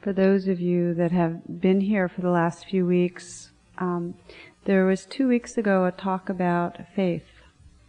for 0.00 0.12
those 0.12 0.48
of 0.48 0.60
you 0.60 0.94
that 0.94 1.12
have 1.12 1.60
been 1.60 1.80
here 1.80 2.08
for 2.08 2.20
the 2.20 2.30
last 2.30 2.66
few 2.66 2.86
weeks, 2.86 3.50
um, 3.78 4.14
there 4.64 4.84
was 4.84 5.04
two 5.04 5.28
weeks 5.28 5.56
ago 5.56 5.84
a 5.84 5.92
talk 5.92 6.28
about 6.28 6.78
faith 6.94 7.26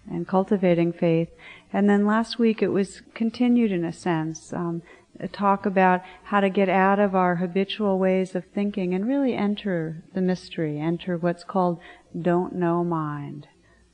and 0.10 0.28
cultivating 0.28 0.92
faith. 0.92 1.29
And 1.72 1.90
then 1.90 2.06
last 2.06 2.40
week 2.40 2.62
it 2.62 2.69
was 2.69 3.01
continued 3.13 3.72
in 3.72 3.85
a 3.85 3.94
sense. 3.94 4.51
Um, 4.53 4.81
a 5.19 5.28
talk 5.28 5.65
about 5.65 6.01
how 6.24 6.40
to 6.40 6.49
get 6.49 6.69
out 6.69 6.97
of 6.99 7.13
our 7.13 7.35
habitual 7.35 7.99
ways 7.99 8.35
of 8.35 8.46
thinking 8.46 8.94
and 8.94 9.07
really 9.07 9.35
enter 9.35 10.03
the 10.13 10.21
mystery, 10.21 10.79
enter 10.79 11.17
what's 11.17 11.44
called 11.44 11.79
don't 12.19 12.55
know 12.55 12.83
mind, 12.83 13.47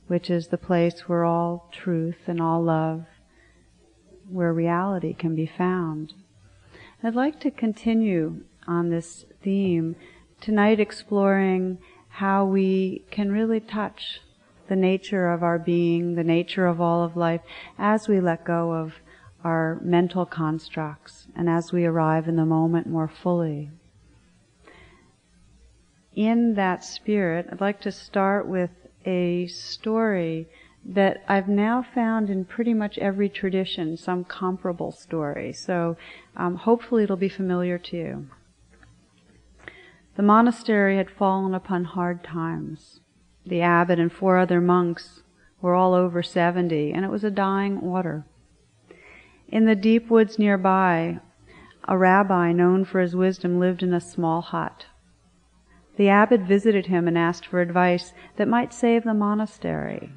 which 0.08 0.30
is 0.30 0.48
the 0.48 0.58
place 0.58 1.10
where 1.10 1.26
all 1.26 1.68
truth 1.72 2.20
and 2.28 2.40
all 2.40 2.64
love, 2.64 3.06
where 4.30 4.54
reality 4.54 5.14
can 5.14 5.36
be 5.36 5.48
found. 5.48 6.14
I'd 7.06 7.14
like 7.14 7.40
to 7.42 7.52
continue 7.52 8.42
on 8.66 8.90
this 8.90 9.26
theme 9.44 9.96
tonight 10.42 10.80
exploring 10.80 11.78
how 12.10 12.46
we 12.46 13.04
can 13.12 13.32
really 13.32 13.60
touch 13.60 14.22
the 14.70 14.76
nature 14.76 15.32
of 15.32 15.44
our 15.44 15.60
being, 15.60 16.16
the 16.16 16.24
nature 16.24 16.66
of 16.66 16.82
all 16.82 17.04
of 17.04 17.16
life, 17.16 17.42
as 17.78 18.08
we 18.08 18.20
let 18.20 18.44
go 18.44 18.74
of 18.74 18.96
our 19.44 19.80
mental 19.84 20.26
constructs 20.26 21.28
and 21.36 21.48
as 21.48 21.72
we 21.72 21.86
arrive 21.86 22.28
in 22.28 22.38
the 22.38 22.46
moment 22.46 22.88
more 22.88 23.08
fully. 23.08 23.70
In 26.16 26.56
that 26.56 26.84
spirit, 26.84 27.46
I'd 27.52 27.62
like 27.62 27.82
to 27.82 27.92
start 27.92 28.48
with 28.48 28.72
a 29.06 29.46
story 29.46 30.48
that 30.88 31.24
I've 31.28 31.48
now 31.48 31.82
found 31.84 32.30
in 32.30 32.46
pretty 32.46 32.74
much 32.74 33.00
every 33.00 33.28
tradition, 33.28 33.98
some 33.98 34.24
comparable 34.24 34.92
story. 34.92 35.52
So 35.52 35.98
um, 36.38 36.56
hopefully 36.56 37.04
it'll 37.04 37.16
be 37.16 37.30
familiar 37.30 37.80
to 37.80 37.98
you. 37.98 38.28
The 40.16 40.24
monastery 40.24 40.98
had 40.98 41.10
fallen 41.10 41.56
upon 41.56 41.86
hard 41.86 42.24
times. 42.24 43.00
The 43.46 43.62
abbot 43.62 44.00
and 44.00 44.12
four 44.12 44.38
other 44.38 44.62
monks 44.62 45.24
were 45.60 45.74
all 45.74 45.94
over 45.94 46.22
70, 46.22 46.94
and 46.94 47.04
it 47.04 47.12
was 47.12 47.24
a 47.24 47.32
dying 47.32 47.80
order. 47.80 48.26
In 49.48 49.66
the 49.66 49.76
deep 49.76 50.10
woods 50.10 50.38
nearby, 50.38 51.20
a 51.88 51.98
rabbi 51.98 52.52
known 52.52 52.86
for 52.86 53.02
his 53.02 53.16
wisdom 53.16 53.60
lived 53.60 53.82
in 53.84 53.94
a 53.94 54.00
small 54.00 54.42
hut. 54.42 54.86
The 55.98 56.10
abbot 56.10 56.42
visited 56.42 56.88
him 56.88 57.08
and 57.08 57.18
asked 57.18 57.48
for 57.48 57.62
advice 57.62 58.14
that 58.38 58.48
might 58.48 58.74
save 58.74 59.04
the 59.04 59.14
monastery. 59.14 60.12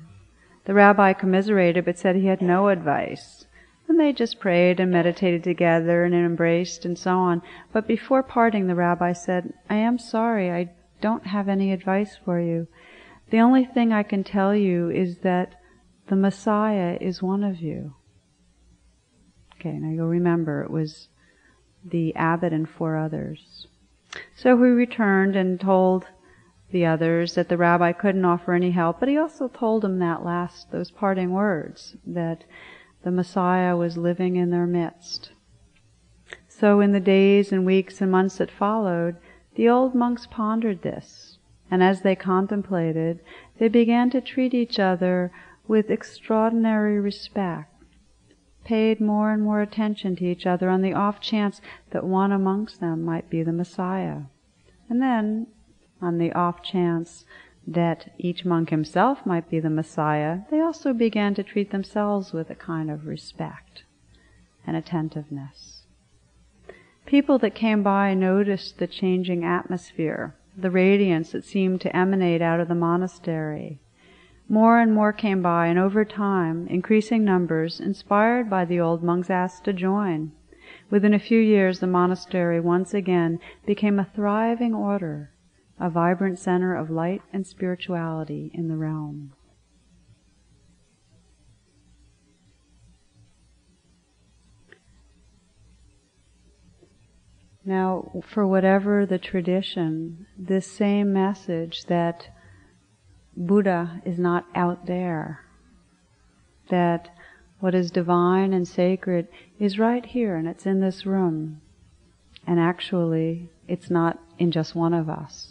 The 0.69 0.75
rabbi 0.75 1.15
commiserated 1.15 1.87
but 1.87 1.97
said 1.99 2.15
he 2.15 2.27
had 2.27 2.43
no 2.43 2.69
advice. 2.69 3.47
And 3.89 3.99
they 3.99 4.13
just 4.13 4.39
prayed 4.39 4.79
and 4.81 4.91
meditated 4.91 5.43
together 5.43 6.05
and 6.05 6.15
embraced 6.15 6.85
and 6.85 6.99
so 6.99 7.17
on. 7.17 7.41
But 7.73 7.89
before 7.89 8.23
parting, 8.23 8.67
the 8.67 8.75
rabbi 8.75 9.15
said, 9.15 9.55
I 9.71 9.77
am 9.77 9.99
sorry, 9.99 10.51
I 10.53 10.69
don't 11.01 11.29
have 11.29 11.49
any 11.49 11.73
advice 11.73 12.19
for 12.23 12.39
you. 12.39 12.69
The 13.31 13.41
only 13.41 13.65
thing 13.65 13.95
I 13.95 14.03
can 14.03 14.23
tell 14.23 14.55
you 14.55 14.91
is 14.91 15.21
that 15.21 15.55
the 16.09 16.17
Messiah 16.17 16.99
is 17.01 17.23
one 17.23 17.45
of 17.45 17.61
you. 17.61 17.95
Okay, 19.55 19.73
now 19.73 19.89
you'll 19.89 20.07
remember 20.09 20.63
it 20.63 20.71
was 20.71 21.09
the 21.83 22.15
abbot 22.15 22.53
and 22.53 22.69
four 22.69 22.95
others. 22.95 23.69
So 24.37 24.55
he 24.59 24.65
returned 24.65 25.35
and 25.35 25.59
told 25.59 26.09
the 26.71 26.85
others 26.85 27.35
that 27.35 27.49
the 27.49 27.57
rabbi 27.57 27.93
couldn't 27.93 28.25
offer 28.25 28.53
any 28.53 28.71
help, 28.73 29.01
but 29.01 29.09
he 29.09 29.17
also 29.17 29.49
told 29.49 29.83
them 29.83 29.99
that 29.99 30.25
last, 30.25 30.71
those 30.71 30.91
parting 30.91 31.33
words, 31.33 31.97
that 32.07 32.45
the 33.03 33.11
Messiah 33.11 33.77
was 33.77 33.97
living 33.97 34.37
in 34.37 34.51
their 34.51 34.67
midst. 34.67 35.31
So 36.49 36.81
in 36.81 36.93
the 36.93 37.01
days 37.01 37.53
and 37.53 37.65
weeks 37.65 38.01
and 38.01 38.11
months 38.11 38.39
that 38.39 38.51
followed, 38.51 39.17
the 39.55 39.69
old 39.69 39.95
monks 39.95 40.27
pondered 40.31 40.83
this, 40.83 41.39
and 41.71 41.83
as 41.83 42.03
they 42.03 42.15
contemplated, 42.15 43.21
they 43.59 43.69
began 43.69 44.11
to 44.11 44.21
treat 44.21 44.55
each 44.55 44.78
other 44.78 45.33
with 45.67 45.91
extraordinary 45.91 46.99
respect, 47.01 47.73
paid 48.65 49.01
more 49.01 49.33
and 49.33 49.43
more 49.43 49.62
attention 49.62 50.17
to 50.17 50.25
each 50.25 50.47
other 50.47 50.69
on 50.69 50.83
the 50.83 50.93
off 50.93 51.21
chance 51.21 51.61
that 51.91 52.05
one 52.05 52.33
amongst 52.33 52.81
them 52.81 53.05
might 53.05 53.31
be 53.31 53.43
the 53.43 53.53
Messiah. 53.53 54.23
And 54.89 55.01
then, 55.01 55.47
on 56.00 56.19
the 56.19 56.32
off 56.32 56.62
chance 56.62 57.25
that 57.66 58.10
each 58.16 58.44
monk 58.44 58.70
himself 58.70 59.26
might 59.26 59.50
be 59.50 59.60
the 59.60 59.69
Messiah, 59.69 60.41
they 60.50 60.60
also 60.60 60.94
began 60.94 61.34
to 61.34 61.42
treat 61.42 61.70
themselves 61.70 62.32
with 62.32 62.48
a 62.48 62.54
kind 62.54 62.91
of 62.91 63.06
respect 63.06 63.82
and 64.66 64.75
attentiveness. 64.76 65.82
People 67.04 67.38
that 67.38 67.54
came 67.54 67.82
by 67.82 68.14
noticed 68.14 68.78
the 68.78 68.86
changing 68.86 69.44
atmosphere, 69.44 70.34
the 70.56 70.70
radiance 70.70 71.32
that 71.32 71.44
seemed 71.44 71.81
to 71.81 71.94
emanate 71.94 72.41
out 72.41 72.60
of 72.60 72.69
the 72.69 72.75
monastery. 72.75 73.78
More 74.48 74.78
and 74.78 74.94
more 74.94 75.12
came 75.12 75.42
by, 75.42 75.66
and 75.66 75.78
over 75.78 76.06
time, 76.06 76.66
increasing 76.69 77.22
numbers, 77.22 77.80
inspired 77.80 78.48
by 78.48 78.65
the 78.65 78.80
old 78.80 79.03
monks, 79.03 79.28
asked 79.28 79.65
to 79.65 79.75
join. 79.75 80.32
Within 80.91 81.12
a 81.12 81.19
few 81.19 81.38
years, 81.38 81.80
the 81.80 81.86
monastery 81.86 82.60
once 82.60 82.94
again 82.94 83.41
became 83.66 83.98
a 83.98 84.09
thriving 84.15 84.75
order 84.75 85.30
a 85.81 85.89
vibrant 85.89 86.39
center 86.39 86.75
of 86.75 86.91
light 86.91 87.22
and 87.33 87.47
spirituality 87.47 88.50
in 88.53 88.69
the 88.69 88.77
realm. 88.77 89.33
Now, 97.65 98.22
for 98.27 98.47
whatever 98.47 99.05
the 99.05 99.19
tradition, 99.19 100.27
this 100.39 100.66
same 100.66 101.12
message 101.12 101.84
that 101.84 102.28
Buddha 103.37 104.00
is 104.06 104.19
not 104.19 104.47
out 104.55 104.87
there, 104.87 105.45
that 106.71 107.10
what 107.60 107.75
is 107.75 107.91
divine 107.91 108.53
and 108.55 108.66
sacred 108.66 109.28
is 109.59 109.78
right 109.78 110.05
here 110.05 110.34
and 110.37 110.49
it's 110.49 110.65
in 110.65 110.81
this 110.81 111.05
room. 111.05 111.60
And 112.47 112.59
actually, 112.59 113.50
it's 113.69 113.91
not 113.91 114.19
in 114.39 114.50
just 114.50 114.75
one 114.75 114.95
of 114.95 115.10
us 115.10 115.47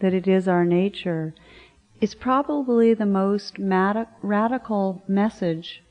that 0.00 0.14
it 0.14 0.26
is 0.26 0.48
our 0.48 0.64
nature, 0.64 1.34
is 2.00 2.14
probably 2.14 2.94
the 2.94 3.06
most 3.06 3.56
radical 3.58 5.02
message 5.06 5.82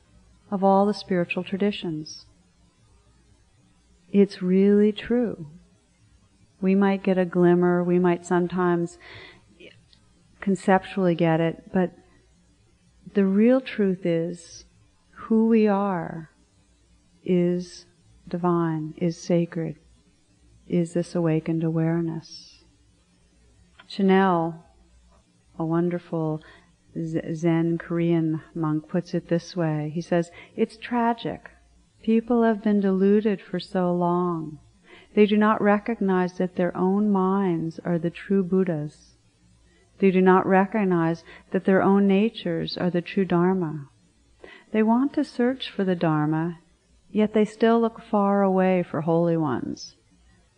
of 0.50 0.64
all 0.64 0.84
the 0.86 0.94
spiritual 0.94 1.44
traditions. 1.44 2.26
It's 4.12 4.42
really 4.42 4.90
true. 4.90 5.46
We 6.60 6.74
might 6.74 7.04
get 7.04 7.16
a 7.16 7.24
glimmer, 7.24 7.82
we 7.84 7.98
might 7.98 8.26
sometimes 8.26 8.98
conceptually 10.40 11.14
get 11.14 11.40
it, 11.40 11.70
but 11.72 11.92
the 13.14 13.24
real 13.24 13.60
truth 13.60 14.04
is 14.04 14.64
who 15.10 15.46
we 15.46 15.68
are 15.68 16.30
is 17.24 17.86
divine, 18.26 18.94
is 18.96 19.16
sacred, 19.16 19.76
is 20.66 20.94
this 20.94 21.14
awakened 21.14 21.62
awareness. 21.62 22.49
Chinul, 23.90 24.54
a 25.58 25.64
wonderful 25.64 26.40
Zen 27.34 27.76
Korean 27.76 28.40
monk, 28.54 28.88
puts 28.88 29.14
it 29.14 29.28
this 29.28 29.56
way. 29.56 29.90
He 29.92 30.00
says, 30.00 30.30
It's 30.54 30.76
tragic. 30.76 31.50
People 32.00 32.44
have 32.44 32.62
been 32.62 32.78
deluded 32.78 33.42
for 33.42 33.58
so 33.58 33.92
long. 33.92 34.60
They 35.14 35.26
do 35.26 35.36
not 35.36 35.60
recognize 35.60 36.34
that 36.34 36.54
their 36.54 36.76
own 36.76 37.10
minds 37.10 37.80
are 37.80 37.98
the 37.98 38.10
true 38.10 38.44
Buddhas. 38.44 39.16
They 39.98 40.12
do 40.12 40.22
not 40.22 40.46
recognize 40.46 41.24
that 41.50 41.64
their 41.64 41.82
own 41.82 42.06
natures 42.06 42.78
are 42.78 42.90
the 42.90 43.02
true 43.02 43.24
Dharma. 43.24 43.88
They 44.70 44.84
want 44.84 45.14
to 45.14 45.24
search 45.24 45.68
for 45.68 45.82
the 45.82 45.96
Dharma, 45.96 46.60
yet 47.10 47.34
they 47.34 47.44
still 47.44 47.80
look 47.80 48.00
far 48.00 48.42
away 48.42 48.84
for 48.84 49.00
holy 49.00 49.36
ones. 49.36 49.96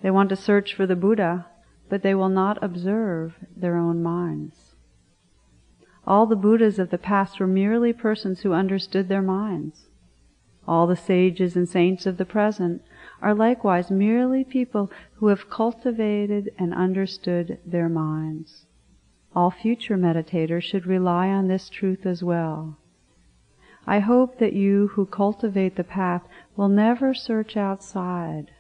They 0.02 0.11
want 0.11 0.28
to 0.28 0.37
search 0.37 0.75
for 0.75 0.87
the 0.87 0.96
Buddha, 0.96 1.46
but 1.92 2.00
they 2.00 2.14
will 2.14 2.30
not 2.30 2.56
observe 2.64 3.34
their 3.54 3.76
own 3.76 4.02
minds. 4.02 4.74
All 6.06 6.24
the 6.24 6.34
Buddhas 6.34 6.78
of 6.78 6.88
the 6.88 6.96
past 6.96 7.38
were 7.38 7.46
merely 7.46 7.92
persons 7.92 8.40
who 8.40 8.54
understood 8.54 9.10
their 9.10 9.20
minds. 9.20 9.90
All 10.66 10.86
the 10.86 10.96
sages 10.96 11.54
and 11.54 11.68
saints 11.68 12.06
of 12.06 12.16
the 12.16 12.24
present 12.24 12.80
are 13.20 13.34
likewise 13.34 13.90
merely 13.90 14.42
people 14.42 14.90
who 15.16 15.26
have 15.26 15.50
cultivated 15.50 16.50
and 16.58 16.72
understood 16.72 17.58
their 17.66 17.90
minds. 17.90 18.64
All 19.36 19.50
future 19.50 19.98
meditators 19.98 20.62
should 20.62 20.86
rely 20.86 21.28
on 21.28 21.48
this 21.48 21.68
truth 21.68 22.06
as 22.06 22.24
well. 22.24 22.78
I 23.86 23.98
hope 23.98 24.38
that 24.38 24.54
you 24.54 24.88
who 24.94 25.04
cultivate 25.04 25.76
the 25.76 25.84
path 25.84 26.22
will 26.56 26.70
never 26.70 27.12
search 27.12 27.54
outside. 27.54 28.50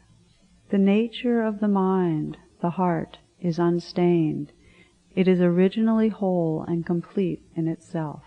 The 0.68 0.76
nature 0.76 1.42
of 1.42 1.60
the 1.60 1.68
mind, 1.68 2.36
the 2.60 2.70
heart, 2.70 3.16
is 3.42 3.58
unstained. 3.58 4.52
It 5.14 5.28
is 5.28 5.40
originally 5.40 6.08
whole 6.08 6.64
and 6.66 6.86
complete 6.86 7.42
in 7.54 7.68
itself. 7.68 8.22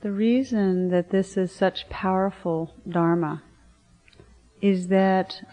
The 0.00 0.12
reason 0.12 0.90
that 0.90 1.10
this 1.10 1.36
is 1.36 1.50
such 1.50 1.88
powerful 1.88 2.74
Dharma 2.86 3.42
is 4.60 4.88
that 4.88 5.46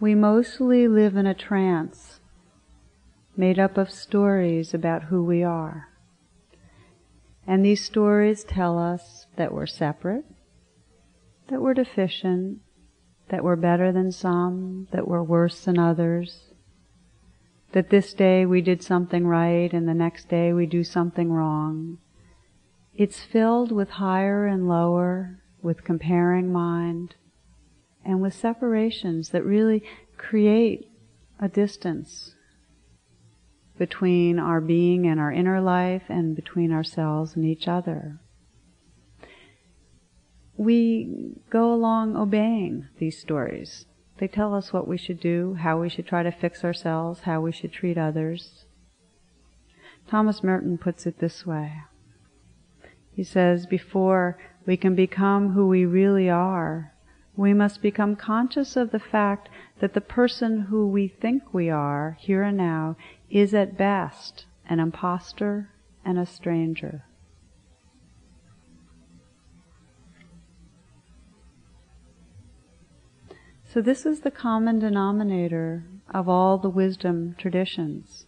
we 0.00 0.14
mostly 0.14 0.88
live 0.88 1.16
in 1.16 1.26
a 1.26 1.34
trance 1.34 2.20
made 3.36 3.58
up 3.58 3.76
of 3.76 3.90
stories 3.90 4.72
about 4.72 5.04
who 5.04 5.22
we 5.22 5.42
are. 5.42 5.88
And 7.46 7.64
these 7.64 7.84
stories 7.84 8.44
tell 8.44 8.78
us 8.78 9.26
that 9.36 9.52
we're 9.52 9.66
separate, 9.66 10.24
that 11.48 11.60
we're 11.60 11.74
deficient, 11.74 12.58
that 13.28 13.44
we're 13.44 13.56
better 13.56 13.92
than 13.92 14.12
some, 14.12 14.88
that 14.92 15.06
we're 15.06 15.22
worse 15.22 15.64
than 15.64 15.78
others, 15.78 16.52
that 17.72 17.90
this 17.90 18.14
day 18.14 18.46
we 18.46 18.60
did 18.60 18.82
something 18.82 19.26
right 19.26 19.72
and 19.72 19.86
the 19.86 19.94
next 19.94 20.28
day 20.28 20.52
we 20.52 20.66
do 20.66 20.82
something 20.82 21.30
wrong. 21.30 21.98
It's 22.94 23.22
filled 23.22 23.70
with 23.70 23.90
higher 23.90 24.46
and 24.46 24.68
lower, 24.68 25.40
with 25.62 25.84
comparing 25.84 26.52
mind, 26.52 27.14
and 28.04 28.20
with 28.20 28.34
separations 28.34 29.30
that 29.30 29.44
really 29.44 29.82
create 30.16 30.90
a 31.38 31.48
distance 31.48 32.34
between 33.78 34.38
our 34.38 34.60
being 34.60 35.06
and 35.06 35.20
our 35.20 35.30
inner 35.30 35.60
life 35.60 36.02
and 36.08 36.34
between 36.34 36.72
ourselves 36.72 37.36
and 37.36 37.44
each 37.44 37.68
other. 37.68 38.18
We 40.58 41.36
go 41.50 41.72
along 41.72 42.16
obeying 42.16 42.88
these 42.98 43.16
stories. 43.16 43.86
They 44.18 44.26
tell 44.26 44.54
us 44.56 44.72
what 44.72 44.88
we 44.88 44.98
should 44.98 45.20
do, 45.20 45.54
how 45.54 45.80
we 45.80 45.88
should 45.88 46.06
try 46.06 46.24
to 46.24 46.32
fix 46.32 46.64
ourselves, 46.64 47.20
how 47.20 47.40
we 47.40 47.52
should 47.52 47.72
treat 47.72 47.96
others. 47.96 48.64
Thomas 50.08 50.42
Merton 50.42 50.76
puts 50.76 51.06
it 51.06 51.20
this 51.20 51.46
way. 51.46 51.74
He 53.14 53.22
says, 53.22 53.66
before 53.66 54.36
we 54.66 54.76
can 54.76 54.96
become 54.96 55.52
who 55.52 55.68
we 55.68 55.84
really 55.84 56.28
are, 56.28 56.92
we 57.36 57.54
must 57.54 57.80
become 57.80 58.16
conscious 58.16 58.76
of 58.76 58.90
the 58.90 58.98
fact 58.98 59.48
that 59.80 59.94
the 59.94 60.00
person 60.00 60.62
who 60.62 60.88
we 60.88 61.06
think 61.06 61.54
we 61.54 61.70
are, 61.70 62.16
here 62.18 62.42
and 62.42 62.56
now, 62.56 62.96
is 63.30 63.54
at 63.54 63.78
best 63.78 64.46
an 64.68 64.80
impostor 64.80 65.70
and 66.04 66.18
a 66.18 66.26
stranger. 66.26 67.04
So 73.70 73.82
this 73.82 74.06
is 74.06 74.20
the 74.20 74.30
common 74.30 74.78
denominator 74.78 75.84
of 76.08 76.26
all 76.26 76.56
the 76.56 76.70
wisdom 76.70 77.34
traditions. 77.36 78.24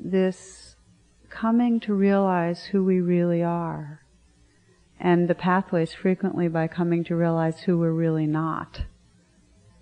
This 0.00 0.76
coming 1.28 1.78
to 1.80 1.92
realize 1.92 2.64
who 2.64 2.82
we 2.82 3.02
really 3.02 3.42
are. 3.42 4.00
And 4.98 5.28
the 5.28 5.34
pathways 5.34 5.92
frequently 5.92 6.48
by 6.48 6.68
coming 6.68 7.04
to 7.04 7.14
realize 7.14 7.60
who 7.60 7.76
we're 7.78 7.92
really 7.92 8.26
not. 8.26 8.84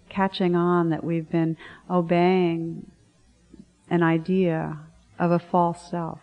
Catching 0.08 0.56
on 0.56 0.90
that 0.90 1.05
we've 1.05 1.31
been 1.31 1.56
obeying 1.88 2.90
an 3.88 4.02
idea 4.02 4.81
of 5.20 5.31
a 5.31 5.38
false 5.38 5.88
self. 5.88 6.19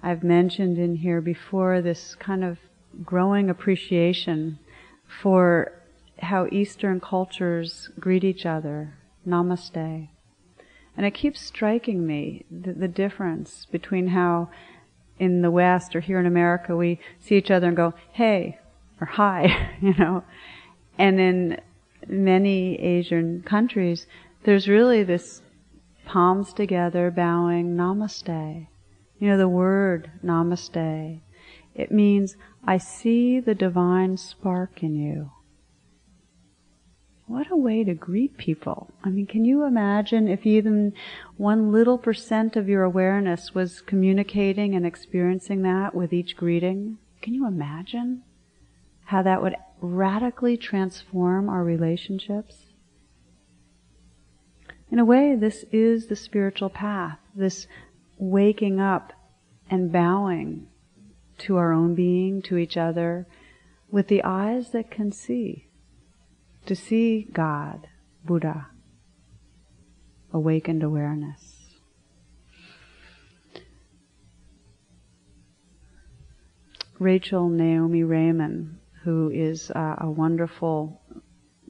I've 0.00 0.22
mentioned 0.22 0.78
in 0.78 0.94
here 0.94 1.20
before 1.20 1.82
this 1.82 2.14
kind 2.14 2.44
of 2.44 2.58
growing 3.04 3.50
appreciation 3.50 4.58
for 5.22 5.72
how 6.20 6.46
Eastern 6.50 7.00
cultures 7.00 7.90
greet 7.98 8.24
each 8.24 8.44
other. 8.44 8.94
Namaste. 9.26 10.08
And 10.96 11.06
it 11.06 11.14
keeps 11.14 11.40
striking 11.40 12.06
me 12.06 12.44
the, 12.50 12.72
the, 12.72 12.88
difference 12.88 13.66
between 13.70 14.08
how 14.08 14.50
in 15.18 15.42
the 15.42 15.50
West 15.50 15.94
or 15.94 16.00
here 16.00 16.18
in 16.18 16.26
America 16.26 16.74
we 16.76 16.98
see 17.20 17.36
each 17.36 17.50
other 17.50 17.68
and 17.68 17.76
go, 17.76 17.94
hey, 18.12 18.58
or 19.00 19.06
hi, 19.06 19.76
you 19.80 19.94
know. 19.94 20.24
And 20.98 21.20
in 21.20 21.60
many 22.08 22.80
Asian 22.80 23.42
countries, 23.42 24.06
there's 24.44 24.66
really 24.66 25.04
this 25.04 25.42
palms 26.04 26.52
together, 26.52 27.10
bowing, 27.10 27.76
namaste. 27.76 28.66
You 29.20 29.28
know, 29.28 29.38
the 29.38 29.48
word 29.48 30.10
namaste. 30.24 31.20
It 31.78 31.92
means 31.92 32.36
I 32.64 32.76
see 32.76 33.38
the 33.38 33.54
divine 33.54 34.16
spark 34.16 34.82
in 34.82 34.96
you. 34.96 35.30
What 37.26 37.52
a 37.52 37.56
way 37.56 37.84
to 37.84 37.94
greet 37.94 38.36
people. 38.36 38.90
I 39.04 39.10
mean, 39.10 39.26
can 39.26 39.44
you 39.44 39.62
imagine 39.64 40.26
if 40.26 40.44
even 40.44 40.92
one 41.36 41.70
little 41.70 41.96
percent 41.96 42.56
of 42.56 42.68
your 42.68 42.82
awareness 42.82 43.54
was 43.54 43.80
communicating 43.80 44.74
and 44.74 44.84
experiencing 44.84 45.62
that 45.62 45.94
with 45.94 46.12
each 46.12 46.36
greeting? 46.36 46.98
Can 47.22 47.32
you 47.32 47.46
imagine 47.46 48.24
how 49.04 49.22
that 49.22 49.40
would 49.40 49.54
radically 49.80 50.56
transform 50.56 51.48
our 51.48 51.62
relationships? 51.62 52.64
In 54.90 54.98
a 54.98 55.04
way, 55.04 55.36
this 55.36 55.64
is 55.70 56.08
the 56.08 56.16
spiritual 56.16 56.70
path, 56.70 57.18
this 57.36 57.68
waking 58.16 58.80
up 58.80 59.12
and 59.70 59.92
bowing 59.92 60.66
to 61.38 61.56
our 61.56 61.72
own 61.72 61.94
being, 61.94 62.42
to 62.42 62.56
each 62.56 62.76
other, 62.76 63.26
with 63.90 64.08
the 64.08 64.22
eyes 64.22 64.70
that 64.70 64.90
can 64.90 65.12
see. 65.12 65.68
To 66.66 66.74
see 66.74 67.28
God, 67.32 67.88
Buddha, 68.24 68.66
awakened 70.32 70.82
awareness. 70.82 71.54
Rachel 76.98 77.48
Naomi 77.48 78.02
Remen, 78.02 78.80
who 79.04 79.30
is 79.30 79.70
uh, 79.70 79.94
a 79.98 80.10
wonderful 80.10 81.00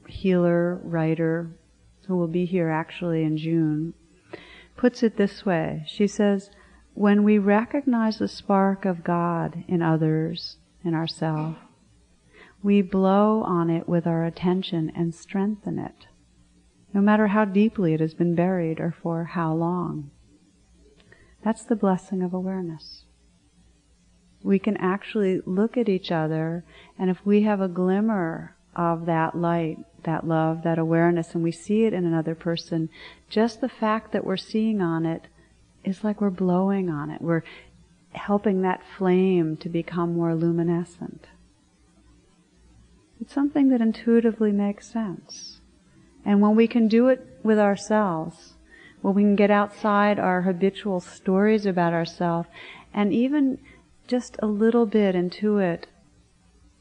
healer, 0.07 0.81
writer, 0.83 1.51
who 2.07 2.17
will 2.17 2.27
be 2.27 2.45
here 2.45 2.69
actually 2.69 3.23
in 3.23 3.37
June, 3.37 3.93
puts 4.75 5.03
it 5.03 5.17
this 5.17 5.45
way. 5.45 5.83
She 5.87 6.07
says, 6.07 6.49
when 6.93 7.23
we 7.23 7.37
recognize 7.37 8.17
the 8.17 8.27
spark 8.27 8.85
of 8.85 9.03
God 9.03 9.63
in 9.67 9.81
others, 9.81 10.57
in 10.83 10.93
ourselves, 10.93 11.57
we 12.61 12.81
blow 12.81 13.41
on 13.43 13.69
it 13.69 13.87
with 13.87 14.05
our 14.05 14.25
attention 14.25 14.91
and 14.95 15.15
strengthen 15.15 15.79
it, 15.79 16.07
no 16.93 17.01
matter 17.01 17.27
how 17.27 17.45
deeply 17.45 17.93
it 17.93 17.99
has 17.99 18.13
been 18.13 18.35
buried 18.35 18.79
or 18.79 18.91
for 18.91 19.23
how 19.23 19.53
long. 19.53 20.11
That's 21.43 21.63
the 21.63 21.75
blessing 21.75 22.21
of 22.21 22.33
awareness. 22.33 23.05
We 24.43 24.59
can 24.59 24.77
actually 24.77 25.41
look 25.45 25.77
at 25.77 25.89
each 25.89 26.11
other, 26.11 26.65
and 26.97 27.09
if 27.09 27.25
we 27.25 27.43
have 27.43 27.61
a 27.61 27.67
glimmer 27.67 28.55
of 28.75 29.05
that 29.05 29.35
light, 29.35 29.77
that 30.03 30.27
love, 30.27 30.63
that 30.63 30.79
awareness, 30.79 31.33
and 31.33 31.43
we 31.43 31.51
see 31.51 31.85
it 31.85 31.93
in 31.93 32.05
another 32.05 32.35
person, 32.35 32.89
just 33.29 33.61
the 33.61 33.69
fact 33.69 34.11
that 34.11 34.25
we're 34.25 34.37
seeing 34.37 34.81
on 34.81 35.05
it 35.05 35.27
it's 35.83 36.03
like 36.03 36.21
we're 36.21 36.29
blowing 36.29 36.89
on 36.89 37.09
it. 37.09 37.21
We're 37.21 37.43
helping 38.13 38.61
that 38.61 38.81
flame 38.97 39.57
to 39.57 39.69
become 39.69 40.15
more 40.15 40.35
luminescent. 40.35 41.27
It's 43.21 43.33
something 43.33 43.69
that 43.69 43.81
intuitively 43.81 44.51
makes 44.51 44.91
sense. 44.91 45.61
And 46.25 46.41
when 46.41 46.55
we 46.55 46.67
can 46.67 46.87
do 46.87 47.07
it 47.07 47.25
with 47.43 47.59
ourselves, 47.59 48.53
when 49.01 49.13
we 49.13 49.23
can 49.23 49.35
get 49.35 49.51
outside 49.51 50.19
our 50.19 50.41
habitual 50.41 50.99
stories 50.99 51.65
about 51.65 51.93
ourselves 51.93 52.49
and 52.93 53.13
even 53.13 53.59
just 54.07 54.35
a 54.39 54.47
little 54.47 54.85
bit 54.85 55.15
intuit 55.15 55.83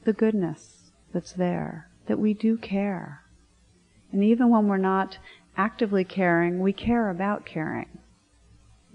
the 0.04 0.12
goodness 0.12 0.90
that's 1.12 1.32
there, 1.32 1.88
that 2.06 2.18
we 2.18 2.34
do 2.34 2.56
care. 2.56 3.22
And 4.10 4.24
even 4.24 4.48
when 4.48 4.66
we're 4.68 4.78
not 4.78 5.18
actively 5.56 6.04
caring, 6.04 6.60
we 6.60 6.72
care 6.72 7.10
about 7.10 7.44
caring. 7.44 7.98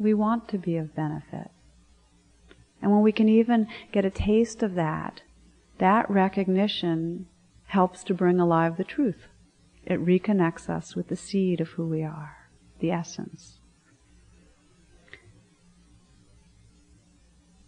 We 0.04 0.14
want 0.14 0.50
to 0.50 0.58
be 0.58 0.76
of 0.76 0.94
benefit. 0.94 1.50
And 2.82 2.92
when 2.92 3.02
we 3.02 3.14
can 3.14 3.30
even 3.30 3.68
get 3.94 4.04
a 4.04 4.10
taste 4.10 4.62
of 4.62 4.76
that, 4.76 5.22
that 5.78 6.12
recognition 6.12 7.28
helps 7.68 8.04
to 8.04 8.14
bring 8.14 8.38
alive 8.38 8.76
the 8.76 8.84
truth. 8.84 9.28
It 9.86 10.06
reconnects 10.06 10.70
us 10.70 10.94
with 10.94 11.08
the 11.08 11.16
seed 11.16 11.62
of 11.62 11.70
who 11.70 11.88
we 11.88 12.04
are, 12.04 12.50
the 12.80 12.92
essence. 12.92 13.60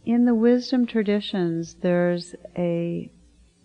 In 0.06 0.26
the 0.26 0.36
wisdom 0.36 0.86
traditions, 0.86 1.76
there's 1.76 2.36
a 2.58 3.10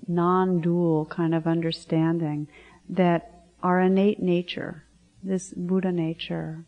non 0.07 0.61
dual 0.61 1.07
kind 1.07 1.35
of 1.35 1.49
understanding 1.49 2.47
that 2.89 3.43
our 3.65 3.81
innate 3.81 4.23
nature, 4.23 4.85
this 5.25 5.53
Buddha 5.55 5.91
nature, 5.91 6.67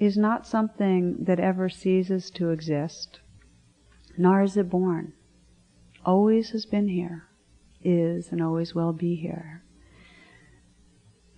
is 0.00 0.16
not 0.16 0.46
something 0.46 1.24
that 1.24 1.38
ever 1.38 1.68
ceases 1.68 2.30
to 2.30 2.50
exist, 2.50 3.20
nor 4.16 4.42
is 4.42 4.56
it 4.56 4.70
born. 4.70 5.12
Always 6.06 6.50
has 6.50 6.64
been 6.64 6.88
here, 6.88 7.28
is, 7.84 8.32
and 8.32 8.42
always 8.42 8.74
will 8.74 8.94
be 8.94 9.14
here. 9.14 9.62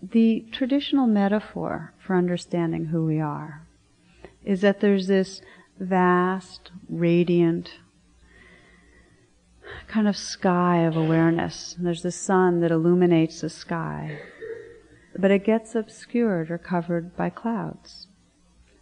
The 0.01 0.47
traditional 0.53 1.09
metaphor 1.09 1.93
for 1.99 2.15
understanding 2.15 2.87
who 2.87 3.05
we 3.05 3.21
are 3.21 3.67
is 4.45 4.61
that 4.61 4.81
there's 4.81 5.09
this 5.09 5.43
vast, 5.81 6.71
radiant 6.89 7.81
kind 9.89 10.07
of 10.07 10.17
sky 10.17 10.79
of 10.79 10.97
awareness. 10.97 11.75
There's 11.79 12.03
the 12.03 12.13
sun 12.13 12.61
that 12.61 12.71
illuminates 12.71 13.41
the 13.41 13.51
sky, 13.51 14.21
but 15.19 15.33
it 15.33 15.45
gets 15.45 15.75
obscured 15.75 16.49
or 16.49 16.59
covered 16.59 17.17
by 17.17 17.31
clouds. 17.31 18.07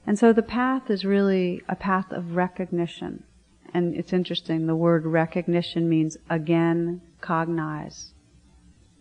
And 0.06 0.18
so 0.18 0.32
the 0.32 0.42
path 0.42 0.90
is 0.90 1.04
really 1.04 1.62
a 1.68 1.76
path 1.76 2.10
of 2.10 2.36
recognition. 2.36 3.24
And 3.72 3.94
it's 3.94 4.12
interesting, 4.12 4.66
the 4.66 4.74
word 4.74 5.06
recognition 5.06 5.88
means 5.88 6.16
again 6.28 7.02
cognize. 7.20 8.12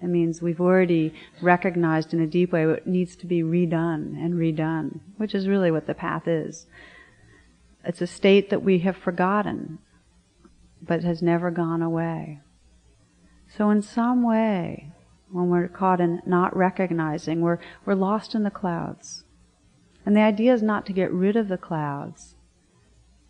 It 0.01 0.07
means 0.07 0.41
we've 0.41 0.61
already 0.61 1.13
recognized 1.41 2.13
in 2.13 2.21
a 2.21 2.27
deep 2.27 2.53
way 2.53 2.65
what 2.65 2.87
needs 2.87 3.15
to 3.17 3.25
be 3.25 3.41
redone 3.41 4.15
and 4.23 4.35
redone, 4.35 4.99
which 5.17 5.35
is 5.35 5.47
really 5.47 5.71
what 5.71 5.87
the 5.87 5.93
path 5.93 6.27
is. 6.27 6.67
It's 7.83 8.01
a 8.01 8.07
state 8.07 8.49
that 8.49 8.63
we 8.63 8.79
have 8.79 8.95
forgotten, 8.95 9.79
but 10.81 11.03
has 11.03 11.21
never 11.21 11.51
gone 11.51 11.81
away. 11.81 12.39
So 13.57 13.69
in 13.71 13.81
some 13.81 14.23
way, 14.23 14.91
when 15.31 15.49
we're 15.49 15.67
caught 15.67 15.99
in 15.99 16.21
not 16.25 16.55
recognizing, 16.55 17.41
we're, 17.41 17.59
we're 17.85 17.95
lost 17.95 18.35
in 18.35 18.43
the 18.43 18.51
clouds. 18.51 19.23
And 20.09 20.17
the 20.17 20.21
idea 20.21 20.55
is 20.55 20.63
not 20.63 20.87
to 20.87 20.91
get 20.91 21.11
rid 21.11 21.35
of 21.35 21.49
the 21.49 21.57
clouds, 21.59 22.33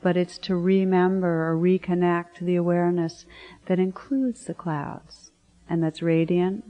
but 0.01 0.15
it's 0.15 0.37
to 0.37 0.55
remember 0.55 1.51
or 1.51 1.57
reconnect 1.57 2.35
to 2.35 2.45
the 2.45 2.55
awareness 2.55 3.25
that 3.65 3.79
includes 3.79 4.45
the 4.45 4.53
clouds 4.53 5.31
and 5.69 5.83
that's 5.83 6.01
radiant 6.01 6.63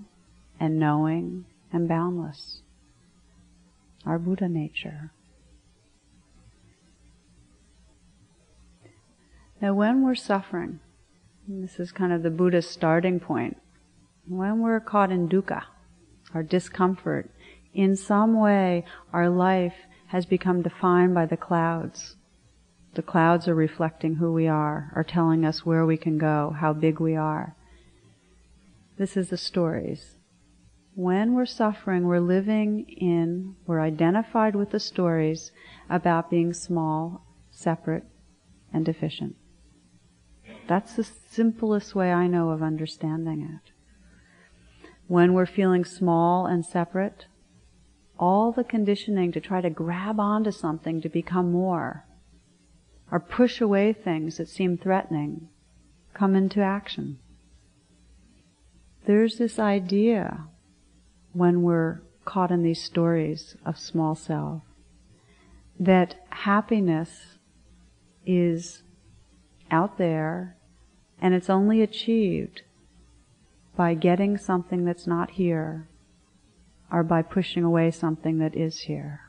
and 0.60 0.80
knowing 0.80 1.46
and 1.72 1.88
boundless. 1.88 2.64
Our 4.04 4.18
Buddha 4.18 4.50
nature. 4.50 5.12
Now, 9.62 9.76
when 9.76 10.02
we're 10.04 10.16
suffering, 10.16 10.80
this 11.48 11.80
is 11.80 11.92
kind 11.92 12.12
of 12.12 12.24
the 12.24 12.32
Buddha's 12.32 12.68
starting 12.68 13.20
point, 13.20 13.58
when 14.28 14.58
we're 14.58 14.80
caught 14.80 15.12
in 15.12 15.30
dukkha, 15.30 15.66
our 16.34 16.42
discomfort, 16.42 17.30
in 17.76 17.96
some 17.96 18.34
way 18.34 18.84
our 19.14 19.30
life 19.30 19.76
has 20.10 20.26
become 20.26 20.62
defined 20.64 21.14
by 21.14 21.26
the 21.26 21.38
clouds. 21.38 22.16
The 22.96 23.04
clouds 23.04 23.48
are 23.48 23.56
reflecting 23.56 24.16
who 24.16 24.34
we 24.34 24.48
are, 24.48 24.92
are 24.96 25.04
telling 25.04 25.46
us 25.46 25.66
where 25.66 25.86
we 25.86 25.98
can 25.98 26.18
go, 26.18 26.56
how 26.60 26.74
big 26.74 27.00
we 27.00 27.16
are. 27.16 27.56
This 28.98 29.16
is 29.16 29.30
the 29.30 29.38
stories. 29.38 30.16
When 30.96 31.34
we're 31.34 31.46
suffering, 31.46 32.06
we're 32.06 32.20
living 32.20 32.86
in, 32.90 33.56
we're 33.68 33.80
identified 33.80 34.56
with 34.56 34.72
the 34.72 34.80
stories 34.80 35.52
about 35.90 36.32
being 36.32 36.54
small, 36.54 37.26
separate, 37.52 38.04
and 38.74 38.84
deficient. 38.84 39.36
That's 40.68 40.96
the 40.96 41.04
simplest 41.04 41.94
way 41.94 42.12
I 42.12 42.26
know 42.26 42.50
of 42.50 42.64
understanding 42.64 43.42
it. 43.42 43.72
When 45.08 45.34
we're 45.34 45.46
feeling 45.46 45.86
small 45.86 46.48
and 46.48 46.66
separate, 46.66 47.28
all 48.20 48.52
the 48.52 48.64
conditioning 48.64 49.32
to 49.32 49.40
try 49.40 49.62
to 49.62 49.70
grab 49.70 50.20
onto 50.20 50.52
something 50.52 51.02
to 51.02 51.10
become 51.10 51.52
more 51.52 52.06
or 53.12 53.20
push 53.20 53.62
away 53.62 53.94
things 53.94 54.38
that 54.38 54.50
seem 54.50 54.78
threatening 54.78 55.48
come 56.14 56.36
into 56.36 56.62
action. 56.62 57.18
There's 59.08 59.38
this 59.38 59.58
idea 59.58 60.46
when 61.34 61.64
we're 61.64 62.02
caught 62.26 62.52
in 62.52 62.62
these 62.62 62.84
stories 62.84 63.56
of 63.66 63.80
small 63.80 64.14
self 64.14 64.62
that 65.80 66.16
happiness 66.30 67.38
is 68.26 68.84
out 69.72 69.98
there 69.98 70.58
and 71.22 71.34
it's 71.34 71.50
only 71.50 71.82
achieved 71.82 72.62
by 73.76 73.94
getting 73.94 74.38
something 74.38 74.84
that's 74.84 75.08
not 75.08 75.32
here 75.32 75.89
or 76.92 77.04
by 77.04 77.22
pushing 77.22 77.64
away 77.64 77.92
something 77.92 78.40
that 78.40 78.56
is 78.56 78.82
here. 78.82 79.22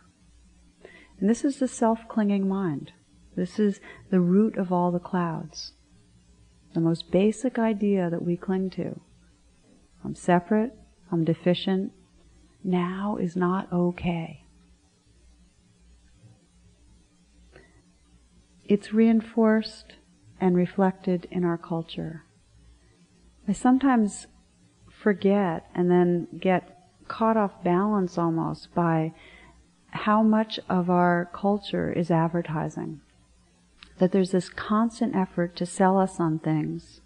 And 1.19 1.29
this 1.29 1.45
is 1.45 1.59
the 1.59 1.69
self-clinging 1.69 2.49
mind. 2.49 2.93
This 3.37 3.59
is 3.59 3.81
the 4.11 4.21
root 4.21 4.57
of 4.57 4.73
all 4.73 4.90
the 4.90 4.99
clouds. 4.99 5.73
The 6.75 6.81
most 6.81 7.11
basic 7.11 7.59
idea 7.59 8.09
that 8.11 8.23
we 8.23 8.37
cling 8.37 8.71
to. 8.71 9.00
I'm 10.05 10.14
separate, 10.14 10.73
I'm 11.12 11.25
deficient, 11.25 11.93
now 12.64 13.17
is 13.21 13.37
not 13.37 13.73
okay. 13.73 14.45
It's 18.64 18.93
reinforced 18.93 19.95
and 20.40 20.57
reflected 20.57 21.26
in 21.31 21.45
our 21.45 21.59
culture. 21.59 22.25
I 23.49 23.52
sometimes 23.52 24.26
forget 24.88 25.67
and 25.75 25.90
then 25.90 26.29
get 26.38 26.80
caught 27.11 27.37
off 27.37 27.64
balance 27.64 28.17
almost 28.17 28.73
by 28.73 29.12
how 29.90 30.23
much 30.23 30.61
of 30.69 30.88
our 30.88 31.29
culture 31.35 31.93
is 31.93 32.09
advertising. 32.09 33.00
That 33.99 34.12
there's 34.12 34.31
this 34.31 34.49
constant 34.49 35.17
effort 35.17 35.57
to 35.57 35.67
sell 35.67 35.99
us 35.99 36.21
on 36.21 36.38
things, 36.38 37.00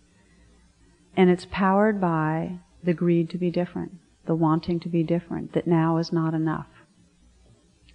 and 1.16 1.30
it's 1.30 1.46
powered 1.50 2.00
by 2.00 2.58
the 2.82 2.92
greed 2.92 3.30
to 3.30 3.38
be 3.38 3.50
different, 3.50 3.92
the 4.26 4.34
wanting 4.34 4.78
to 4.80 4.90
be 4.90 5.02
different, 5.02 5.54
that 5.54 5.66
now 5.66 5.96
is 5.96 6.12
not 6.12 6.34
enough. 6.34 6.68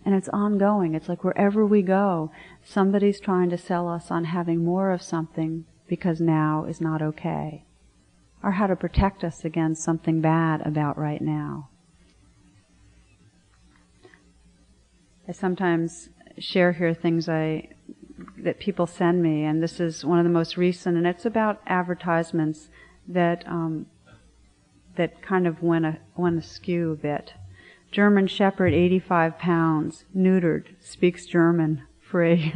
And 0.03 0.15
it's 0.15 0.29
ongoing. 0.29 0.95
It's 0.95 1.07
like 1.07 1.23
wherever 1.23 1.63
we 1.63 1.83
go, 1.83 2.31
somebody's 2.63 3.19
trying 3.19 3.51
to 3.51 3.57
sell 3.57 3.87
us 3.87 4.09
on 4.09 4.23
having 4.23 4.65
more 4.65 4.89
of 4.91 5.03
something 5.03 5.65
because 5.87 6.19
now 6.19 6.65
is 6.65 6.81
not 6.81 7.03
okay. 7.03 7.65
Or 8.41 8.53
how 8.53 8.65
to 8.65 8.75
protect 8.75 9.23
us 9.23 9.45
against 9.45 9.83
something 9.83 10.21
bad 10.21 10.65
about 10.65 10.97
right 10.97 11.21
now. 11.21 11.68
I 15.29 15.31
sometimes 15.31 16.09
share 16.39 16.71
here 16.71 16.95
things 16.95 17.29
I 17.29 17.69
that 18.39 18.59
people 18.59 18.88
send 18.88 19.21
me, 19.21 19.43
and 19.43 19.62
this 19.62 19.79
is 19.79 20.03
one 20.03 20.17
of 20.17 20.24
the 20.24 20.31
most 20.31 20.57
recent, 20.57 20.98
and 20.98 21.05
it's 21.05 21.24
about 21.25 21.62
advertisements 21.67 22.69
that 23.07 23.48
um, 23.48 23.86
that 24.95 25.21
kind 25.21 25.45
of 25.45 25.62
went 25.62 25.86
a, 25.86 26.00
went 26.15 26.39
askew 26.39 26.93
a 26.93 26.95
bit. 26.95 27.36
German 27.91 28.25
Shepherd, 28.25 28.74
85 28.74 29.38
pounds, 29.38 30.05
neutered, 30.17 30.75
speaks 30.79 31.27
German, 31.27 31.83
free. 32.01 32.51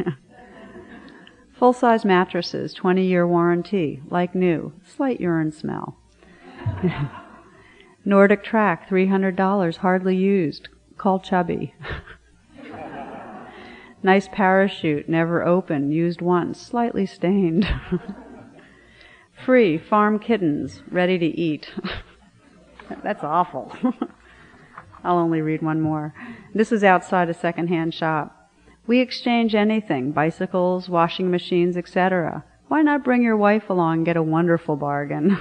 Full 1.59 1.73
size 1.73 2.03
mattresses, 2.03 2.73
20 2.73 3.05
year 3.05 3.27
warranty, 3.27 4.01
like 4.09 4.33
new, 4.33 4.73
slight 4.83 5.21
urine 5.21 5.51
smell. 5.51 5.97
Nordic 8.05 8.43
Track, 8.43 8.89
$300, 8.89 9.77
hardly 9.77 10.15
used, 10.15 10.69
call 10.97 11.19
chubby. 11.19 11.75
nice 14.03 14.27
parachute, 14.31 15.09
never 15.09 15.43
opened, 15.45 15.93
used 15.93 16.21
once, 16.21 16.59
slightly 16.59 17.05
stained. 17.05 17.67
Free, 19.45 19.77
farm 19.77 20.19
kittens, 20.19 20.83
ready 20.89 21.17
to 21.17 21.25
eat. 21.25 21.71
That's 23.03 23.23
awful. 23.23 23.75
I'll 25.03 25.17
only 25.17 25.41
read 25.41 25.61
one 25.61 25.81
more. 25.81 26.13
This 26.53 26.71
is 26.71 26.83
outside 26.83 27.29
a 27.29 27.33
secondhand 27.33 27.93
shop. 27.93 28.49
We 28.85 28.99
exchange 28.99 29.55
anything, 29.55 30.11
bicycles, 30.11 30.89
washing 30.89 31.31
machines, 31.31 31.77
etc. 31.77 32.43
Why 32.67 32.81
not 32.81 33.03
bring 33.03 33.21
your 33.21 33.37
wife 33.37 33.69
along 33.69 33.97
and 33.97 34.05
get 34.05 34.17
a 34.17 34.23
wonderful 34.23 34.75
bargain? 34.75 35.37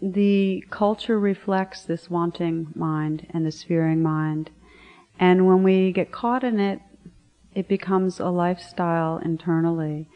The 0.00 0.64
culture 0.70 1.18
reflects 1.18 1.82
this 1.82 2.08
wanting 2.08 2.68
mind 2.74 3.26
and 3.30 3.44
this 3.44 3.62
fearing 3.62 4.02
mind. 4.02 4.50
And 5.18 5.46
when 5.46 5.62
we 5.62 5.92
get 5.92 6.12
caught 6.12 6.44
in 6.44 6.60
it, 6.60 6.80
it 7.54 7.66
becomes 7.66 8.20
a 8.20 8.28
lifestyle 8.28 9.18
internally. 9.18 10.08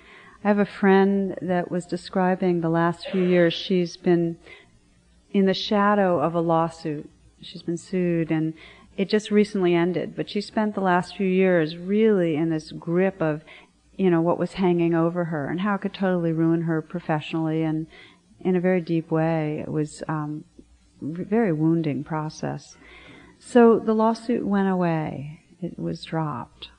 I 0.44 0.48
have 0.48 0.58
a 0.58 0.64
friend 0.64 1.36
that 1.42 1.70
was 1.70 1.86
describing 1.86 2.60
the 2.60 2.68
last 2.68 3.08
few 3.08 3.22
years. 3.22 3.54
She's 3.54 3.96
been 3.96 4.38
in 5.32 5.46
the 5.46 5.54
shadow 5.54 6.20
of 6.20 6.34
a 6.34 6.40
lawsuit. 6.40 7.08
She's 7.40 7.62
been 7.62 7.76
sued 7.76 8.30
and 8.30 8.54
it 8.96 9.08
just 9.08 9.30
recently 9.30 9.74
ended, 9.74 10.14
but 10.14 10.28
she 10.28 10.40
spent 10.40 10.74
the 10.74 10.80
last 10.80 11.16
few 11.16 11.26
years 11.26 11.76
really 11.76 12.36
in 12.36 12.50
this 12.50 12.72
grip 12.72 13.20
of, 13.22 13.42
you 13.96 14.10
know, 14.10 14.20
what 14.20 14.38
was 14.38 14.54
hanging 14.54 14.94
over 14.94 15.24
her 15.26 15.48
and 15.48 15.60
how 15.60 15.74
it 15.74 15.80
could 15.80 15.94
totally 15.94 16.32
ruin 16.32 16.62
her 16.62 16.82
professionally 16.82 17.62
and 17.62 17.86
in 18.44 18.56
a 18.56 18.60
very 18.60 18.80
deep 18.80 19.10
way. 19.10 19.60
It 19.66 19.70
was 19.70 20.02
um, 20.08 20.44
very 21.00 21.52
wounding 21.52 22.04
process. 22.04 22.76
So 23.38 23.78
the 23.78 23.94
lawsuit 23.94 24.46
went 24.46 24.68
away. 24.68 25.40
It 25.60 25.78
was 25.78 26.04
dropped. 26.04 26.70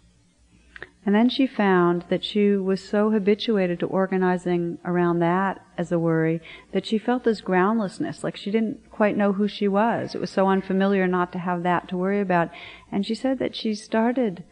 And 1.05 1.13
then 1.13 1.27
she 1.27 1.46
found 1.46 2.05
that 2.08 2.24
she 2.24 2.51
was 2.51 2.82
so 2.82 3.12
habituated 3.12 3.79
to 3.82 3.88
organizing 3.88 4.77
around 4.86 5.20
that 5.20 5.62
as 5.77 5.91
a 5.91 6.00
worry 6.00 6.41
that 6.72 6.86
she 6.86 6.98
felt 6.98 7.25
this 7.25 7.41
groundlessness, 7.41 8.24
like 8.24 8.38
she 8.38 8.51
didn't 8.51 8.89
quite 8.89 9.17
know 9.17 9.34
who 9.34 9.48
she 9.48 9.67
was. 9.67 10.15
It 10.15 10.22
was 10.22 10.29
so 10.29 10.48
unfamiliar 10.48 11.05
not 11.05 11.34
to 11.34 11.39
have 11.39 11.63
that 11.63 11.89
to 11.89 11.98
worry 11.98 12.22
about. 12.22 12.51
And 12.89 13.05
she 13.05 13.15
said 13.15 13.39
that 13.39 13.53
she 13.53 13.75
started 13.75 14.46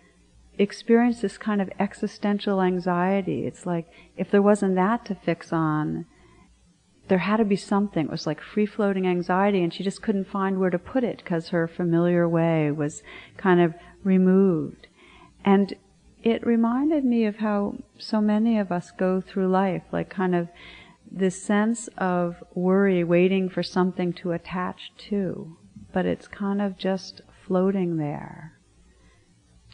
experience 0.58 1.22
this 1.22 1.38
kind 1.38 1.62
of 1.62 1.72
existential 1.80 2.62
anxiety. 2.62 3.46
It's 3.46 3.66
like 3.66 3.88
if 4.18 4.30
there 4.30 4.42
wasn't 4.42 4.76
that 4.76 5.06
to 5.06 5.16
fix 5.16 5.54
on, 5.54 6.06
there 7.12 7.18
had 7.18 7.36
to 7.36 7.44
be 7.44 7.58
something. 7.58 8.06
It 8.06 8.10
was 8.10 8.26
like 8.26 8.40
free 8.40 8.66
floating 8.66 9.06
anxiety, 9.06 9.62
and 9.62 9.74
she 9.74 9.84
just 9.84 10.02
couldn't 10.02 10.30
find 10.30 10.58
where 10.58 10.70
to 10.70 10.80
put 10.80 11.04
it 11.04 11.18
because 11.18 11.50
her 11.50 11.68
familiar 11.68 12.26
way 12.26 12.72
was 12.72 13.04
kind 13.36 13.60
of 13.60 13.74
removed. 14.02 14.88
And 15.44 15.74
it 16.24 16.48
reminded 16.48 17.04
me 17.04 17.26
of 17.26 17.36
how 17.36 17.76
so 17.98 18.22
many 18.22 18.58
of 18.58 18.72
us 18.72 18.92
go 18.92 19.20
through 19.20 19.50
life, 19.50 19.84
like 19.92 20.10
kind 20.10 20.34
of 20.34 20.48
this 21.12 21.44
sense 21.44 21.90
of 21.98 22.42
worry, 22.56 23.04
waiting 23.04 23.50
for 23.50 23.62
something 23.62 24.14
to 24.14 24.32
attach 24.32 24.94
to, 25.10 25.58
but 25.92 26.06
it's 26.06 26.30
kind 26.30 26.62
of 26.62 26.78
just 26.78 27.20
floating 27.46 27.98
there. 27.98 28.54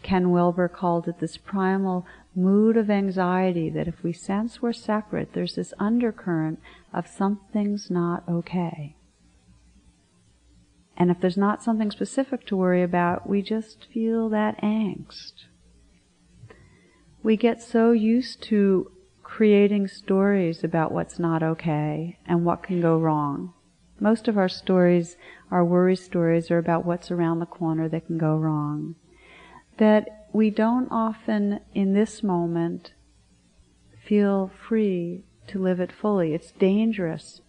Ken 0.08 0.32
Wilber 0.32 0.68
called 0.68 1.08
it 1.08 1.20
this 1.20 1.38
primal 1.38 2.06
mood 2.34 2.78
of 2.78 2.90
anxiety 2.90 3.70
that 3.70 3.88
if 3.88 4.02
we 4.04 4.14
sense 4.14 4.62
we're 4.62 4.74
separate, 4.74 5.34
there's 5.34 5.56
this 5.56 5.74
undercurrent 5.80 6.60
of 6.94 7.08
something's 7.08 7.92
not 7.92 8.24
okay. 8.30 8.96
And 10.96 11.12
if 11.12 11.20
there's 11.20 11.38
not 11.38 11.62
something 11.62 11.92
specific 11.92 12.48
to 12.48 12.58
worry 12.58 12.82
about, 12.82 13.28
we 13.30 13.42
just 13.42 13.88
feel 13.94 14.30
that 14.30 14.62
angst 14.62 15.46
we 17.28 17.36
get 17.36 17.62
so 17.62 17.92
used 17.92 18.42
to 18.42 18.90
creating 19.22 19.86
stories 19.86 20.64
about 20.64 20.94
what's 20.94 21.20
not 21.20 21.44
okay 21.44 22.18
and 22.26 22.46
what 22.46 22.64
can 22.64 22.80
go 22.80 22.98
wrong. 22.98 23.54
Most 24.00 24.30
of 24.30 24.38
our 24.38 24.48
stories, 24.48 25.18
our 25.52 25.66
worry 25.66 25.98
stories, 25.98 26.50
are 26.50 26.58
about 26.58 26.86
what's 26.86 27.12
around 27.12 27.40
the 27.40 27.46
corner 27.46 27.90
that 27.90 28.06
can 28.06 28.18
go 28.18 28.38
wrong. 28.38 28.96
That 29.78 30.28
we 30.34 30.50
don't 30.50 30.88
often, 30.92 31.60
in 31.74 31.94
this 31.94 32.24
moment, 32.24 32.94
feel 34.04 34.52
free 34.68 35.26
to 35.48 35.60
live 35.60 35.80
it 35.80 35.92
fully. 35.92 36.34
It's 36.34 36.52
dangerous 36.52 37.42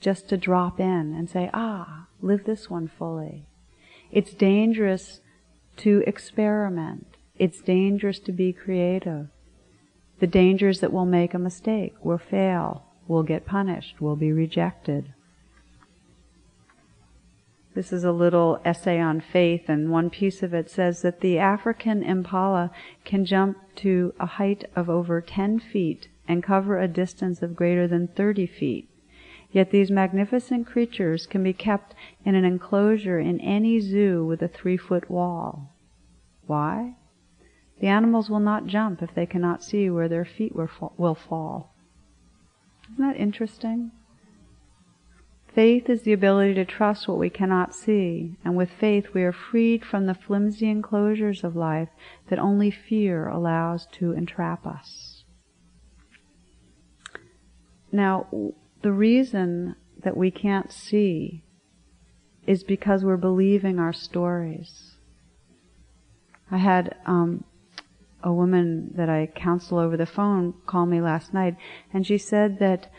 just 0.00 0.28
to 0.28 0.36
drop 0.36 0.80
in 0.80 1.14
and 1.14 1.28
say, 1.28 1.50
ah, 1.52 2.06
live 2.20 2.44
this 2.44 2.70
one 2.70 2.88
fully. 2.88 3.46
It's 4.10 4.34
dangerous 4.34 5.20
to 5.78 6.02
experiment. 6.06 7.16
It's 7.36 7.60
dangerous 7.60 8.18
to 8.20 8.32
be 8.32 8.52
creative. 8.52 9.28
The 10.18 10.26
danger 10.26 10.68
is 10.68 10.80
that 10.80 10.92
we'll 10.92 11.06
make 11.06 11.32
a 11.32 11.38
mistake, 11.38 11.94
we'll 12.02 12.18
fail, 12.18 12.84
we'll 13.08 13.22
get 13.22 13.46
punished, 13.46 14.00
we'll 14.00 14.16
be 14.16 14.32
rejected. 14.32 15.14
This 17.72 17.92
is 17.92 18.02
a 18.02 18.12
little 18.12 18.60
essay 18.64 18.98
on 18.98 19.20
faith, 19.20 19.68
and 19.68 19.90
one 19.90 20.10
piece 20.10 20.42
of 20.42 20.52
it 20.52 20.68
says 20.68 21.02
that 21.02 21.20
the 21.20 21.38
African 21.38 22.02
impala 22.02 22.72
can 23.04 23.24
jump 23.24 23.58
to 23.76 24.12
a 24.18 24.26
height 24.26 24.64
of 24.74 24.90
over 24.90 25.20
10 25.20 25.60
feet 25.60 26.08
and 26.26 26.42
cover 26.42 26.78
a 26.78 26.88
distance 26.88 27.42
of 27.42 27.54
greater 27.54 27.86
than 27.86 28.08
30 28.08 28.46
feet. 28.46 28.88
Yet 29.52 29.70
these 29.70 29.90
magnificent 29.90 30.66
creatures 30.66 31.26
can 31.26 31.42
be 31.42 31.52
kept 31.52 31.94
in 32.24 32.34
an 32.34 32.44
enclosure 32.44 33.18
in 33.18 33.40
any 33.40 33.80
zoo 33.80 34.24
with 34.24 34.42
a 34.42 34.48
three 34.48 34.76
foot 34.76 35.10
wall. 35.10 35.72
Why? 36.46 36.96
The 37.80 37.86
animals 37.86 38.28
will 38.28 38.40
not 38.40 38.66
jump 38.66 39.00
if 39.00 39.14
they 39.14 39.26
cannot 39.26 39.64
see 39.64 39.88
where 39.88 40.08
their 40.08 40.24
feet 40.24 40.54
will 40.54 41.14
fall. 41.14 41.72
Isn't 42.92 43.04
that 43.04 43.16
interesting? 43.16 43.92
Faith 45.54 45.90
is 45.90 46.02
the 46.02 46.12
ability 46.12 46.54
to 46.54 46.64
trust 46.64 47.08
what 47.08 47.18
we 47.18 47.28
cannot 47.28 47.74
see, 47.74 48.36
and 48.44 48.56
with 48.56 48.70
faith 48.70 49.08
we 49.12 49.22
are 49.22 49.32
freed 49.32 49.84
from 49.84 50.06
the 50.06 50.14
flimsy 50.14 50.70
enclosures 50.70 51.42
of 51.42 51.56
life 51.56 51.88
that 52.28 52.38
only 52.38 52.70
fear 52.70 53.28
allows 53.28 53.86
to 53.86 54.12
entrap 54.12 54.64
us. 54.64 55.24
Now, 57.90 58.28
the 58.82 58.92
reason 58.92 59.74
that 60.04 60.16
we 60.16 60.30
can't 60.30 60.72
see 60.72 61.42
is 62.46 62.62
because 62.62 63.04
we're 63.04 63.16
believing 63.16 63.80
our 63.80 63.92
stories. 63.92 64.92
I 66.50 66.58
had 66.58 66.96
um, 67.06 67.44
a 68.22 68.32
woman 68.32 68.92
that 68.96 69.08
I 69.08 69.26
counsel 69.26 69.78
over 69.78 69.96
the 69.96 70.06
phone 70.06 70.54
call 70.66 70.86
me 70.86 71.00
last 71.00 71.34
night, 71.34 71.56
and 71.92 72.06
she 72.06 72.18
said 72.18 72.60
that 72.60 72.90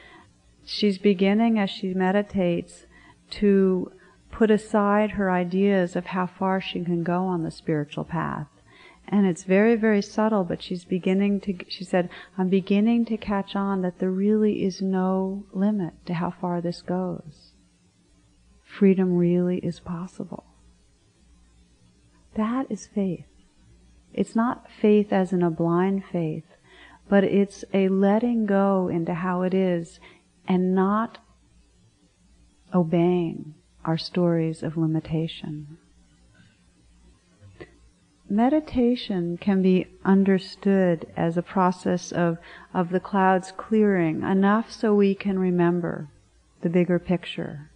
she's 0.66 0.98
beginning 0.98 1.60
as 1.60 1.70
she 1.70 1.94
meditates 1.94 2.86
to 3.32 3.92
put 4.32 4.50
aside 4.50 5.12
her 5.12 5.30
ideas 5.30 5.96
of 5.96 6.08
how 6.08 6.26
far 6.26 6.62
she 6.62 6.84
can 6.84 7.04
go 7.04 7.26
on 7.26 7.44
the 7.44 7.52
spiritual 7.52 8.04
path. 8.04 8.48
And 9.08 9.26
it's 9.26 9.44
very, 9.44 9.76
very 9.76 10.02
subtle, 10.02 10.44
but 10.44 10.62
she's 10.62 10.86
beginning 10.86 11.42
to, 11.42 11.56
she 11.68 11.84
said, 11.84 12.10
I'm 12.38 12.48
beginning 12.48 13.06
to 13.06 13.18
catch 13.18 13.56
on 13.56 13.82
that 13.82 14.00
there 14.00 14.12
really 14.12 14.64
is 14.64 14.82
no 14.82 15.44
limit 15.52 15.94
to 16.06 16.14
how 16.14 16.32
far 16.32 16.62
this 16.62 16.82
goes. 16.82 17.52
Freedom 18.64 19.18
really 19.18 19.58
is 19.58 19.82
possible. 19.82 20.46
That 22.36 22.68
is 22.70 22.88
faith. 22.88 23.26
It's 24.14 24.36
not 24.36 24.72
faith 24.72 25.12
as 25.12 25.34
in 25.34 25.44
a 25.44 25.50
blind 25.50 26.06
faith, 26.10 26.46
but 27.10 27.26
it's 27.26 27.66
a 27.74 27.90
letting 27.90 28.46
go 28.46 28.88
into 28.88 29.14
how 29.14 29.42
it 29.42 29.54
is 29.54 30.00
and 30.52 30.76
not 30.76 31.18
obeying 32.76 33.54
our 33.86 33.98
stories 33.98 34.62
of 34.62 34.76
limitation. 34.76 35.78
Meditation 38.30 39.38
can 39.38 39.62
be 39.62 39.88
understood 40.04 41.08
as 41.16 41.38
a 41.38 41.42
process 41.42 42.12
of, 42.12 42.38
of 42.74 42.90
the 42.90 43.00
clouds 43.00 43.54
clearing 43.56 44.24
enough 44.24 44.70
so 44.70 44.94
we 44.94 45.16
can 45.16 45.40
remember 45.40 46.10
the 46.62 46.70
bigger 46.70 47.00
picture, 47.00 47.72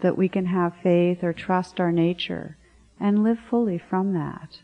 that 0.00 0.16
we 0.16 0.28
can 0.28 0.46
have 0.46 0.72
faith 0.80 1.24
or 1.24 1.32
trust 1.32 1.80
our 1.80 1.90
nature 1.90 2.56
and 3.00 3.24
live 3.24 3.38
fully 3.50 3.78
from 3.78 4.14
that. 4.14 4.60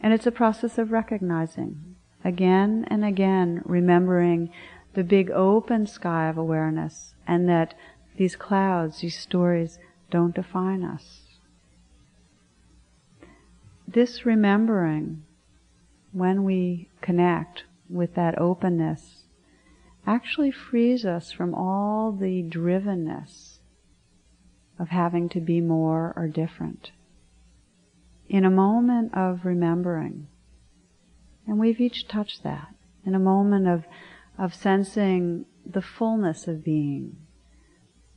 And 0.00 0.12
it's 0.12 0.28
a 0.28 0.30
process 0.30 0.78
of 0.78 0.92
recognizing, 0.92 1.96
again 2.24 2.86
and 2.88 3.04
again, 3.04 3.62
remembering 3.64 4.52
the 4.94 5.04
big 5.04 5.30
open 5.30 5.86
sky 5.86 6.28
of 6.28 6.36
awareness 6.36 7.14
and 7.26 7.48
that 7.48 7.74
these 8.16 8.36
clouds, 8.36 9.00
these 9.00 9.18
stories, 9.18 9.78
don't 10.10 10.34
define 10.34 10.82
us. 10.82 11.20
This 13.86 14.26
remembering, 14.26 15.22
when 16.12 16.44
we 16.44 16.88
connect 17.00 17.64
with 17.88 18.14
that 18.14 18.38
openness, 18.38 19.24
actually 20.06 20.50
frees 20.50 21.04
us 21.04 21.32
from 21.32 21.54
all 21.54 22.12
the 22.12 22.42
drivenness 22.42 23.58
of 24.78 24.88
having 24.88 25.28
to 25.28 25.40
be 25.40 25.60
more 25.60 26.12
or 26.16 26.28
different 26.28 26.92
in 28.28 28.44
a 28.44 28.50
moment 28.50 29.14
of 29.14 29.44
remembering. 29.44 30.28
And 31.46 31.58
we've 31.58 31.80
each 31.80 32.08
touched 32.08 32.42
that. 32.42 32.74
In 33.04 33.14
a 33.14 33.18
moment 33.18 33.66
of, 33.66 33.84
of 34.38 34.54
sensing 34.54 35.44
the 35.66 35.82
fullness 35.82 36.46
of 36.46 36.64
being. 36.64 37.16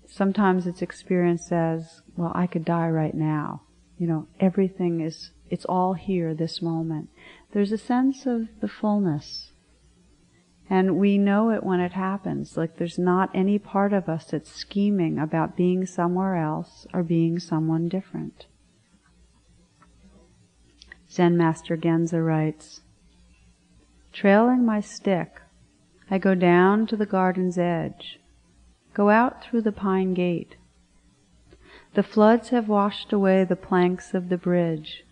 Sometimes 0.07 0.67
it's 0.67 0.81
experienced 0.81 1.51
as, 1.51 2.01
well, 2.15 2.31
I 2.35 2.47
could 2.47 2.65
die 2.65 2.89
right 2.89 3.13
now. 3.13 3.63
You 3.97 4.07
know, 4.07 4.27
everything 4.39 5.01
is, 5.01 5.31
it's 5.49 5.65
all 5.65 5.93
here 5.93 6.33
this 6.33 6.61
moment. 6.61 7.09
There's 7.51 7.71
a 7.71 7.77
sense 7.77 8.25
of 8.25 8.47
the 8.59 8.67
fullness. 8.67 9.51
And 10.69 10.97
we 10.97 11.17
know 11.17 11.49
it 11.49 11.63
when 11.63 11.79
it 11.79 11.93
happens. 11.93 12.55
Like 12.55 12.77
there's 12.77 12.99
not 12.99 13.29
any 13.33 13.59
part 13.59 13.91
of 13.91 14.07
us 14.07 14.25
that's 14.25 14.51
scheming 14.51 15.19
about 15.19 15.57
being 15.57 15.85
somewhere 15.85 16.35
else 16.35 16.87
or 16.93 17.03
being 17.03 17.39
someone 17.39 17.89
different. 17.89 18.45
Zen 21.11 21.35
Master 21.35 21.75
Gensei 21.75 22.25
writes, 22.25 22.81
Trailing 24.13 24.65
my 24.65 24.79
stick, 24.79 25.41
I 26.13 26.17
go 26.17 26.35
down 26.35 26.87
to 26.87 26.97
the 26.97 27.05
garden's 27.05 27.57
edge, 27.57 28.19
go 28.93 29.09
out 29.09 29.41
through 29.41 29.61
the 29.61 29.71
pine 29.71 30.13
gate. 30.13 30.57
The 31.93 32.03
floods 32.03 32.49
have 32.49 32.67
washed 32.67 33.13
away 33.13 33.45
the 33.45 33.55
planks 33.55 34.13
of 34.13 34.27
the 34.27 34.37
bridge. 34.37 35.05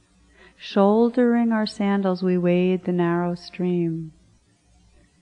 Shouldering 0.57 1.53
our 1.53 1.65
sandals, 1.65 2.21
we 2.21 2.37
wade 2.37 2.83
the 2.83 2.91
narrow 2.91 3.35
stream. 3.35 4.11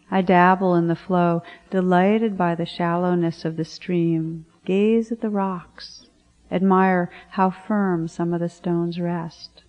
I 0.10 0.24
dabble 0.24 0.74
in 0.74 0.88
the 0.88 0.96
flow, 0.96 1.44
delighted 1.70 2.36
by 2.36 2.56
the 2.56 2.66
shallowness 2.66 3.46
of 3.46 3.56
the 3.56 3.66
stream, 3.66 4.48
gaze 4.66 5.12
at 5.12 5.22
the 5.22 5.30
rocks, 5.30 6.08
admire 6.50 7.12
how 7.32 7.52
firm 7.52 8.08
some 8.08 8.34
of 8.34 8.40
the 8.40 8.50
stones 8.50 9.00
rest. 9.00 9.64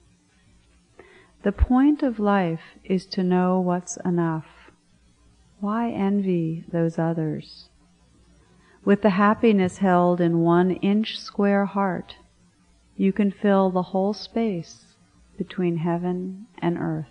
The 1.43 1.53
point 1.53 2.03
of 2.03 2.19
life 2.19 2.79
is 2.83 3.05
to 3.07 3.23
know 3.23 3.61
what's 3.61 3.99
enough. 3.99 4.58
Why 5.61 5.91
envy 5.91 6.65
those 6.71 6.99
others? 6.99 7.69
With 8.85 9.03
the 9.03 9.11
happiness 9.11 9.79
held 9.79 10.21
in 10.21 10.41
one 10.41 10.71
inch 10.71 11.19
square 11.19 11.67
heart, 11.67 12.17
you 12.97 13.13
can 13.13 13.31
fill 13.31 13.71
the 13.71 13.83
whole 13.83 14.15
space 14.15 14.95
between 15.37 15.79
heaven 15.79 16.47
and 16.59 16.79
earth. 16.79 17.07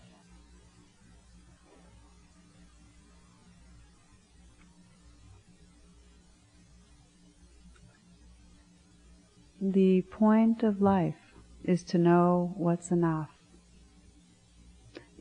The 9.59 10.03
point 10.03 10.63
of 10.63 10.81
life 10.81 11.33
is 11.63 11.83
to 11.85 11.97
know 11.97 12.53
what's 12.55 12.91
enough. 12.91 13.31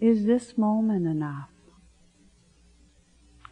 Is 0.00 0.26
this 0.26 0.56
moment 0.56 1.06
enough? 1.06 1.48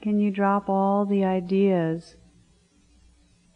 Can 0.04 0.20
you 0.20 0.30
drop 0.30 0.68
all 0.68 1.06
the 1.06 1.24
ideas 1.24 2.16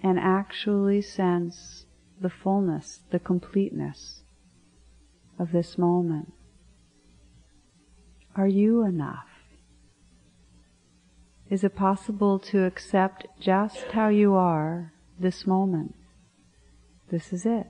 and 0.03 0.19
actually 0.19 1.03
sense 1.03 1.85
the 2.19 2.31
fullness, 2.31 3.01
the 3.11 3.19
completeness 3.19 4.23
of 5.39 5.53
this 5.53 5.77
moment? 5.77 6.33
Are 8.35 8.49
you 8.49 8.83
enough? 8.83 9.29
Is 11.51 11.65
it 11.65 11.77
possible 11.77 12.39
to 12.39 12.65
accept 12.65 13.27
just 13.39 13.89
how 13.89 14.09
you 14.09 14.33
are 14.33 14.95
this 15.21 15.47
moment? 15.47 15.97
This 17.11 17.31
is 17.31 17.45
it. 17.45 17.67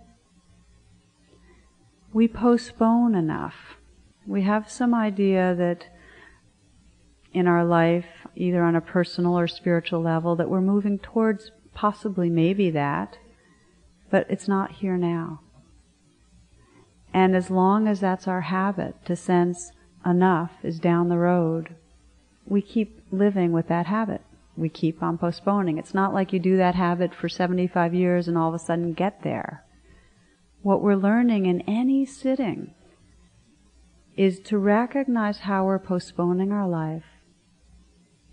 We 2.12 2.28
postpone 2.28 3.16
enough. 3.16 3.78
We 4.24 4.42
have 4.42 4.70
some 4.70 4.94
idea 4.94 5.52
that 5.56 5.86
in 7.38 7.46
our 7.46 7.64
life, 7.64 8.06
either 8.36 8.62
on 8.62 8.76
a 8.76 8.80
personal 8.80 9.38
or 9.38 9.48
spiritual 9.48 10.02
level, 10.02 10.36
that 10.36 10.50
we're 10.50 10.60
moving 10.60 10.98
towards 10.98 11.50
possibly 11.74 12.28
maybe 12.28 12.70
that, 12.70 13.18
but 14.10 14.26
it's 14.28 14.48
not 14.48 14.72
here 14.72 14.96
now. 14.96 15.40
And 17.14 17.34
as 17.34 17.50
long 17.50 17.88
as 17.88 18.00
that's 18.00 18.28
our 18.28 18.42
habit 18.42 19.04
to 19.06 19.16
sense 19.16 19.72
enough 20.04 20.52
is 20.62 20.78
down 20.78 21.08
the 21.08 21.18
road, 21.18 21.74
we 22.46 22.60
keep 22.60 23.00
living 23.10 23.52
with 23.52 23.68
that 23.68 23.86
habit 23.86 24.20
we 24.58 24.68
keep 24.68 25.02
on 25.02 25.16
postponing. 25.16 25.78
It's 25.78 25.94
not 25.94 26.12
like 26.12 26.32
you 26.32 26.40
do 26.40 26.56
that 26.56 26.74
habit 26.74 27.14
for 27.14 27.28
75 27.28 27.94
years 27.94 28.26
and 28.26 28.36
all 28.36 28.48
of 28.48 28.54
a 28.54 28.58
sudden 28.58 28.92
get 28.92 29.22
there. 29.22 29.64
What 30.62 30.82
we're 30.82 30.96
learning 30.96 31.46
in 31.46 31.60
any 31.62 32.04
sitting 32.04 32.74
is 34.16 34.40
to 34.40 34.58
recognize 34.58 35.40
how 35.40 35.64
we're 35.64 35.78
postponing 35.78 36.50
our 36.50 36.68
life 36.68 37.04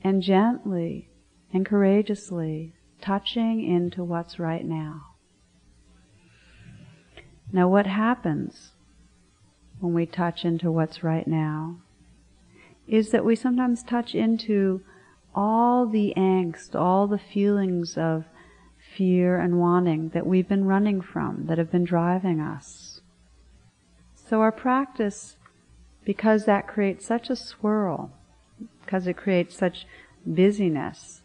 and 0.05 0.21
gently 0.21 1.09
and 1.51 1.65
courageously 1.65 2.75
touching 3.01 3.59
into 3.63 4.03
what's 4.03 4.37
right 4.37 4.63
now. 4.63 5.01
Now, 7.51 7.67
what 7.67 7.87
happens 7.87 8.73
when 9.79 9.95
we 9.95 10.05
touch 10.05 10.45
into 10.45 10.71
what's 10.71 11.03
right 11.03 11.27
now 11.27 11.77
is 12.87 13.09
that 13.09 13.25
we 13.25 13.35
sometimes 13.35 13.81
touch 13.81 14.13
into 14.13 14.81
all 15.33 15.87
the 15.87 16.13
angst, 16.15 16.75
all 16.75 17.07
the 17.07 17.17
feelings 17.17 17.97
of 17.97 18.25
fear 18.95 19.39
and 19.39 19.59
wanting 19.59 20.09
that 20.09 20.27
we've 20.27 20.47
been 20.47 20.65
running 20.65 21.01
from, 21.01 21.47
that 21.47 21.57
have 21.57 21.71
been 21.71 21.83
driving 21.83 22.39
us. 22.39 23.01
So 24.13 24.41
our 24.41 24.51
practice, 24.51 25.37
because 26.05 26.45
that 26.45 26.67
creates 26.67 27.07
such 27.07 27.31
a 27.31 27.35
swirl, 27.35 28.11
because 28.85 29.07
it 29.07 29.17
creates 29.17 29.57
such 29.57 29.87
busyness, 30.25 31.21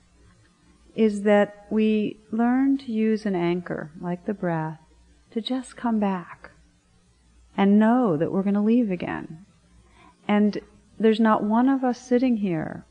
is 0.96 1.22
that 1.22 1.66
we 1.70 2.18
learn 2.30 2.78
to 2.78 2.92
use 2.92 3.24
an 3.26 3.36
anchor, 3.36 3.90
like 4.00 4.26
the 4.26 4.34
breath, 4.34 4.80
to 5.30 5.40
just 5.40 5.76
come 5.76 6.00
back 6.00 6.50
and 7.56 7.78
know 7.78 8.16
that 8.16 8.32
we're 8.32 8.42
going 8.42 8.54
to 8.54 8.60
leave 8.60 8.90
again. 8.90 9.44
And 10.26 10.60
there's 10.98 11.20
not 11.20 11.44
one 11.44 11.68
of 11.68 11.84
us 11.84 12.00
sitting 12.00 12.38
here 12.38 12.84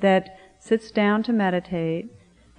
that 0.00 0.38
sits 0.58 0.90
down 0.90 1.22
to 1.22 1.32
meditate 1.32 2.08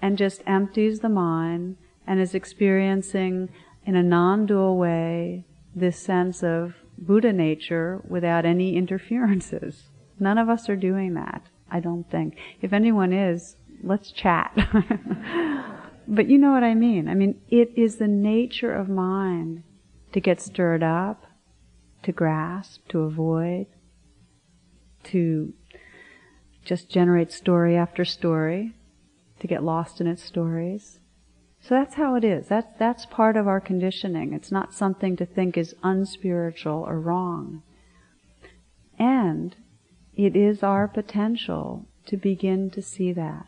and 0.02 0.18
just 0.18 0.44
empties 0.46 1.00
the 1.00 1.10
mind 1.10 1.78
and 2.08 2.20
is 2.20 2.36
experiencing 2.36 3.50
in 3.86 3.96
a 3.96 4.04
non-dual 4.04 4.78
way 4.78 5.44
this 5.76 6.00
sense 6.00 6.44
of 6.44 6.76
Buddha 6.98 7.34
nature 7.34 8.02
without 8.08 8.46
any 8.46 8.76
interferences. 8.76 9.84
None 10.20 10.38
of 10.38 10.50
us 10.50 10.70
are 10.70 10.76
doing 10.76 11.14
that, 11.16 11.44
I 11.70 11.80
don't 11.80 12.10
think. 12.10 12.38
If 12.62 12.74
anyone 12.74 13.14
is, 13.14 13.56
let's 13.84 14.12
chat. 14.12 14.52
but 16.08 16.28
you 16.28 16.38
know 16.38 16.52
what 16.52 16.64
I 16.64 16.74
mean. 16.74 17.08
I 17.08 17.14
mean, 17.14 17.42
it 17.50 17.72
is 17.76 17.98
the 17.98 18.08
nature 18.08 18.74
of 18.74 18.90
mind 18.90 19.64
to 20.14 20.20
get 20.20 20.40
stirred 20.40 20.84
up, 20.84 21.26
to 22.04 22.12
grasp, 22.12 22.88
to 22.90 23.00
avoid, 23.00 23.68
to 25.04 25.54
just 26.64 26.90
generate 26.90 27.32
story 27.32 27.76
after 27.76 28.06
story, 28.06 28.74
to 29.40 29.48
get 29.48 29.64
lost 29.64 30.02
in 30.02 30.08
its 30.08 30.24
stories. 30.24 31.00
So 31.62 31.74
that's 31.74 31.96
how 31.96 32.16
it 32.16 32.24
is. 32.24 32.48
That's, 32.48 32.72
that's 32.78 33.06
part 33.08 33.36
of 33.36 33.48
our 33.48 33.60
conditioning. 33.60 34.34
It's 34.34 34.52
not 34.52 34.74
something 34.74 35.16
to 35.18 35.26
think 35.26 35.58
is 35.58 35.76
unspiritual 35.84 36.86
or 36.88 37.00
wrong. 37.00 37.64
And 39.00 39.56
it 40.16 40.36
is 40.36 40.64
our 40.64 40.88
potential 40.88 41.88
to 42.06 42.18
begin 42.18 42.70
to 42.72 42.82
see 42.82 43.12
that, 43.14 43.48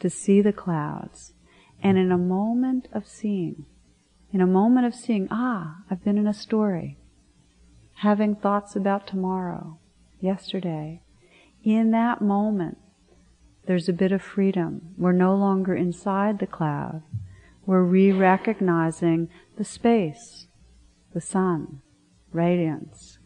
to 0.00 0.08
see 0.08 0.40
the 0.40 0.52
clouds. 0.52 1.32
And 1.82 1.96
in 1.98 2.12
a 2.12 2.18
moment 2.18 2.88
of 2.92 3.06
seeing, 3.06 3.66
in 4.32 4.40
a 4.40 4.46
moment 4.46 4.86
of 4.86 4.94
seeing, 4.94 5.28
ah, 5.30 5.78
I've 5.90 6.04
been 6.04 6.18
in 6.18 6.26
a 6.26 6.34
story, 6.34 6.98
having 7.96 8.34
thoughts 8.34 8.76
about 8.76 9.06
tomorrow, 9.06 9.78
yesterday, 10.20 11.02
in 11.64 11.90
that 11.90 12.20
moment, 12.20 12.78
there's 13.66 13.88
a 13.88 13.92
bit 13.92 14.12
of 14.12 14.22
freedom. 14.22 14.94
We're 14.96 15.12
no 15.12 15.34
longer 15.34 15.74
inside 15.74 16.38
the 16.38 16.46
cloud. 16.46 17.02
We're 17.66 17.82
re-recognizing 17.82 19.28
the 19.56 19.64
space, 19.64 20.46
the 21.12 21.20
sun, 21.20 21.82
radiance. 22.32 23.17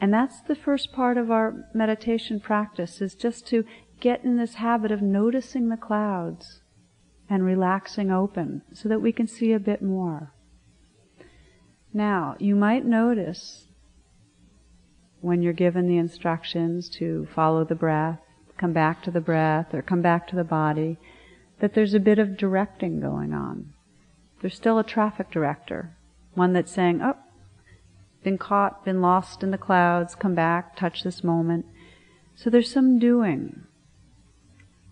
And 0.00 0.12
that's 0.12 0.40
the 0.40 0.54
first 0.54 0.92
part 0.92 1.16
of 1.16 1.30
our 1.30 1.68
meditation 1.74 2.40
practice 2.40 3.00
is 3.00 3.14
just 3.14 3.46
to 3.48 3.64
get 4.00 4.24
in 4.24 4.36
this 4.36 4.54
habit 4.54 4.92
of 4.92 5.02
noticing 5.02 5.68
the 5.68 5.76
clouds 5.76 6.62
and 7.28 7.44
relaxing 7.44 8.10
open 8.10 8.62
so 8.72 8.88
that 8.88 9.02
we 9.02 9.12
can 9.12 9.26
see 9.26 9.52
a 9.52 9.58
bit 9.58 9.82
more. 9.82 10.32
Now, 11.92 12.36
you 12.38 12.54
might 12.54 12.84
notice 12.84 13.66
when 15.20 15.42
you're 15.42 15.52
given 15.52 15.88
the 15.88 15.98
instructions 15.98 16.88
to 16.90 17.26
follow 17.34 17.64
the 17.64 17.74
breath, 17.74 18.20
come 18.56 18.72
back 18.72 19.02
to 19.02 19.10
the 19.10 19.20
breath, 19.20 19.74
or 19.74 19.82
come 19.82 20.00
back 20.00 20.28
to 20.28 20.36
the 20.36 20.44
body, 20.44 20.96
that 21.60 21.74
there's 21.74 21.94
a 21.94 22.00
bit 22.00 22.20
of 22.20 22.36
directing 22.36 23.00
going 23.00 23.32
on. 23.32 23.72
There's 24.40 24.54
still 24.54 24.78
a 24.78 24.84
traffic 24.84 25.30
director, 25.30 25.96
one 26.34 26.52
that's 26.52 26.72
saying, 26.72 27.00
oh, 27.02 27.16
been 28.22 28.38
caught, 28.38 28.84
been 28.84 29.00
lost 29.00 29.42
in 29.42 29.50
the 29.50 29.58
clouds, 29.58 30.14
come 30.14 30.34
back, 30.34 30.76
touch 30.76 31.02
this 31.02 31.22
moment. 31.24 31.66
So 32.34 32.50
there's 32.50 32.70
some 32.70 32.98
doing, 32.98 33.64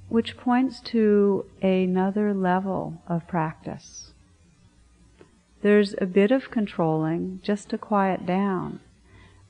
which 0.08 0.36
points 0.36 0.80
to 0.82 1.46
another 1.62 2.34
level 2.34 3.02
of 3.06 3.26
practice. 3.26 4.12
There's 5.62 5.94
a 6.00 6.06
bit 6.06 6.30
of 6.30 6.50
controlling 6.50 7.40
just 7.42 7.70
to 7.70 7.78
quiet 7.78 8.26
down. 8.26 8.80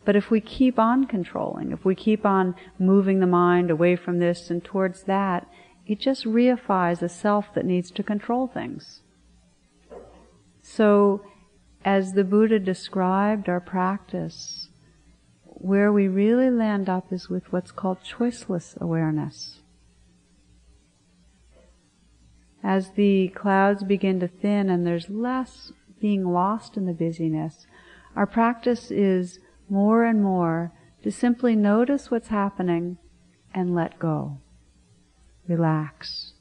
But 0.05 0.17
if 0.17 0.31
we 0.31 0.41
keep 0.41 0.79
on 0.79 1.07
controlling, 1.07 1.73
if 1.73 1.85
we 1.85 1.95
keep 1.97 2.25
on 2.25 2.55
moving 2.79 3.19
the 3.19 3.27
mind 3.27 3.71
away 3.71 3.97
from 3.97 4.21
this 4.21 4.51
and 4.51 4.65
towards 4.65 5.03
that, 5.03 5.49
it 5.87 5.99
just 5.99 6.25
reifies 6.25 7.03
a 7.03 7.09
self 7.09 7.53
that 7.55 7.65
needs 7.65 7.91
to 7.91 8.03
control 8.03 8.47
things. 8.47 9.01
So, 10.63 11.23
as 11.85 12.13
the 12.13 12.25
Buddha 12.25 12.59
described 12.59 13.49
our 13.49 13.61
practice, 13.61 14.69
where 15.45 15.93
we 15.93 16.09
really 16.09 16.51
land 16.51 16.89
up 16.89 17.13
is 17.13 17.29
with 17.29 17.53
what's 17.53 17.71
called 17.73 17.99
choiceless 18.03 18.77
awareness. 18.81 19.61
As 22.63 22.91
the 22.91 23.29
clouds 23.29 23.85
begin 23.85 24.19
to 24.21 24.29
thin 24.29 24.69
and 24.69 24.87
there's 24.87 25.09
less 25.09 25.73
being 26.01 26.25
lost 26.25 26.77
in 26.77 26.87
the 26.87 26.93
busyness, 26.93 27.67
our 28.17 28.27
practice 28.27 28.91
is 28.91 29.39
more 29.69 30.05
and 30.05 30.23
more 30.23 30.73
to 31.03 31.11
simply 31.13 31.55
notice 31.55 32.11
what's 32.11 32.29
happening 32.29 32.99
and 33.55 33.75
let 33.75 33.99
go. 33.99 34.39
Relax. 35.47 36.33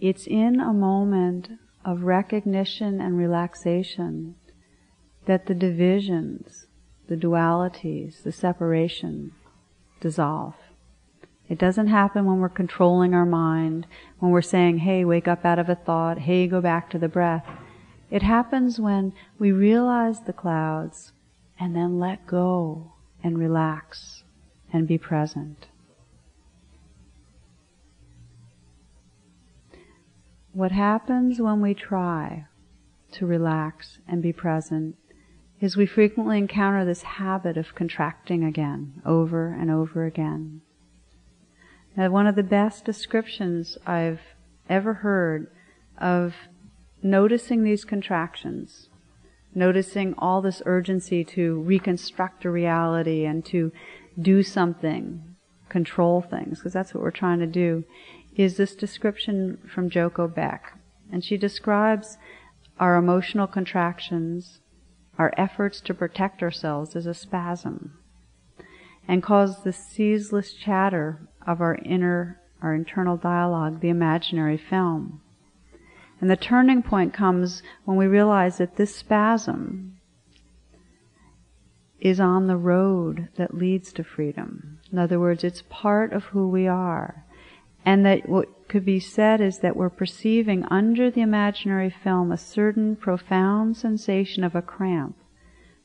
It's 0.00 0.26
in 0.26 0.60
a 0.60 0.72
moment 0.72 1.50
of 1.88 2.02
recognition 2.02 3.00
and 3.00 3.16
relaxation 3.16 4.34
that 5.24 5.46
the 5.46 5.54
divisions, 5.54 6.66
the 7.08 7.16
dualities, 7.16 8.22
the 8.24 8.30
separation 8.30 9.32
dissolve. 9.98 10.54
It 11.48 11.56
doesn't 11.58 11.86
happen 11.86 12.26
when 12.26 12.40
we're 12.40 12.50
controlling 12.50 13.14
our 13.14 13.24
mind, 13.24 13.86
when 14.18 14.30
we're 14.30 14.42
saying, 14.42 14.78
hey, 14.78 15.02
wake 15.02 15.26
up 15.26 15.46
out 15.46 15.58
of 15.58 15.70
a 15.70 15.74
thought, 15.76 16.18
hey, 16.18 16.46
go 16.46 16.60
back 16.60 16.90
to 16.90 16.98
the 16.98 17.08
breath. 17.08 17.46
It 18.10 18.20
happens 18.20 18.78
when 18.78 19.14
we 19.38 19.50
realize 19.50 20.20
the 20.20 20.34
clouds 20.34 21.12
and 21.58 21.74
then 21.74 21.98
let 21.98 22.26
go 22.26 22.92
and 23.24 23.38
relax 23.38 24.24
and 24.74 24.86
be 24.86 24.98
present. 24.98 25.68
What 30.52 30.72
happens 30.72 31.40
when 31.40 31.60
we 31.60 31.74
try 31.74 32.46
to 33.12 33.26
relax 33.26 33.98
and 34.08 34.22
be 34.22 34.32
present 34.32 34.96
is 35.60 35.76
we 35.76 35.86
frequently 35.86 36.38
encounter 36.38 36.84
this 36.84 37.02
habit 37.02 37.56
of 37.56 37.74
contracting 37.74 38.44
again, 38.44 39.02
over 39.04 39.48
and 39.48 39.70
over 39.70 40.04
again. 40.04 40.62
Now, 41.96 42.10
one 42.10 42.26
of 42.26 42.36
the 42.36 42.42
best 42.42 42.84
descriptions 42.84 43.76
I've 43.86 44.20
ever 44.68 44.94
heard 44.94 45.48
of 45.98 46.34
noticing 47.02 47.64
these 47.64 47.84
contractions, 47.84 48.88
noticing 49.54 50.14
all 50.16 50.40
this 50.40 50.62
urgency 50.64 51.24
to 51.24 51.60
reconstruct 51.60 52.44
a 52.44 52.50
reality 52.50 53.24
and 53.24 53.44
to 53.46 53.72
do 54.20 54.42
something, 54.42 55.36
control 55.68 56.20
things, 56.20 56.58
because 56.58 56.72
that's 56.72 56.94
what 56.94 57.02
we're 57.02 57.10
trying 57.10 57.40
to 57.40 57.46
do, 57.46 57.84
is 58.44 58.56
this 58.56 58.74
description 58.74 59.58
from 59.72 59.90
Joko 59.90 60.28
Beck. 60.28 60.78
And 61.12 61.24
she 61.24 61.36
describes 61.36 62.16
our 62.78 62.96
emotional 62.96 63.46
contractions 63.46 64.60
our 65.18 65.34
efforts 65.36 65.80
to 65.80 65.92
protect 65.92 66.42
ourselves 66.42 66.94
as 66.94 67.04
a 67.04 67.12
spasm 67.12 67.98
and 69.06 69.22
cause 69.22 69.64
the 69.64 69.72
ceaseless 69.72 70.52
chatter 70.52 71.28
of 71.46 71.60
our 71.60 71.74
inner, 71.84 72.40
our 72.62 72.74
internal 72.74 73.16
dialogue, 73.16 73.80
the 73.80 73.88
imaginary 73.88 74.56
film. 74.56 75.20
And 76.20 76.30
the 76.30 76.36
turning 76.36 76.82
point 76.82 77.12
comes 77.12 77.62
when 77.84 77.96
we 77.96 78.06
realize 78.06 78.58
that 78.58 78.76
this 78.76 78.94
spasm 78.94 79.98
is 82.00 82.20
on 82.20 82.46
the 82.46 82.56
road 82.56 83.28
that 83.36 83.56
leads 83.56 83.92
to 83.94 84.04
freedom. 84.04 84.78
In 84.92 84.98
other 84.98 85.18
words, 85.18 85.42
it's 85.42 85.62
part 85.68 86.12
of 86.12 86.24
who 86.26 86.48
we 86.48 86.68
are. 86.68 87.24
And 87.88 88.04
that 88.04 88.28
what 88.28 88.68
could 88.68 88.84
be 88.84 89.00
said 89.00 89.40
is 89.40 89.60
that 89.60 89.74
we're 89.74 89.88
perceiving 89.88 90.66
under 90.66 91.10
the 91.10 91.22
imaginary 91.22 91.88
film 91.88 92.30
a 92.30 92.36
certain 92.36 92.96
profound 92.96 93.78
sensation 93.78 94.44
of 94.44 94.54
a 94.54 94.60
cramp, 94.60 95.16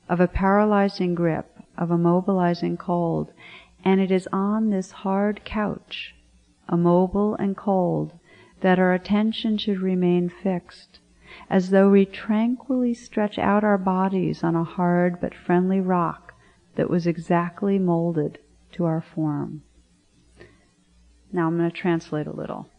of 0.10 0.20
a 0.20 0.28
paralyzing 0.28 1.16
grip, 1.16 1.58
of 1.78 1.92
a 1.92 1.98
mobilizing 1.98 2.76
cold. 2.76 3.32
And 3.86 4.02
it 4.02 4.12
is 4.12 4.28
on 4.34 4.70
this 4.70 4.92
hard 4.92 5.46
couch, 5.46 6.14
immobile 6.70 7.36
and 7.36 7.56
cold, 7.56 8.20
that 8.60 8.80
our 8.80 8.94
attention 8.94 9.58
should 9.58 9.80
remain 9.80 10.28
fixed, 10.28 11.00
as 11.50 11.70
though 11.70 11.90
we 11.90 12.04
tranquilly 12.04 12.94
stretch 12.94 13.40
out 13.40 13.64
our 13.64 13.78
bodies 13.78 14.44
on 14.44 14.58
a 14.58 14.66
hard 14.66 15.22
but 15.22 15.34
friendly 15.34 15.80
rock 15.80 16.34
that 16.76 16.90
was 16.90 17.08
exactly 17.08 17.80
molded 17.80 18.40
to 18.74 18.84
our 18.84 19.00
form. 19.00 19.64
Now 21.34 21.48
I'm 21.48 21.58
going 21.58 21.70
to 21.70 21.76
translate 21.76 22.28
a 22.28 22.32
little. 22.32 22.70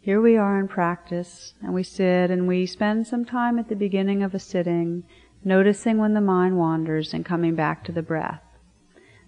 Here 0.00 0.20
we 0.20 0.36
are 0.36 0.58
in 0.58 0.68
practice, 0.68 1.54
and 1.60 1.74
we 1.74 1.82
sit 1.82 2.30
and 2.30 2.46
we 2.46 2.64
spend 2.64 3.06
some 3.06 3.24
time 3.24 3.58
at 3.58 3.68
the 3.68 3.76
beginning 3.76 4.22
of 4.22 4.34
a 4.34 4.38
sitting, 4.38 5.02
noticing 5.44 5.98
when 5.98 6.14
the 6.14 6.20
mind 6.20 6.58
wanders 6.58 7.12
and 7.12 7.24
coming 7.24 7.56
back 7.56 7.84
to 7.84 7.92
the 7.92 8.02
breath. 8.02 8.42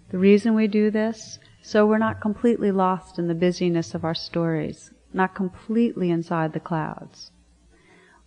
The 0.09 0.17
reason 0.17 0.55
we 0.55 0.67
do 0.67 0.89
this, 0.89 1.37
so 1.61 1.85
we're 1.85 1.97
not 1.97 2.21
completely 2.21 2.71
lost 2.71 3.19
in 3.19 3.27
the 3.27 3.35
busyness 3.35 3.93
of 3.93 4.05
our 4.05 4.15
stories, 4.15 4.91
not 5.13 5.35
completely 5.35 6.11
inside 6.11 6.53
the 6.53 6.59
clouds. 6.61 7.31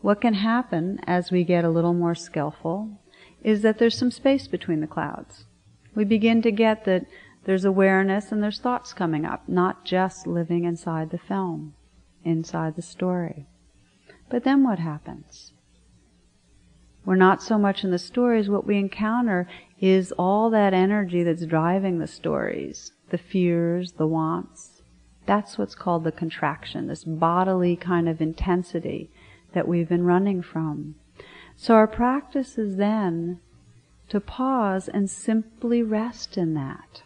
What 0.00 0.20
can 0.20 0.34
happen 0.34 1.00
as 1.06 1.30
we 1.30 1.42
get 1.42 1.64
a 1.64 1.70
little 1.70 1.94
more 1.94 2.14
skillful 2.14 3.00
is 3.42 3.62
that 3.62 3.78
there's 3.78 3.96
some 3.96 4.10
space 4.10 4.46
between 4.46 4.80
the 4.80 4.86
clouds. 4.86 5.46
We 5.94 6.04
begin 6.04 6.42
to 6.42 6.50
get 6.50 6.84
that 6.84 7.06
there's 7.48 7.64
awareness 7.64 8.30
and 8.30 8.42
there's 8.42 8.60
thoughts 8.60 8.92
coming 8.92 9.24
up, 9.24 9.48
not 9.48 9.82
just 9.82 10.26
living 10.26 10.64
inside 10.64 11.08
the 11.08 11.16
film, 11.16 11.72
inside 12.22 12.76
the 12.76 12.82
story. 12.82 13.46
But 14.28 14.44
then 14.44 14.64
what 14.64 14.78
happens? 14.78 15.54
We're 17.06 17.16
not 17.16 17.42
so 17.42 17.56
much 17.56 17.84
in 17.84 17.90
the 17.90 17.98
stories. 17.98 18.50
What 18.50 18.66
we 18.66 18.76
encounter 18.76 19.48
is 19.80 20.12
all 20.18 20.50
that 20.50 20.74
energy 20.74 21.22
that's 21.22 21.46
driving 21.46 22.00
the 22.00 22.06
stories, 22.06 22.92
the 23.08 23.16
fears, 23.16 23.92
the 23.92 24.06
wants. 24.06 24.82
That's 25.24 25.56
what's 25.56 25.74
called 25.74 26.04
the 26.04 26.12
contraction, 26.12 26.86
this 26.86 27.04
bodily 27.04 27.76
kind 27.76 28.10
of 28.10 28.20
intensity 28.20 29.10
that 29.54 29.66
we've 29.66 29.88
been 29.88 30.04
running 30.04 30.42
from. 30.42 30.96
So 31.56 31.76
our 31.76 31.86
practice 31.86 32.58
is 32.58 32.76
then 32.76 33.40
to 34.10 34.20
pause 34.20 34.86
and 34.86 35.08
simply 35.08 35.82
rest 35.82 36.36
in 36.36 36.52
that. 36.52 37.04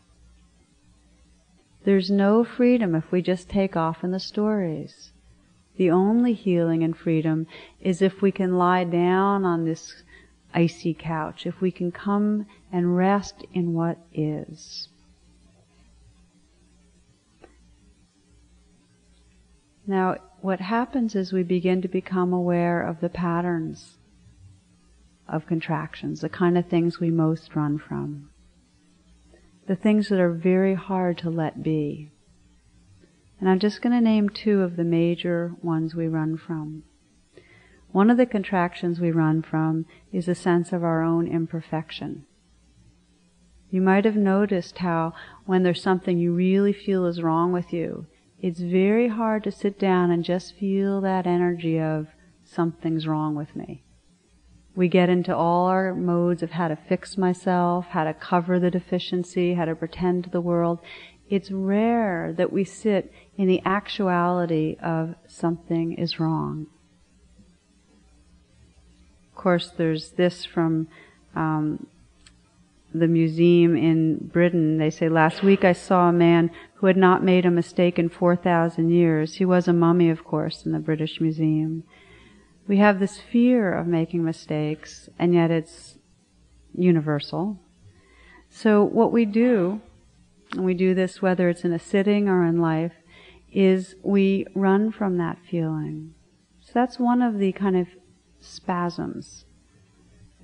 There's 1.85 2.11
no 2.11 2.45
freedom 2.45 2.95
if 2.95 3.11
we 3.11 3.23
just 3.23 3.49
take 3.49 3.77
off 3.77 4.05
in 4.05 4.13
the 4.13 4.21
stories. 4.21 5.13
The 5.77 5.91
only 5.91 6.33
healing 6.33 6.85
and 6.85 6.97
freedom 6.97 7.47
is 7.81 8.01
if 8.01 8.23
we 8.23 8.31
can 8.31 8.57
lie 8.57 8.85
down 8.85 9.45
on 9.45 9.65
this 9.65 10.03
icy 10.55 10.95
couch, 10.95 11.47
if 11.47 11.61
we 11.61 11.73
can 11.73 11.91
come 11.91 12.47
and 12.71 12.97
rest 12.97 13.45
in 13.53 13.73
what 13.73 13.99
is. 14.13 14.89
Now, 19.85 20.19
what 20.41 20.61
happens 20.61 21.17
is 21.17 21.33
we 21.33 21.43
begin 21.43 21.83
to 21.83 21.89
become 21.89 22.33
aware 22.33 22.81
of 22.83 23.01
the 23.01 23.09
patterns 23.09 23.99
of 25.27 25.47
contractions, 25.47 26.21
the 26.21 26.29
kind 26.29 26.57
of 26.57 26.67
things 26.67 27.01
we 27.01 27.11
most 27.11 27.57
run 27.57 27.79
from 27.79 28.32
the 29.67 29.77
things 29.77 30.09
that 30.09 30.21
are 30.21 30.33
very 30.33 30.75
hard 30.75 31.19
to 31.19 31.31
let 31.31 31.63
be. 31.63 32.11
And 33.41 33.49
I'm 33.49 33.59
just 33.59 33.83
going 33.83 33.93
to 33.93 34.01
name 34.01 34.29
two 34.29 34.63
of 34.63 34.77
the 34.77 34.85
major 34.85 35.55
ones 35.63 35.95
we 35.95 36.07
run 36.07 36.37
from. 36.37 36.85
One 37.91 38.11
of 38.11 38.17
the 38.17 38.27
contractions 38.27 39.01
we 39.01 39.11
run 39.11 39.43
from 39.43 39.87
is 40.13 40.29
a 40.29 40.35
sense 40.35 40.73
of 40.73 40.83
our 40.83 41.03
own 41.03 41.27
imperfection. 41.27 42.25
You 43.71 43.81
might 43.81 44.05
have 44.05 44.17
noticed 44.17 44.79
how 44.79 45.15
when 45.47 45.63
there's 45.63 45.83
something 45.83 46.19
you 46.19 46.35
really 46.35 46.73
feel 46.73 47.07
is 47.07 47.23
wrong 47.23 47.53
with 47.53 47.73
you, 47.73 48.07
it's 48.41 48.61
very 48.61 49.09
hard 49.09 49.45
to 49.45 49.51
sit 49.51 49.79
down 49.79 50.11
and 50.11 50.25
just 50.25 50.57
feel 50.57 51.01
that 51.01 51.27
energy 51.27 51.81
of 51.81 52.09
something's 52.45 53.07
wrong 53.07 53.35
with 53.35 53.55
me. 53.55 53.82
We 54.75 54.89
get 54.89 55.11
into 55.11 55.37
all 55.37 55.67
our 55.67 55.95
modes 55.95 56.43
of 56.43 56.53
how 56.53 56.69
to 56.69 56.77
fix 56.77 57.19
myself, 57.19 57.87
how 57.91 58.05
to 58.05 58.15
cover 58.15 58.59
the 58.59 58.71
deficiency, 58.71 59.55
how 59.55 59.67
to 59.67 59.75
pretend 59.75 60.25
to 60.25 60.31
the 60.31 60.41
world. 60.41 60.79
It's 61.29 61.51
rare 61.51 62.33
that 62.37 62.53
we 62.53 62.65
sit 62.65 63.13
in 63.37 63.49
the 63.49 63.61
actuality 63.67 64.77
of 64.83 65.15
something 65.27 65.93
is 65.95 66.19
wrong. 66.19 66.67
Of 69.29 69.35
course, 69.35 69.71
there's 69.77 70.11
this 70.13 70.45
from 70.45 70.89
um, 71.35 71.87
the 72.95 73.09
museum 73.09 73.77
in 73.77 74.29
Britain. 74.33 74.79
They 74.79 74.91
say, 74.91 75.09
last 75.09 75.43
week 75.43 75.65
I 75.65 75.73
saw 75.73 76.09
a 76.09 76.13
man 76.13 76.51
who 76.75 76.87
had 76.87 76.97
not 76.97 77.23
made 77.23 77.45
a 77.45 77.51
mistake 77.51 77.99
in 77.99 78.09
4,000 78.09 78.91
years. 78.91 79.35
He 79.35 79.45
was 79.45 79.69
a 79.69 79.73
mummy, 79.73 80.09
of 80.09 80.25
course, 80.25 80.65
in 80.65 80.73
the 80.73 80.79
British 80.79 81.21
Museum 81.21 81.85
we 82.67 82.79
have 82.79 83.01
this 83.01 83.19
fear 83.19 83.73
of 83.73 83.87
making 83.87 84.25
mistakes, 84.25 85.09
and 85.19 85.35
yet 85.35 85.51
it's 85.51 85.99
universal. 86.75 87.59
So 88.49 88.85
what 88.85 89.13
we 89.13 89.25
do, 89.25 89.81
and 90.53 90.65
we 90.65 90.75
do 90.75 90.95
this 90.95 91.21
whether 91.21 91.49
it's 91.49 91.65
in 91.65 91.73
a 91.73 91.79
sitting 91.79 92.29
or 92.29 92.45
in 92.45 92.61
life, 92.61 92.93
is 93.53 93.97
we 94.03 94.47
run 94.55 94.93
from 94.93 95.19
that 95.19 95.39
feeling. 95.51 96.15
So 96.61 96.71
that's 96.75 96.99
one 96.99 97.21
of 97.21 97.39
the 97.39 97.53
kind 97.53 97.77
of 97.77 97.89
spasms 98.41 99.45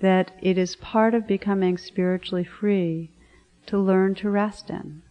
that 0.00 0.33
it 0.42 0.59
is 0.59 0.76
part 0.76 1.14
of 1.14 1.26
becoming 1.26 1.76
spiritually 1.76 2.44
free 2.44 3.11
to 3.66 3.78
learn 3.78 4.14
to 4.14 4.31
rest 4.31 4.70
in, 4.70 5.02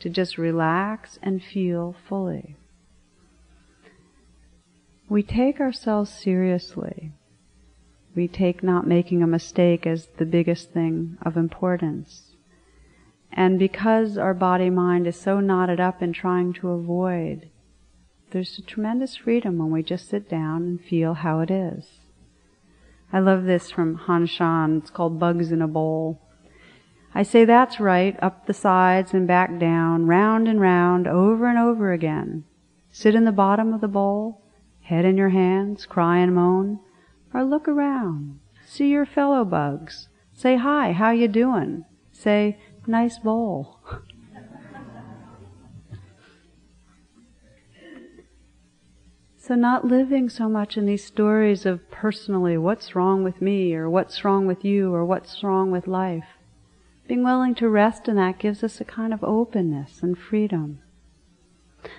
to 0.00 0.08
just 0.08 0.38
relax 0.38 1.18
and 1.22 1.42
feel 1.42 1.94
fully 2.08 2.56
we 5.08 5.22
take 5.22 5.60
ourselves 5.60 6.10
seriously. 6.10 7.12
We 8.14 8.28
take 8.28 8.62
not 8.62 8.86
making 8.86 9.22
a 9.22 9.26
mistake 9.26 9.86
as 9.86 10.08
the 10.18 10.26
biggest 10.26 10.72
thing 10.72 11.16
of 11.22 11.36
importance. 11.36 12.34
And 13.32 13.58
because 13.58 14.18
our 14.18 14.34
body 14.34 14.70
mind 14.70 15.06
is 15.06 15.16
so 15.16 15.40
knotted 15.40 15.80
up 15.80 16.02
in 16.02 16.12
trying 16.12 16.52
to 16.54 16.70
avoid, 16.70 17.48
there's 18.30 18.58
a 18.58 18.62
tremendous 18.62 19.16
freedom 19.16 19.58
when 19.58 19.70
we 19.70 19.82
just 19.82 20.08
sit 20.08 20.28
down 20.28 20.62
and 20.62 20.80
feel 20.80 21.14
how 21.14 21.40
it 21.40 21.50
is. 21.50 21.86
I 23.12 23.20
love 23.20 23.44
this 23.44 23.70
from 23.70 23.94
Han 23.94 24.26
Shan. 24.26 24.78
It's 24.78 24.90
called 24.90 25.18
Bugs 25.18 25.50
in 25.50 25.62
a 25.62 25.68
Bowl. 25.68 26.20
I 27.14 27.22
say 27.22 27.46
that's 27.46 27.80
right, 27.80 28.18
up 28.22 28.46
the 28.46 28.52
sides 28.52 29.14
and 29.14 29.26
back 29.26 29.58
down, 29.58 30.06
round 30.06 30.46
and 30.46 30.60
round, 30.60 31.06
over 31.06 31.48
and 31.48 31.58
over 31.58 31.92
again. 31.92 32.44
Sit 32.90 33.14
in 33.14 33.24
the 33.24 33.32
bottom 33.32 33.72
of 33.72 33.80
the 33.80 33.88
bowl, 33.88 34.42
head 34.88 35.04
in 35.04 35.18
your 35.18 35.28
hands, 35.28 35.84
cry 35.84 36.16
and 36.16 36.34
moan, 36.34 36.80
or 37.34 37.44
look 37.44 37.68
around, 37.68 38.40
see 38.66 38.88
your 38.88 39.04
fellow 39.04 39.44
bugs. 39.44 40.08
Say 40.32 40.56
hi, 40.56 40.92
how 40.92 41.10
you 41.10 41.28
doing? 41.28 41.84
Say, 42.10 42.58
nice 42.86 43.18
bowl. 43.18 43.80
So 49.48 49.54
not 49.54 49.86
living 49.86 50.28
so 50.28 50.46
much 50.46 50.76
in 50.76 50.84
these 50.84 51.06
stories 51.06 51.64
of 51.64 51.90
personally 51.90 52.58
what's 52.58 52.94
wrong 52.94 53.24
with 53.24 53.40
me 53.40 53.74
or 53.74 53.88
what's 53.88 54.22
wrong 54.22 54.46
with 54.46 54.62
you 54.62 54.92
or 54.92 55.06
what's 55.06 55.42
wrong 55.42 55.70
with 55.70 55.86
life. 55.86 56.36
Being 57.06 57.24
willing 57.24 57.54
to 57.54 57.70
rest 57.70 58.08
in 58.08 58.16
that 58.16 58.38
gives 58.38 58.62
us 58.62 58.78
a 58.78 58.84
kind 58.84 59.14
of 59.14 59.24
openness 59.24 60.02
and 60.02 60.18
freedom. 60.18 60.80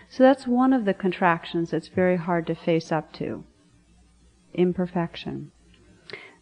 So 0.10 0.24
that's 0.24 0.48
one 0.48 0.74
of 0.74 0.86
the 0.86 0.94
contractions 0.94 1.72
that's 1.72 1.88
very 1.88 2.18
hard 2.18 2.48
to 2.48 2.56
face 2.56 2.92
up 2.92 3.14
to. 3.14 3.44
Imperfection. 4.54 5.52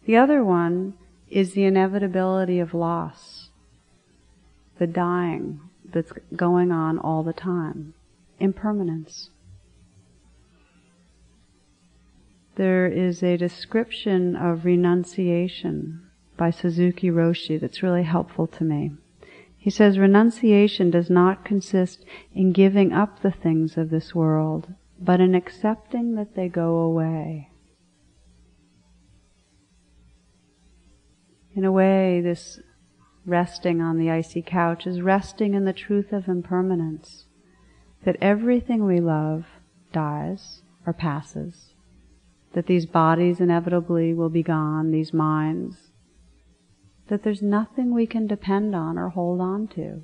The 0.04 0.16
other 0.16 0.42
one 0.42 0.94
is 1.28 1.52
the 1.52 1.64
inevitability 1.64 2.58
of 2.58 2.74
loss. 2.74 3.50
The 4.78 4.86
dying 4.86 5.60
that's 5.84 6.12
going 6.34 6.72
on 6.72 6.98
all 6.98 7.22
the 7.22 7.32
time. 7.32 7.94
Impermanence. 8.40 9.30
there 12.58 12.88
is 12.88 13.22
a 13.22 13.36
description 13.36 14.34
of 14.34 14.64
renunciation 14.64 16.02
by 16.36 16.50
Suzuki 16.50 17.08
Roshi 17.08 17.58
that's 17.58 17.84
really 17.84 18.02
helpful 18.02 18.48
to 18.48 18.64
me. 18.64 18.90
He 19.58 19.70
says 19.70 19.98
renunciation 19.98 20.90
does 20.90 21.10
not 21.10 21.44
consist 21.44 22.04
in 22.32 22.52
giving 22.52 22.92
up 22.92 23.20
the 23.20 23.30
things 23.30 23.76
of 23.76 23.90
this 23.90 24.14
world, 24.14 24.72
but 24.98 25.20
in 25.20 25.34
accepting 25.34 26.14
that 26.14 26.34
they 26.34 26.48
go 26.48 26.76
away. 26.78 27.50
In 31.54 31.64
a 31.64 31.72
way, 31.72 32.20
this 32.20 32.60
resting 33.26 33.82
on 33.82 33.98
the 33.98 34.10
icy 34.10 34.40
couch 34.40 34.86
is 34.86 35.02
resting 35.02 35.54
in 35.54 35.64
the 35.64 35.72
truth 35.72 36.12
of 36.12 36.28
impermanence. 36.28 37.26
That 38.04 38.16
everything 38.22 38.86
we 38.86 39.00
love 39.00 39.44
dies 39.92 40.62
or 40.86 40.92
passes 40.92 41.74
that 42.52 42.66
these 42.66 42.86
bodies 42.86 43.40
inevitably 43.40 44.14
will 44.14 44.28
be 44.28 44.42
gone, 44.42 44.90
these 44.90 45.12
minds, 45.12 45.87
that 47.08 47.22
there's 47.22 47.42
nothing 47.42 47.92
we 47.92 48.06
can 48.06 48.26
depend 48.26 48.74
on 48.74 48.98
or 48.98 49.08
hold 49.10 49.40
on 49.40 49.66
to. 49.68 50.02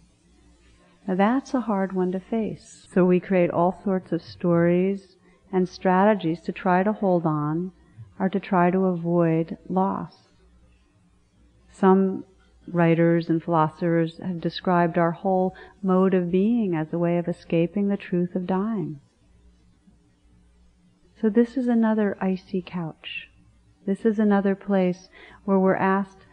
Now 1.07 1.15
that's 1.15 1.55
a 1.55 1.61
hard 1.61 1.93
one 1.93 2.13
to 2.13 2.21
face. 2.21 2.87
So 2.93 3.05
we 3.05 3.21
create 3.21 3.51
all 3.51 3.81
sorts 3.85 4.13
of 4.13 4.23
stories 4.23 5.17
and 5.53 5.69
strategies 5.69 6.41
to 6.43 6.53
try 6.53 6.83
to 6.83 6.93
hold 6.93 7.27
on 7.27 7.73
or 8.19 8.29
to 8.29 8.41
try 8.41 8.71
to 8.71 8.87
avoid 8.87 9.59
loss. 9.69 10.29
Some 11.71 12.25
writers 12.67 13.29
and 13.29 13.43
philosophers 13.43 14.19
have 14.19 14.41
described 14.41 14.97
our 14.97 15.11
whole 15.11 15.55
mode 15.83 16.15
of 16.15 16.31
being 16.31 16.75
as 16.75 16.93
a 16.93 16.99
way 16.99 17.19
of 17.19 17.29
escaping 17.29 17.89
the 17.89 17.97
truth 17.97 18.35
of 18.35 18.47
dying. 18.47 19.01
So 21.21 21.29
this 21.29 21.57
is 21.57 21.69
another 21.69 22.17
icy 22.21 22.63
couch. 22.63 23.29
This 23.87 24.07
is 24.07 24.19
another 24.19 24.55
place 24.55 25.09
where 25.45 25.59
we're 25.59 25.77
asked 25.77 26.24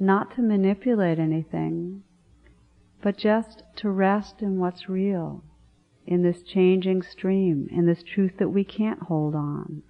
not 0.00 0.34
to 0.34 0.42
manipulate 0.42 1.18
anything, 1.18 2.02
but 3.02 3.16
just 3.16 3.62
to 3.76 3.88
rest 3.88 4.42
in 4.42 4.58
what's 4.58 4.88
real, 4.88 5.42
in 6.06 6.22
this 6.22 6.42
changing 6.42 7.02
stream, 7.02 7.68
in 7.70 7.86
this 7.86 8.02
truth 8.02 8.32
that 8.38 8.48
we 8.48 8.64
can't 8.64 9.02
hold 9.04 9.34
on. 9.34 9.82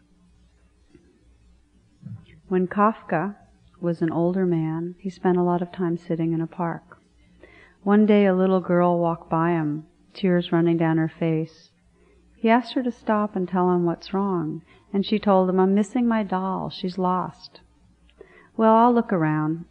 When 2.49 2.67
Kafka 2.67 3.37
was 3.81 4.03
an 4.03 4.11
older 4.11 4.47
man, 4.47 4.95
he 4.99 5.11
spent 5.11 5.37
a 5.37 5.43
lot 5.43 5.63
of 5.63 5.71
time 5.71 5.97
sitting 5.97 6.33
in 6.33 6.41
a 6.41 6.47
park. 6.47 6.99
One 7.83 8.07
day 8.07 8.27
a 8.27 8.35
little 8.35 8.61
girl 8.61 8.99
walked 8.99 9.31
by 9.31 9.51
him, 9.51 9.87
tears 10.15 10.51
running 10.51 10.77
down 10.77 10.97
her 10.97 11.09
face. 11.09 11.71
He 12.37 12.49
asked 12.49 12.75
her 12.75 12.83
to 12.83 12.93
stop 12.93 13.37
and 13.37 13.49
tell 13.49 13.71
him 13.71 13.85
what's 13.85 14.15
wrong, 14.15 14.63
and 14.93 15.05
she 15.05 15.19
told 15.19 15.49
him, 15.49 15.61
I'm 15.61 15.75
missing 15.75 16.07
my 16.07 16.23
doll. 16.23 16.71
She's 16.71 16.99
lost. 16.99 17.61
Well, 18.57 18.75
I'll 18.75 18.95
look 18.95 19.13
around, 19.13 19.67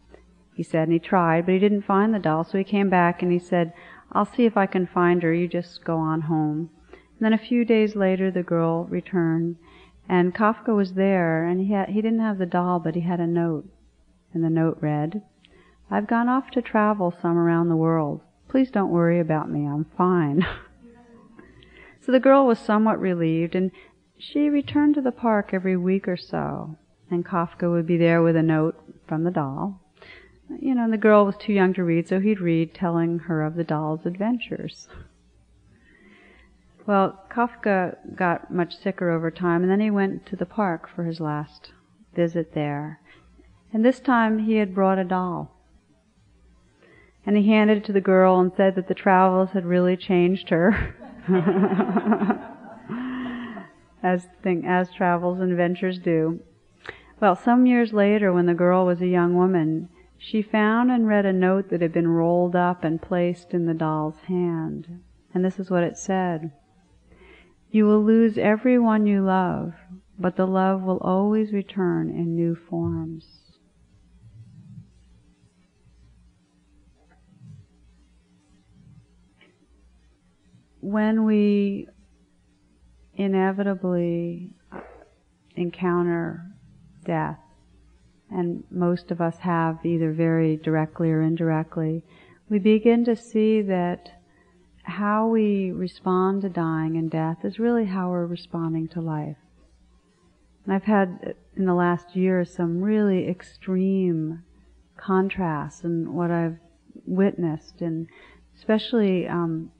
he 0.58 0.64
said, 0.64 0.88
and 0.88 0.92
he 0.92 0.98
tried, 0.98 1.46
but 1.46 1.52
he 1.52 1.60
didn't 1.60 1.82
find 1.82 2.12
the 2.12 2.18
doll, 2.18 2.42
so 2.42 2.58
he 2.58 2.64
came 2.64 2.90
back 2.90 3.22
and 3.22 3.30
he 3.30 3.38
said, 3.38 3.72
I'll 4.10 4.26
see 4.26 4.44
if 4.44 4.56
I 4.56 4.66
can 4.66 4.88
find 4.88 5.22
her. 5.22 5.32
You 5.32 5.46
just 5.46 5.84
go 5.84 5.98
on 5.98 6.22
home. 6.22 6.70
And 6.90 7.20
then 7.20 7.32
a 7.32 7.38
few 7.38 7.64
days 7.64 7.94
later, 7.94 8.28
the 8.28 8.42
girl 8.42 8.84
returned, 8.86 9.54
and 10.08 10.34
Kafka 10.34 10.74
was 10.74 10.94
there, 10.94 11.44
and 11.44 11.60
he 11.60 11.72
had, 11.72 11.90
he 11.90 12.02
didn't 12.02 12.18
have 12.18 12.38
the 12.38 12.44
doll, 12.44 12.80
but 12.80 12.96
he 12.96 13.02
had 13.02 13.20
a 13.20 13.26
note. 13.28 13.68
And 14.34 14.42
the 14.42 14.50
note 14.50 14.78
read, 14.80 15.22
I've 15.92 16.08
gone 16.08 16.28
off 16.28 16.50
to 16.50 16.60
travel 16.60 17.14
some 17.22 17.38
around 17.38 17.68
the 17.68 17.76
world. 17.76 18.20
Please 18.48 18.72
don't 18.72 18.90
worry 18.90 19.20
about 19.20 19.48
me. 19.48 19.64
I'm 19.64 19.86
fine. 19.96 20.44
So 22.00 22.12
the 22.12 22.20
girl 22.20 22.46
was 22.46 22.58
somewhat 22.58 22.98
relieved, 22.98 23.54
and 23.54 23.70
she 24.16 24.48
returned 24.48 24.94
to 24.94 25.02
the 25.02 25.12
park 25.12 25.50
every 25.52 25.76
week 25.76 26.08
or 26.08 26.16
so, 26.16 26.78
and 27.10 27.22
Kafka 27.22 27.70
would 27.70 27.86
be 27.86 27.98
there 27.98 28.22
with 28.22 28.34
a 28.34 28.42
note 28.42 28.76
from 29.06 29.24
the 29.24 29.30
doll. 29.30 29.82
You 30.60 30.74
know, 30.74 30.84
and 30.84 30.92
the 30.92 30.98
girl 30.98 31.26
was 31.26 31.36
too 31.36 31.52
young 31.52 31.74
to 31.74 31.84
read, 31.84 32.08
so 32.08 32.20
he'd 32.20 32.40
read, 32.40 32.74
telling 32.74 33.18
her 33.20 33.42
of 33.42 33.54
the 33.54 33.64
doll's 33.64 34.06
adventures. 34.06 34.88
Well, 36.86 37.22
Kafka 37.30 37.96
got 38.16 38.50
much 38.50 38.78
sicker 38.78 39.10
over 39.10 39.30
time, 39.30 39.62
and 39.62 39.70
then 39.70 39.80
he 39.80 39.90
went 39.90 40.24
to 40.26 40.36
the 40.36 40.46
park 40.46 40.88
for 40.88 41.04
his 41.04 41.20
last 41.20 41.72
visit 42.14 42.54
there. 42.54 43.00
And 43.72 43.84
this 43.84 44.00
time 44.00 44.38
he 44.38 44.54
had 44.54 44.74
brought 44.74 44.98
a 44.98 45.04
doll. 45.04 45.54
And 47.26 47.36
he 47.36 47.48
handed 47.48 47.78
it 47.78 47.84
to 47.84 47.92
the 47.92 48.00
girl 48.00 48.40
and 48.40 48.50
said 48.56 48.74
that 48.76 48.88
the 48.88 48.94
travels 48.94 49.50
had 49.50 49.66
really 49.66 49.98
changed 49.98 50.48
her. 50.48 50.94
as 54.02 54.26
thing 54.42 54.64
as 54.66 54.90
travels 54.90 55.40
and 55.40 55.50
adventures 55.50 55.98
do. 55.98 56.40
Well, 57.20 57.36
some 57.36 57.66
years 57.66 57.92
later, 57.92 58.32
when 58.32 58.46
the 58.46 58.54
girl 58.54 58.86
was 58.86 59.02
a 59.02 59.06
young 59.06 59.34
woman, 59.34 59.88
she 60.18 60.42
found 60.42 60.90
and 60.90 61.06
read 61.06 61.24
a 61.24 61.32
note 61.32 61.70
that 61.70 61.80
had 61.80 61.92
been 61.92 62.08
rolled 62.08 62.54
up 62.54 62.84
and 62.84 63.00
placed 63.00 63.54
in 63.54 63.66
the 63.66 63.74
doll's 63.74 64.20
hand. 64.26 65.00
And 65.32 65.44
this 65.44 65.58
is 65.58 65.70
what 65.70 65.84
it 65.84 65.96
said. 65.96 66.52
You 67.70 67.86
will 67.86 68.02
lose 68.02 68.36
everyone 68.36 69.06
you 69.06 69.22
love, 69.22 69.74
but 70.18 70.36
the 70.36 70.46
love 70.46 70.82
will 70.82 70.98
always 70.98 71.52
return 71.52 72.10
in 72.10 72.34
new 72.34 72.54
forms. 72.54 73.48
when 80.80 81.24
we 81.24 81.86
inevitably 83.14 84.50
encounter 85.56 86.42
death, 87.04 87.38
and 88.30 88.64
most 88.70 89.10
of 89.10 89.20
us 89.20 89.38
have 89.38 89.84
either 89.84 90.12
very 90.12 90.56
directly 90.56 91.10
or 91.10 91.22
indirectly, 91.22 92.04
we 92.48 92.58
begin 92.58 93.04
to 93.04 93.16
see 93.16 93.62
that 93.62 94.10
how 94.82 95.26
we 95.28 95.70
respond 95.70 96.42
to 96.42 96.48
dying 96.48 96.96
and 96.96 97.10
death 97.10 97.44
is 97.44 97.58
really 97.58 97.84
how 97.84 98.10
we're 98.10 98.26
responding 98.26 98.88
to 98.88 99.00
life. 99.00 99.36
And 100.64 100.74
I've 100.74 100.84
had 100.84 101.34
in 101.56 101.66
the 101.66 101.74
last 101.74 102.16
year 102.16 102.44
some 102.44 102.80
really 102.80 103.28
extreme 103.28 104.42
contrasts 104.96 105.84
in 105.84 106.12
what 106.12 106.30
I've 106.30 106.58
witnessed, 107.06 107.80
and 107.80 108.06
especially 108.56 109.26
um, 109.26 109.70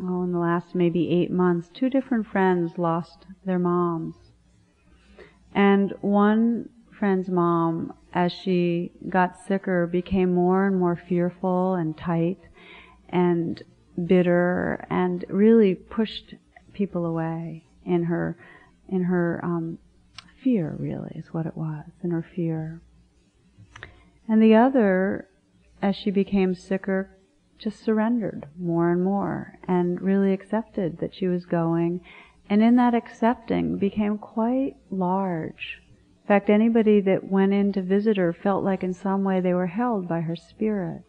oh, 0.00 0.22
in 0.22 0.32
the 0.32 0.38
last 0.38 0.74
maybe 0.74 1.10
eight 1.10 1.30
months, 1.30 1.68
two 1.72 1.90
different 1.90 2.26
friends 2.26 2.72
lost 2.76 3.26
their 3.44 3.58
moms. 3.58 4.16
And 5.54 5.94
one 6.00 6.68
friend's 6.98 7.28
mom, 7.28 7.92
as 8.16 8.32
she 8.32 8.90
got 9.10 9.38
sicker, 9.46 9.86
became 9.86 10.32
more 10.32 10.66
and 10.66 10.80
more 10.80 10.96
fearful 10.96 11.74
and 11.74 11.98
tight 11.98 12.38
and 13.10 13.62
bitter 14.06 14.86
and 14.88 15.26
really 15.28 15.74
pushed 15.74 16.34
people 16.72 17.04
away 17.04 17.66
in 17.84 18.04
her, 18.04 18.38
in 18.88 19.02
her, 19.02 19.38
um, 19.44 19.78
fear 20.42 20.74
really 20.78 21.12
is 21.14 21.26
what 21.34 21.44
it 21.44 21.54
was, 21.58 21.84
in 22.02 22.10
her 22.10 22.24
fear. 22.34 22.80
And 24.26 24.42
the 24.42 24.54
other, 24.54 25.28
as 25.82 25.94
she 25.94 26.10
became 26.10 26.54
sicker, 26.54 27.18
just 27.58 27.84
surrendered 27.84 28.46
more 28.58 28.90
and 28.90 29.04
more 29.04 29.58
and 29.68 30.00
really 30.00 30.32
accepted 30.32 30.98
that 31.00 31.14
she 31.14 31.28
was 31.28 31.44
going. 31.44 32.00
And 32.48 32.62
in 32.62 32.76
that 32.76 32.94
accepting 32.94 33.76
became 33.76 34.16
quite 34.16 34.76
large 34.90 35.82
In 36.26 36.28
fact, 36.28 36.50
anybody 36.50 37.00
that 37.02 37.30
went 37.30 37.52
in 37.52 37.72
to 37.74 37.80
visit 37.80 38.16
her 38.16 38.32
felt 38.32 38.64
like 38.64 38.82
in 38.82 38.92
some 38.92 39.22
way 39.22 39.38
they 39.40 39.54
were 39.54 39.68
held 39.68 40.08
by 40.08 40.22
her 40.22 40.34
spirit. 40.34 41.04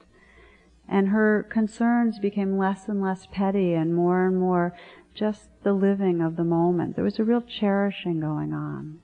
And 0.88 1.08
her 1.08 1.42
concerns 1.50 2.20
became 2.20 2.56
less 2.56 2.88
and 2.88 3.02
less 3.02 3.26
petty 3.32 3.74
and 3.74 3.96
more 3.96 4.28
and 4.28 4.40
more 4.40 4.78
just 5.16 5.50
the 5.64 5.74
living 5.74 6.22
of 6.22 6.36
the 6.36 6.44
moment. 6.44 6.96
There 6.96 7.04
was 7.04 7.18
a 7.18 7.24
real 7.24 7.42
cherishing 7.42 8.20
going 8.20 8.54
on. 8.54 9.00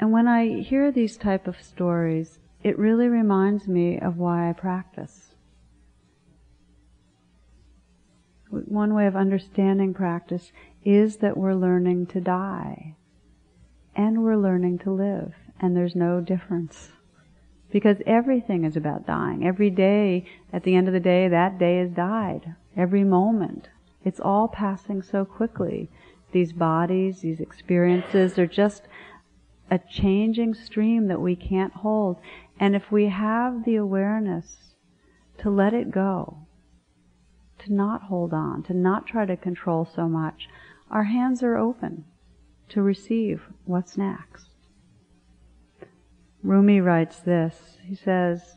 And 0.00 0.10
when 0.10 0.26
I 0.26 0.62
hear 0.62 0.90
these 0.90 1.18
type 1.18 1.46
of 1.46 1.60
stories, 1.60 2.38
it 2.62 2.78
really 2.78 3.08
reminds 3.08 3.68
me 3.68 3.98
of 3.98 4.16
why 4.16 4.48
I 4.48 4.54
practice. 4.54 5.34
One 8.48 8.94
way 8.94 9.06
of 9.06 9.16
understanding 9.16 9.92
practice 9.92 10.50
is 10.82 11.18
that 11.18 11.36
we're 11.36 11.52
learning 11.52 12.06
to 12.06 12.22
die 12.22 12.96
and 14.00 14.22
we're 14.22 14.36
learning 14.36 14.78
to 14.78 14.90
live 14.90 15.34
and 15.60 15.76
there's 15.76 15.94
no 15.94 16.22
difference. 16.22 16.88
Because 17.70 17.98
everything 18.06 18.64
is 18.64 18.74
about 18.74 19.06
dying. 19.06 19.46
Every 19.46 19.68
day, 19.68 20.24
at 20.54 20.64
the 20.64 20.74
end 20.74 20.88
of 20.88 20.94
the 20.94 21.00
day, 21.00 21.28
that 21.28 21.58
day 21.58 21.76
has 21.78 21.90
died. 21.90 22.54
Every 22.74 23.04
moment. 23.04 23.68
It's 24.02 24.18
all 24.18 24.48
passing 24.48 25.02
so 25.02 25.26
quickly. 25.26 25.90
These 26.32 26.54
bodies, 26.54 27.20
these 27.20 27.40
experiences 27.40 28.38
are 28.38 28.46
just 28.46 28.88
a 29.70 29.78
changing 29.78 30.54
stream 30.54 31.08
that 31.08 31.20
we 31.20 31.36
can't 31.36 31.74
hold. 31.74 32.16
And 32.58 32.74
if 32.74 32.90
we 32.90 33.08
have 33.08 33.66
the 33.66 33.76
awareness 33.76 34.74
to 35.38 35.50
let 35.50 35.74
it 35.74 35.90
go, 35.90 36.46
to 37.58 37.72
not 37.72 38.04
hold 38.04 38.32
on, 38.32 38.62
to 38.62 38.72
not 38.72 39.06
try 39.06 39.26
to 39.26 39.36
control 39.36 39.84
so 39.84 40.08
much, 40.08 40.48
our 40.90 41.04
hands 41.04 41.42
are 41.42 41.58
open 41.58 42.06
to 42.70 42.82
receive 42.82 43.42
what's 43.64 43.96
next. 43.96 44.48
Rumi 46.42 46.80
writes 46.80 47.20
this. 47.20 47.78
He 47.84 47.94
says, 47.94 48.56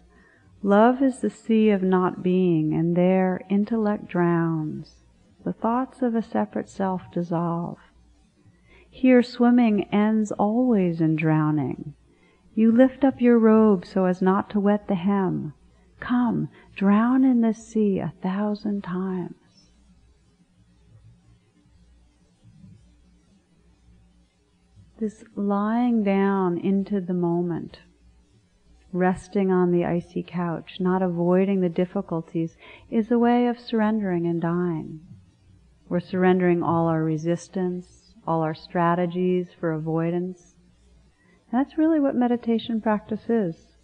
Love 0.61 1.03
is 1.03 1.19
the 1.19 1.29
sea 1.29 1.69
of 1.69 1.83
not 1.83 2.23
being, 2.23 2.73
and 2.73 2.95
there 2.95 3.41
intellect 3.49 4.07
drowns. 4.07 5.03
The 5.43 5.51
thoughts 5.51 6.01
of 6.01 6.15
a 6.15 6.21
separate 6.21 6.69
self 6.69 7.11
dissolve. 7.11 7.79
Here 8.89 9.21
swimming 9.21 9.83
ends 9.91 10.31
always 10.31 11.01
in 11.01 11.17
drowning. 11.17 11.95
You 12.55 12.71
lift 12.71 13.03
up 13.03 13.19
your 13.19 13.39
robe 13.39 13.85
so 13.85 14.05
as 14.05 14.21
not 14.21 14.49
to 14.51 14.59
wet 14.59 14.87
the 14.87 14.95
hem. 14.95 15.53
Come, 15.99 16.49
drown 16.75 17.23
in 17.23 17.41
this 17.41 17.67
sea 17.67 17.99
a 17.99 18.13
thousand 18.21 18.83
times. 18.83 19.35
This 25.03 25.25
lying 25.35 26.01
down 26.03 26.57
into 26.57 27.01
the 27.01 27.13
moment, 27.13 27.79
resting 28.93 29.51
on 29.51 29.69
the 29.69 29.83
icy 29.83 30.23
couch, 30.25 30.77
not 30.79 31.01
avoiding 31.01 31.59
the 31.59 31.67
difficulties, 31.67 32.55
is 32.89 33.11
a 33.11 33.19
way 33.19 33.47
of 33.47 33.59
surrendering 33.59 34.25
and 34.25 34.41
dying. 34.41 35.01
We're 35.89 35.99
surrendering 35.99 36.63
all 36.63 36.87
our 36.87 37.03
resistance, 37.03 38.13
all 38.25 38.43
our 38.43 38.55
strategies 38.55 39.49
for 39.59 39.73
avoidance. 39.73 40.55
And 41.51 41.59
that's 41.59 41.77
really 41.77 41.99
what 41.99 42.15
meditation 42.15 42.79
practice 42.79 43.29
is. 43.29 43.75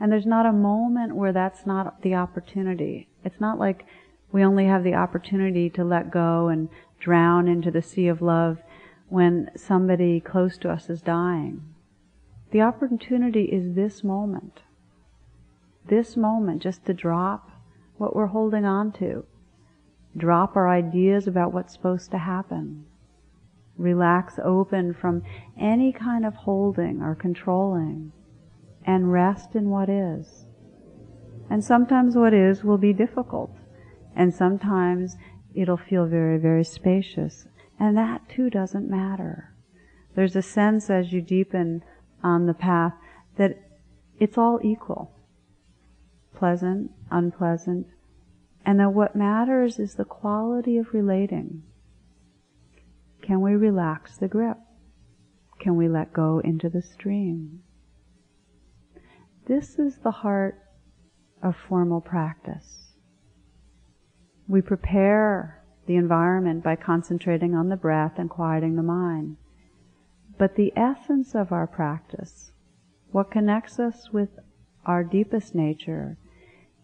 And 0.00 0.10
there's 0.10 0.26
not 0.26 0.44
a 0.44 0.52
moment 0.52 1.14
where 1.14 1.32
that's 1.32 1.66
not 1.66 2.02
the 2.02 2.16
opportunity. 2.16 3.08
It's 3.24 3.40
not 3.40 3.60
like 3.60 3.86
we 4.32 4.44
only 4.44 4.64
have 4.64 4.82
the 4.82 4.94
opportunity 4.94 5.70
to 5.70 5.84
let 5.84 6.10
go 6.10 6.48
and 6.48 6.68
drown 6.98 7.46
into 7.46 7.70
the 7.70 7.80
sea 7.80 8.08
of 8.08 8.20
love 8.20 8.58
when 9.14 9.48
somebody 9.54 10.18
close 10.18 10.58
to 10.58 10.68
us 10.68 10.90
is 10.90 11.00
dying. 11.00 11.62
The 12.50 12.60
opportunity 12.60 13.44
is 13.44 13.76
this 13.76 14.02
moment. 14.02 14.62
This 15.88 16.16
moment 16.16 16.60
just 16.60 16.84
to 16.86 16.92
drop 16.92 17.48
what 17.96 18.16
we're 18.16 18.26
holding 18.26 18.64
on 18.64 18.90
to. 18.94 19.24
Drop 20.16 20.56
our 20.56 20.68
ideas 20.68 21.28
about 21.28 21.52
what's 21.52 21.72
supposed 21.72 22.10
to 22.10 22.18
happen. 22.18 22.86
Relax 23.78 24.40
open 24.42 24.92
from 24.92 25.22
any 25.56 25.92
kind 25.92 26.26
of 26.26 26.34
holding 26.34 27.00
or 27.00 27.14
controlling 27.14 28.10
and 28.84 29.12
rest 29.12 29.54
in 29.54 29.70
what 29.70 29.88
is. 29.88 30.46
And 31.48 31.62
sometimes 31.62 32.16
what 32.16 32.34
is 32.34 32.64
will 32.64 32.78
be 32.78 32.92
difficult. 32.92 33.54
And 34.16 34.34
sometimes 34.34 35.14
it'll 35.54 35.76
feel 35.76 36.04
very, 36.06 36.36
very 36.36 36.64
spacious. 36.64 37.46
And 37.78 37.96
that 37.96 38.28
too 38.28 38.50
doesn't 38.50 38.88
matter. 38.88 39.54
There's 40.14 40.36
a 40.36 40.42
sense 40.42 40.90
as 40.90 41.12
you 41.12 41.20
deepen 41.20 41.82
on 42.22 42.46
the 42.46 42.54
path 42.54 42.94
that 43.36 43.58
it's 44.18 44.38
all 44.38 44.60
equal. 44.62 45.10
Pleasant, 46.34 46.90
unpleasant. 47.10 47.88
And 48.64 48.80
that 48.80 48.92
what 48.92 49.16
matters 49.16 49.78
is 49.78 49.94
the 49.94 50.04
quality 50.04 50.78
of 50.78 50.94
relating. 50.94 51.62
Can 53.22 53.40
we 53.40 53.52
relax 53.52 54.16
the 54.16 54.28
grip? 54.28 54.58
Can 55.58 55.76
we 55.76 55.88
let 55.88 56.12
go 56.12 56.40
into 56.40 56.68
the 56.68 56.82
stream? 56.82 57.62
This 59.46 59.78
is 59.78 59.98
the 59.98 60.10
heart 60.10 60.62
of 61.42 61.56
formal 61.56 62.00
practice. 62.00 62.92
We 64.46 64.62
prepare 64.62 65.63
the 65.86 65.96
environment 65.96 66.64
by 66.64 66.76
concentrating 66.76 67.54
on 67.54 67.68
the 67.68 67.76
breath 67.76 68.18
and 68.18 68.30
quieting 68.30 68.76
the 68.76 68.82
mind. 68.82 69.36
But 70.38 70.56
the 70.56 70.72
essence 70.76 71.34
of 71.34 71.52
our 71.52 71.66
practice, 71.66 72.52
what 73.12 73.30
connects 73.30 73.78
us 73.78 74.10
with 74.12 74.30
our 74.84 75.04
deepest 75.04 75.54
nature, 75.54 76.16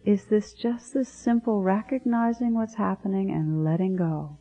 is 0.05 0.27
this 0.27 0.53
just 0.53 0.95
this 0.95 1.09
simple 1.09 1.63
recognizing 1.63 2.55
what's 2.55 2.77
happening 2.77 3.31
and 3.31 3.65
letting 3.65 3.97
go. 3.97 4.39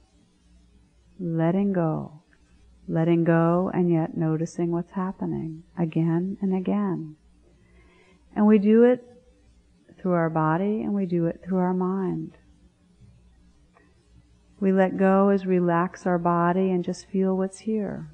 Letting 1.19 1.73
go. 1.73 2.21
Letting 2.87 3.23
go 3.23 3.69
and 3.73 3.91
yet 3.91 4.17
noticing 4.17 4.71
what's 4.71 4.91
happening 4.91 5.63
again 5.77 6.37
and 6.41 6.55
again. 6.55 7.15
And 8.35 8.47
we 8.47 8.57
do 8.57 8.83
it 8.83 9.03
through 9.99 10.13
our 10.13 10.29
body 10.29 10.81
and 10.81 10.93
we 10.93 11.05
do 11.05 11.25
it 11.25 11.41
through 11.43 11.57
our 11.59 11.73
mind. 11.73 12.37
We 14.59 14.73
let 14.73 14.97
go 14.97 15.29
as 15.29 15.45
we 15.45 15.59
relax 15.59 16.05
our 16.05 16.17
body 16.17 16.69
and 16.69 16.83
just 16.83 17.07
feel 17.07 17.37
what's 17.37 17.59
here. 17.59 18.09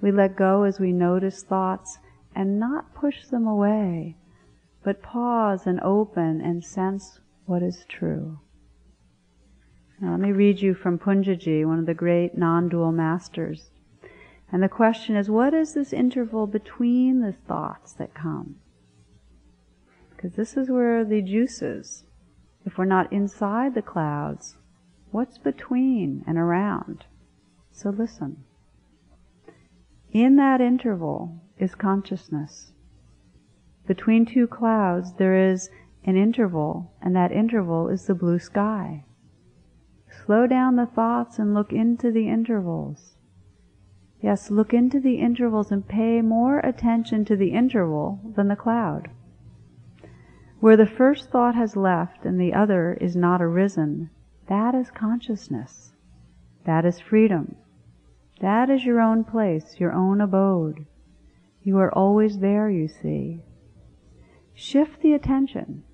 We 0.00 0.12
let 0.12 0.36
go 0.36 0.62
as 0.62 0.78
we 0.78 0.92
notice 0.92 1.42
thoughts 1.42 1.98
and 2.34 2.60
not 2.60 2.94
push 2.94 3.26
them 3.26 3.46
away, 3.46 4.16
but 4.84 5.02
pause 5.02 5.66
and 5.66 5.80
open 5.80 6.40
and 6.40 6.64
sense 6.64 7.20
what 7.46 7.62
is 7.62 7.84
true. 7.88 8.38
Now 10.00 10.12
let 10.12 10.20
me 10.20 10.32
read 10.32 10.60
you 10.60 10.74
from 10.74 10.98
Punjaji, 10.98 11.66
one 11.66 11.80
of 11.80 11.86
the 11.86 11.94
great 11.94 12.38
non-dual 12.38 12.92
masters. 12.92 13.70
And 14.52 14.62
the 14.62 14.68
question 14.68 15.16
is, 15.16 15.28
what 15.28 15.52
is 15.52 15.74
this 15.74 15.92
interval 15.92 16.46
between 16.46 17.20
the 17.20 17.34
thoughts 17.46 17.92
that 17.94 18.14
come? 18.14 18.56
Because 20.10 20.32
this 20.32 20.56
is 20.56 20.70
where 20.70 21.04
the 21.04 21.22
juice 21.22 21.60
is. 21.60 22.04
If 22.64 22.78
we're 22.78 22.84
not 22.84 23.12
inside 23.12 23.74
the 23.74 23.82
clouds, 23.82 24.56
What's 25.10 25.38
between 25.38 26.22
and 26.26 26.38
around? 26.38 27.06
So 27.72 27.90
listen. 27.90 28.44
In 30.12 30.36
that 30.36 30.60
interval 30.60 31.40
is 31.58 31.74
consciousness. 31.74 32.72
Between 33.86 34.24
two 34.24 34.46
clouds 34.46 35.14
there 35.14 35.34
is 35.34 35.68
an 36.04 36.16
interval, 36.16 36.92
and 37.02 37.14
that 37.16 37.32
interval 37.32 37.88
is 37.88 38.06
the 38.06 38.14
blue 38.14 38.38
sky. 38.38 39.04
Slow 40.24 40.46
down 40.46 40.76
the 40.76 40.86
thoughts 40.86 41.38
and 41.38 41.54
look 41.54 41.72
into 41.72 42.10
the 42.10 42.28
intervals. 42.28 43.16
Yes, 44.20 44.50
look 44.50 44.72
into 44.72 45.00
the 45.00 45.16
intervals 45.16 45.72
and 45.72 45.86
pay 45.86 46.22
more 46.22 46.60
attention 46.60 47.24
to 47.24 47.36
the 47.36 47.52
interval 47.52 48.20
than 48.36 48.48
the 48.48 48.56
cloud. 48.56 49.10
Where 50.60 50.76
the 50.76 50.86
first 50.86 51.30
thought 51.30 51.54
has 51.54 51.76
left 51.76 52.24
and 52.24 52.40
the 52.40 52.54
other 52.54 52.94
is 52.94 53.16
not 53.16 53.42
arisen, 53.42 54.10
that 54.50 54.74
is 54.74 54.90
consciousness. 54.90 55.92
That 56.66 56.84
is 56.84 56.98
freedom. 56.98 57.54
That 58.40 58.68
is 58.68 58.84
your 58.84 59.00
own 59.00 59.22
place, 59.22 59.76
your 59.78 59.92
own 59.92 60.20
abode. 60.20 60.86
You 61.62 61.78
are 61.78 61.94
always 61.94 62.40
there, 62.40 62.68
you 62.68 62.88
see. 62.88 63.44
Shift 64.52 65.02
the 65.02 65.12
attention. 65.12 65.84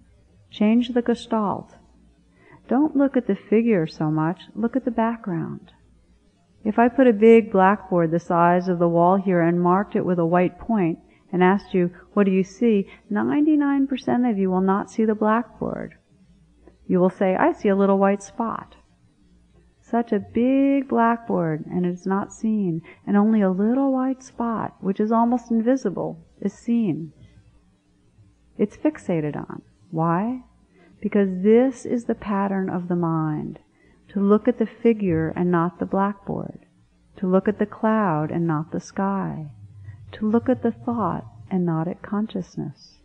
Change 0.50 0.88
the 0.88 1.02
gestalt. 1.02 1.74
Don't 2.66 2.96
look 2.96 3.14
at 3.14 3.26
the 3.26 3.36
figure 3.36 3.86
so 3.86 4.10
much, 4.10 4.40
look 4.54 4.74
at 4.74 4.86
the 4.86 4.90
background. 4.90 5.72
If 6.64 6.78
I 6.78 6.88
put 6.88 7.06
a 7.06 7.12
big 7.12 7.52
blackboard 7.52 8.10
the 8.10 8.18
size 8.18 8.68
of 8.68 8.78
the 8.78 8.88
wall 8.88 9.16
here 9.16 9.42
and 9.42 9.60
marked 9.60 9.94
it 9.94 10.06
with 10.06 10.18
a 10.18 10.24
white 10.24 10.58
point 10.58 10.98
and 11.30 11.44
asked 11.44 11.74
you, 11.74 11.90
what 12.14 12.24
do 12.24 12.32
you 12.32 12.42
see? 12.42 12.88
99% 13.12 14.30
of 14.30 14.38
you 14.38 14.50
will 14.50 14.62
not 14.62 14.90
see 14.90 15.04
the 15.04 15.14
blackboard 15.14 15.96
you 16.86 17.00
will 17.00 17.10
say, 17.10 17.34
I 17.34 17.52
see 17.52 17.68
a 17.68 17.76
little 17.76 17.98
white 17.98 18.22
spot. 18.22 18.76
such 19.86 20.10
a 20.10 20.18
big 20.18 20.88
blackboard 20.88 21.64
and 21.66 21.86
it's 21.86 22.06
not 22.06 22.32
seen, 22.32 22.82
and 23.06 23.16
only 23.16 23.40
a 23.40 23.50
little 23.50 23.92
white 23.92 24.20
spot, 24.20 24.74
which 24.80 24.98
is 24.98 25.12
almost 25.12 25.50
invisible, 25.50 26.18
is 26.40 26.52
seen. 26.52 27.12
It's 28.58 28.76
fixated 28.76 29.36
on. 29.36 29.62
Why? 29.92 30.42
Because 31.00 31.42
this 31.42 31.86
is 31.86 32.06
the 32.06 32.16
pattern 32.16 32.68
of 32.68 32.88
the 32.88 32.96
mind 32.96 33.60
to 34.08 34.20
look 34.20 34.48
at 34.48 34.58
the 34.58 34.66
figure 34.66 35.32
and 35.36 35.50
not 35.52 35.78
the 35.78 35.86
blackboard, 35.86 36.66
to 37.16 37.26
look 37.28 37.46
at 37.46 37.58
the 37.60 37.66
cloud 37.66 38.30
and 38.32 38.46
not 38.46 38.72
the 38.72 38.80
sky, 38.80 39.50
to 40.12 40.28
look 40.28 40.48
at 40.48 40.62
the 40.62 40.72
thought 40.72 41.26
and 41.48 41.64
not 41.64 41.86
at 41.86 42.02
consciousness. 42.02 42.98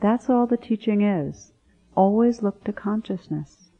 That's 0.00 0.30
all 0.30 0.46
the 0.46 0.56
teaching 0.56 1.02
is. 1.02 1.52
Always 2.00 2.40
look 2.40 2.64
to 2.64 2.72
consciousness. 2.72 3.72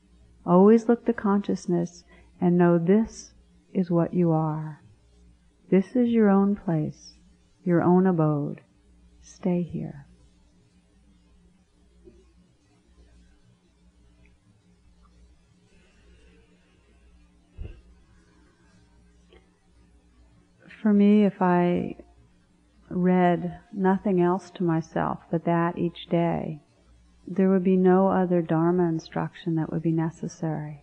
Always 0.45 0.91
look 0.91 1.07
to 1.07 1.13
consciousness 1.15 2.05
and 2.39 2.59
know 2.59 2.77
this 2.77 3.33
is 3.73 3.91
what 3.91 4.13
you 4.13 4.31
are. 4.31 4.83
This 5.71 5.97
is 5.97 6.11
your 6.11 6.29
own 6.29 6.55
place, 6.55 7.15
your 7.65 7.83
own 7.83 8.07
abode. 8.07 8.61
Stay 9.23 9.63
here. 9.63 10.05
For 20.83 20.93
me, 20.93 21.25
if 21.25 21.41
I 21.41 21.97
read 22.91 23.61
nothing 23.73 24.21
else 24.21 24.51
to 24.51 24.63
myself 24.63 25.21
but 25.31 25.47
that 25.47 25.79
each 25.79 26.07
day, 26.11 26.61
there 27.33 27.49
would 27.49 27.63
be 27.63 27.77
no 27.77 28.09
other 28.09 28.43
Dharma 28.43 28.89
instruction 28.89 29.55
that 29.55 29.71
would 29.71 29.83
be 29.83 29.93
necessary. 29.93 30.83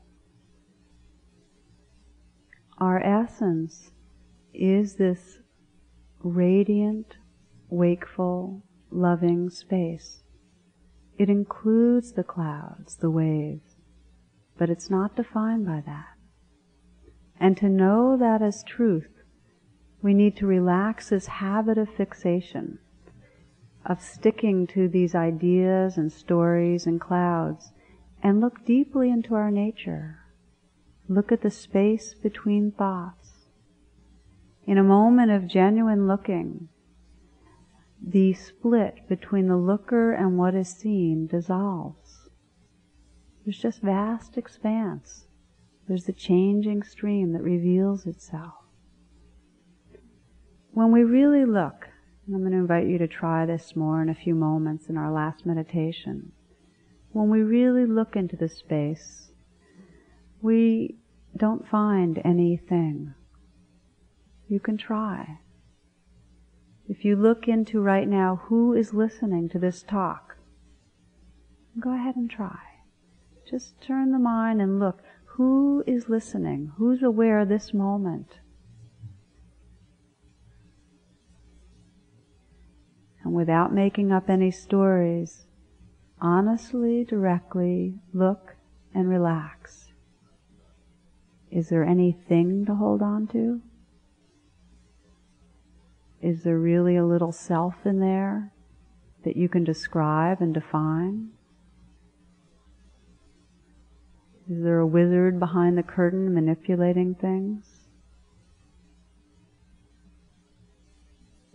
Our 2.77 3.03
essence 3.03 3.91
is 4.53 4.95
this 4.95 5.39
radiant, 6.23 7.17
wakeful, 7.69 8.63
loving 8.89 9.49
space. 9.49 10.23
It 11.17 11.29
includes 11.29 12.13
the 12.13 12.23
clouds, 12.23 12.95
the 12.95 13.11
waves, 13.11 13.75
but 14.57 14.69
it's 14.69 14.89
not 14.89 15.17
defined 15.17 15.65
by 15.65 15.83
that. 15.85 16.15
And 17.37 17.57
to 17.57 17.67
know 17.67 18.15
that 18.17 18.41
as 18.41 18.63
truth, 18.63 19.09
we 20.01 20.13
need 20.13 20.37
to 20.37 20.47
relax 20.47 21.09
this 21.09 21.27
habit 21.27 21.77
of 21.77 21.89
fixation 21.89 22.79
of 23.87 24.01
sticking 24.01 24.67
to 24.67 24.89
these 24.89 25.15
ideas 25.15 25.97
and 25.97 26.11
stories 26.11 26.85
and 26.85 26.99
clouds 26.99 27.71
and 28.21 28.41
look 28.41 28.65
deeply 28.65 29.09
into 29.09 29.33
our 29.33 29.49
nature. 29.49 30.19
Look 31.07 31.31
at 31.31 31.41
the 31.41 31.49
space 31.49 32.13
between 32.13 32.71
thoughts. 32.71 33.47
In 34.65 34.77
a 34.77 34.83
moment 34.83 35.31
of 35.31 35.47
genuine 35.47 36.05
looking, 36.05 36.67
the 38.05 38.33
split 38.33 39.07
between 39.07 39.47
the 39.47 39.55
looker 39.55 40.11
and 40.11 40.37
what 40.37 40.53
is 40.53 40.67
seen 40.67 41.25
dissolves. 41.25 42.29
There's 43.45 43.57
just 43.57 43.81
vast 43.81 44.37
expanse. 44.37 45.27
There's 45.87 46.03
the 46.03 46.11
changing 46.11 46.83
stream 46.83 47.31
that 47.31 47.41
reveals 47.41 48.05
itself. 48.05 48.65
When 50.71 50.91
we 50.91 51.05
really 51.05 51.45
look, 51.45 51.87
I'm 52.27 52.41
going 52.41 52.51
to 52.51 52.57
invite 52.57 52.87
you 52.87 52.97
to 52.97 53.07
try 53.07 53.45
this 53.45 53.73
more 53.73 54.01
in 54.01 54.09
a 54.09 54.15
few 54.15 54.35
moments 54.35 54.87
in 54.87 54.97
our 54.97 55.09
last 55.09 55.45
meditation. 55.45 56.33
When 57.13 57.29
we 57.29 57.41
really 57.41 57.85
look 57.85 58.17
into 58.17 58.35
the 58.35 58.49
space, 58.49 59.31
we 60.41 60.97
don't 61.37 61.67
find 61.67 62.21
anything. 62.25 63.13
You 64.49 64.59
can 64.59 64.77
try. 64.77 65.39
If 66.89 67.05
you 67.05 67.15
look 67.15 67.47
into 67.47 67.79
right 67.79 68.07
now 68.07 68.41
who 68.45 68.73
is 68.73 68.93
listening 68.93 69.47
to 69.49 69.59
this 69.59 69.81
talk, 69.81 70.37
go 71.79 71.93
ahead 71.93 72.17
and 72.17 72.29
try. 72.29 72.59
Just 73.49 73.79
turn 73.79 74.11
the 74.11 74.19
mind 74.19 74.61
and 74.61 74.79
look. 74.79 75.01
Who 75.37 75.81
is 75.87 76.09
listening? 76.09 76.73
Who's 76.77 77.01
aware 77.01 77.45
this 77.45 77.73
moment? 77.73 78.39
And 83.27 83.35
without 83.35 83.73
making 83.73 84.09
up 84.09 84.29
any 84.29 84.49
stories, 84.49 85.47
honestly, 86.21 87.03
directly 87.03 87.93
look 88.13 88.55
and 88.95 89.09
relax. 89.09 89.91
Is 91.51 91.67
there 91.67 91.83
anything 91.83 92.65
to 92.67 92.75
hold 92.75 93.01
on 93.01 93.27
to? 93.27 93.61
Is 96.21 96.43
there 96.43 96.57
really 96.57 96.95
a 96.95 97.05
little 97.05 97.33
self 97.33 97.85
in 97.85 97.99
there 97.99 98.53
that 99.25 99.35
you 99.35 99.49
can 99.49 99.65
describe 99.65 100.39
and 100.39 100.53
define? 100.53 101.31
Is 104.49 104.63
there 104.63 104.79
a 104.79 104.87
wizard 104.87 105.37
behind 105.37 105.77
the 105.77 105.83
curtain 105.83 106.33
manipulating 106.33 107.13
things? 107.13 107.76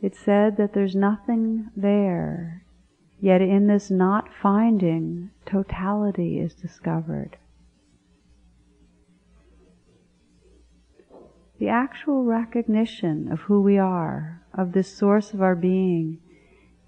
It 0.03 0.17
said 0.17 0.57
that 0.57 0.73
there's 0.73 0.97
nothing 0.97 1.71
there, 1.77 2.65
yet 3.21 3.41
in 3.41 3.69
this 3.69 3.89
not 3.89 4.29
finding, 4.35 5.31
totality 5.47 6.41
is 6.41 6.55
discovered. 6.57 7.37
The 11.61 11.69
actual 11.69 12.25
recognition 12.25 13.31
of 13.31 13.43
who 13.43 13.63
we 13.63 13.79
are, 13.79 14.43
of 14.53 14.73
this 14.73 14.93
source 14.93 15.33
of 15.33 15.41
our 15.41 15.55
being, 15.55 16.19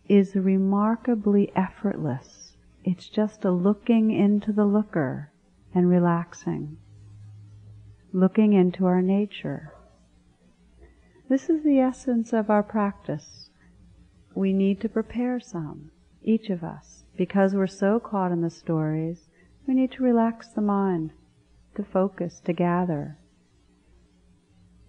is 0.09 0.35
remarkably 0.35 1.53
effortless. 1.55 2.57
It's 2.83 3.09
just 3.09 3.45
a 3.45 3.53
looking 3.53 4.11
into 4.11 4.53
the 4.53 4.67
looker 4.67 5.31
and 5.73 5.89
relaxing. 5.89 6.79
Looking 8.12 8.55
into 8.55 8.87
our 8.87 9.01
nature. 9.01 9.74
This 11.29 11.49
is 11.49 11.64
the 11.64 11.79
essence 11.79 12.33
of 12.33 12.51
our 12.51 12.62
practice. 12.62 13.49
We 14.35 14.53
need 14.53 14.81
to 14.83 14.89
prepare 14.89 15.41
some, 15.41 15.91
each 16.22 16.51
of 16.51 16.62
us. 16.62 17.05
Because 17.16 17.55
we're 17.55 17.66
so 17.66 17.99
caught 17.99 18.33
in 18.33 18.43
the 18.43 18.51
stories, 18.51 19.29
we 19.66 19.75
need 19.75 19.93
to 19.93 20.03
relax 20.03 20.49
the 20.49 20.61
mind, 20.61 21.12
to 21.77 21.85
focus, 21.85 22.41
to 22.45 22.53
gather. 22.53 23.18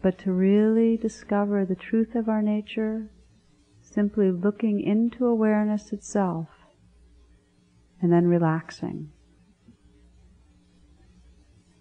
But 0.02 0.18
to 0.20 0.34
really 0.34 0.98
discover 0.98 1.66
the 1.66 1.76
truth 1.76 2.16
of 2.16 2.28
our 2.28 2.42
nature, 2.42 3.12
simply 3.82 4.32
looking 4.32 4.82
into 4.82 5.26
awareness 5.26 5.94
itself, 5.94 6.50
and 8.02 8.12
then 8.12 8.28
relaxing. 8.28 9.12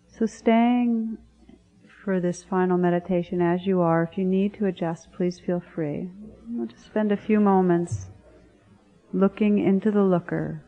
So 0.06 0.26
staying 0.26 1.18
for 2.04 2.20
this 2.20 2.44
final 2.44 2.76
meditation 2.76 3.40
as 3.40 3.66
you 3.66 3.80
are. 3.80 4.02
If 4.02 4.18
you 4.18 4.24
need 4.24 4.52
to 4.54 4.66
adjust, 4.66 5.10
please 5.12 5.40
feel 5.40 5.62
free. 5.74 6.10
We'll 6.50 6.66
just 6.66 6.84
spend 6.84 7.10
a 7.10 7.16
few 7.16 7.40
moments 7.40 8.08
looking 9.14 9.58
into 9.58 9.90
the 9.90 10.02
looker. 10.02 10.62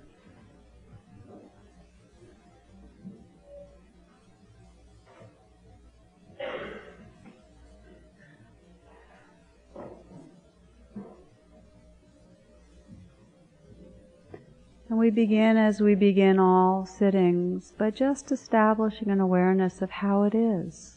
And 14.88 14.98
we 14.98 15.10
begin 15.10 15.58
as 15.58 15.82
we 15.82 15.94
begin 15.94 16.38
all 16.38 16.86
sittings 16.86 17.72
by 17.72 17.90
just 17.90 18.32
establishing 18.32 19.10
an 19.10 19.20
awareness 19.20 19.82
of 19.82 19.90
how 19.90 20.22
it 20.22 20.34
is. 20.34 20.95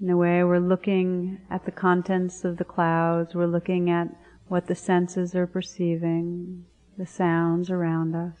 In 0.00 0.10
a 0.10 0.16
way, 0.16 0.44
we're 0.44 0.60
looking 0.60 1.40
at 1.50 1.64
the 1.64 1.72
contents 1.72 2.44
of 2.44 2.56
the 2.56 2.64
clouds, 2.64 3.34
we're 3.34 3.46
looking 3.46 3.90
at 3.90 4.06
what 4.46 4.68
the 4.68 4.74
senses 4.76 5.34
are 5.34 5.46
perceiving, 5.46 6.64
the 6.96 7.06
sounds 7.06 7.68
around 7.68 8.14
us, 8.14 8.38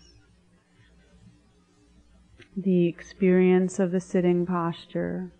the 2.56 2.86
experience 2.86 3.80
of 3.80 3.90
the 3.90 3.98
sitting 4.00 4.46
posture, 4.46 5.32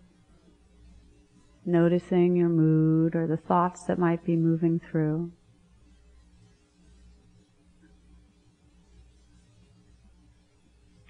noticing 1.65 2.35
your 2.35 2.49
mood 2.49 3.15
or 3.15 3.25
the 3.25 3.37
thoughts 3.37 3.83
that 3.83 3.97
might 3.97 4.25
be 4.25 4.35
moving 4.35 4.81
through. 4.91 5.31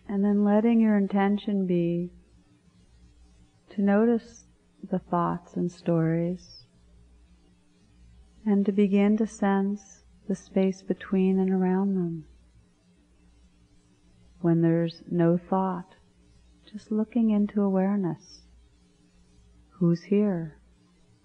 And 0.08 0.24
then 0.24 0.44
letting 0.44 0.80
your 0.80 0.98
intention 0.98 1.66
be 1.66 2.12
to 3.72 3.82
notice 3.82 4.49
the 4.88 5.00
thoughts 5.00 5.56
and 5.56 5.72
stories, 5.72 6.66
and 8.46 8.66
to 8.66 8.72
begin 8.72 9.18
to 9.18 9.28
sense 9.28 10.04
the 10.28 10.36
space 10.36 10.82
between 10.82 11.40
and 11.40 11.52
around 11.52 11.96
them. 11.96 12.26
When 14.42 14.62
there's 14.62 15.02
no 15.10 15.38
thought, 15.38 15.96
just 16.72 16.92
looking 16.92 17.32
into 17.32 17.62
awareness. 17.62 18.42
Who's 19.80 20.04
here? 20.04 20.60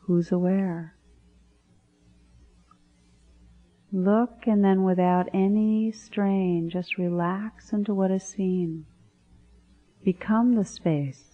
Who's 0.01 0.33
aware? 0.33 0.97
Look 3.93 4.47
and 4.47 4.65
then 4.65 4.83
without 4.83 5.29
any 5.33 5.93
strain, 5.93 6.69
just 6.69 6.99
relax 6.99 7.73
into 7.73 7.95
what 7.95 8.11
is 8.11 8.25
seen. 8.25 8.87
Become 10.03 10.55
the 10.55 10.65
space 10.65 11.34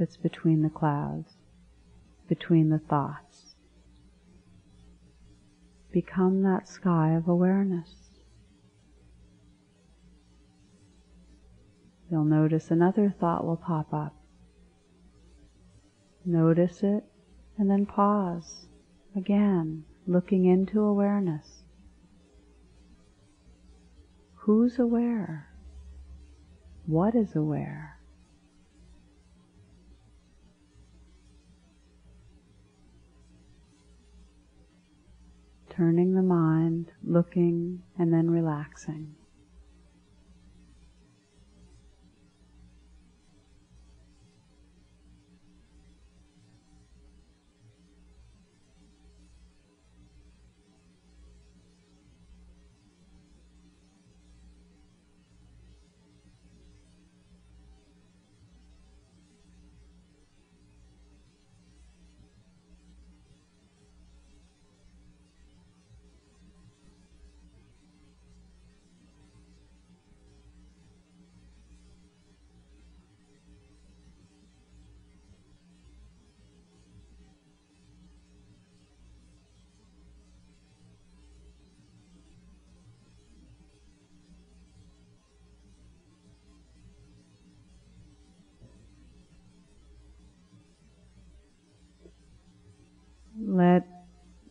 that's 0.00 0.16
between 0.16 0.62
the 0.62 0.70
clouds, 0.70 1.34
between 2.26 2.70
the 2.70 2.78
thoughts. 2.78 3.54
Become 5.92 6.42
that 6.42 6.66
sky 6.66 7.12
of 7.12 7.28
awareness. 7.28 7.94
You'll 12.10 12.24
notice 12.24 12.70
another 12.70 13.14
thought 13.20 13.44
will 13.44 13.58
pop 13.58 13.92
up. 13.92 14.16
Notice 16.24 16.82
it 16.82 17.04
and 17.58 17.70
then 17.70 17.84
pause 17.84 18.68
again 19.14 19.84
looking 20.06 20.46
into 20.46 20.80
awareness. 20.80 21.62
Who's 24.34 24.78
aware? 24.78 25.50
What 26.86 27.14
is 27.14 27.36
aware? 27.36 27.99
Turning 35.80 36.12
the 36.12 36.20
mind, 36.20 36.92
looking, 37.02 37.80
and 37.98 38.12
then 38.12 38.30
relaxing. 38.30 39.14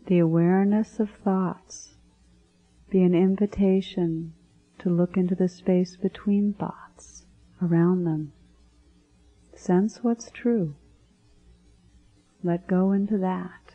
The 0.09 0.17
awareness 0.17 0.99
of 0.99 1.07
thoughts 1.23 1.93
be 2.89 3.03
an 3.03 3.13
invitation 3.13 4.33
to 4.79 4.89
look 4.89 5.15
into 5.15 5.35
the 5.35 5.47
space 5.47 5.95
between 5.97 6.51
thoughts, 6.51 7.27
around 7.61 8.03
them. 8.05 8.33
Sense 9.55 9.99
what's 10.03 10.31
true. 10.31 10.73
Let 12.43 12.67
go 12.67 12.91
into 12.91 13.19
that. 13.19 13.68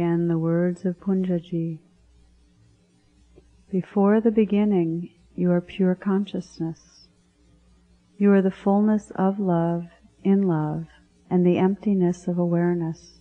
Again, 0.00 0.28
the 0.28 0.38
words 0.38 0.86
of 0.86 0.98
Punjaji. 0.98 1.78
Before 3.70 4.18
the 4.18 4.30
beginning, 4.30 5.10
you 5.36 5.50
are 5.50 5.60
pure 5.60 5.94
consciousness. 5.94 7.06
You 8.16 8.32
are 8.32 8.40
the 8.40 8.50
fullness 8.50 9.12
of 9.14 9.38
love, 9.38 9.88
in 10.24 10.44
love, 10.48 10.86
and 11.28 11.44
the 11.44 11.58
emptiness 11.58 12.26
of 12.26 12.38
awareness. 12.38 13.18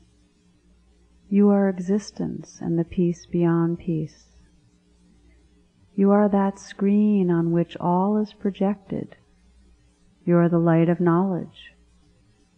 You 1.29 1.49
are 1.49 1.67
existence 1.67 2.59
and 2.61 2.79
the 2.79 2.85
peace 2.85 3.25
beyond 3.25 3.79
peace. 3.79 4.27
You 5.97 6.11
are 6.11 6.29
that 6.29 6.59
screen 6.59 7.29
on 7.29 7.51
which 7.51 7.75
all 7.75 8.15
is 8.15 8.31
projected. 8.31 9.17
You 10.23 10.37
are 10.37 10.47
the 10.47 10.59
light 10.59 10.87
of 10.87 11.01
knowledge, 11.01 11.73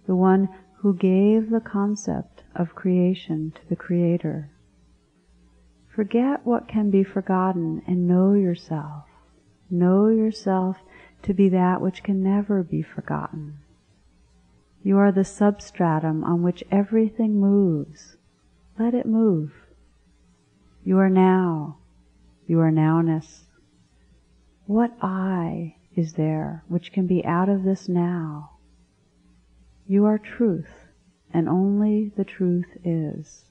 the 0.06 0.16
one 0.16 0.48
who 0.82 0.96
gave 0.96 1.52
the 1.52 1.60
concept 1.60 2.44
of 2.56 2.74
creation 2.74 3.52
to 3.52 3.70
the 3.70 3.76
Creator. 3.76 4.50
Forget 5.96 6.44
what 6.44 6.68
can 6.68 6.90
be 6.90 7.04
forgotten 7.04 7.84
and 7.86 8.08
know 8.08 8.34
yourself. 8.34 9.04
Know 9.70 10.10
yourself 10.10 10.78
to 11.22 11.36
be 11.36 11.50
that 11.50 11.82
which 11.82 12.02
can 12.02 12.24
never 12.24 12.64
be 12.64 12.82
forgotten. 12.82 13.60
You 14.84 14.98
are 14.98 15.12
the 15.12 15.24
substratum 15.24 16.24
on 16.24 16.42
which 16.42 16.64
everything 16.72 17.40
moves. 17.40 18.18
Let 18.80 18.96
it 18.96 19.06
move. 19.06 19.52
You 20.84 20.98
are 20.98 21.10
now. 21.10 21.78
You 22.48 22.60
are 22.60 22.72
nowness. 22.72 23.42
What 24.66 24.98
I 25.00 25.76
is 25.96 26.14
there 26.14 26.64
which 26.68 26.92
can 26.92 27.06
be 27.06 27.24
out 27.24 27.50
of 27.50 27.64
this 27.64 27.88
now? 27.88 28.51
You 29.92 30.06
are 30.06 30.18
truth, 30.18 30.88
and 31.34 31.50
only 31.50 32.14
the 32.16 32.24
truth 32.24 32.78
is. 32.86 33.44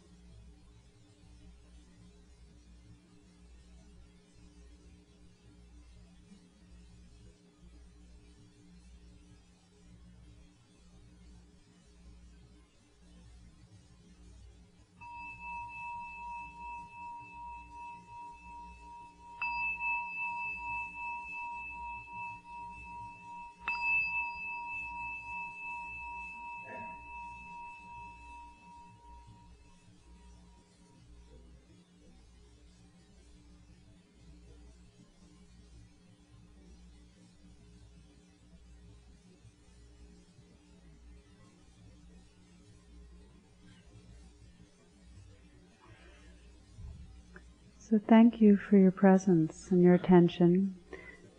So 47.90 47.98
thank 48.06 48.40
you 48.40 48.56
for 48.56 48.76
your 48.76 48.92
presence 48.92 49.66
and 49.72 49.82
your 49.82 49.94
attention. 49.94 50.76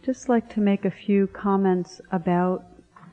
Just 0.03 0.27
like 0.27 0.53
to 0.53 0.59
make 0.59 0.83
a 0.83 0.91
few 0.91 1.27
comments 1.27 2.01
about 2.11 2.65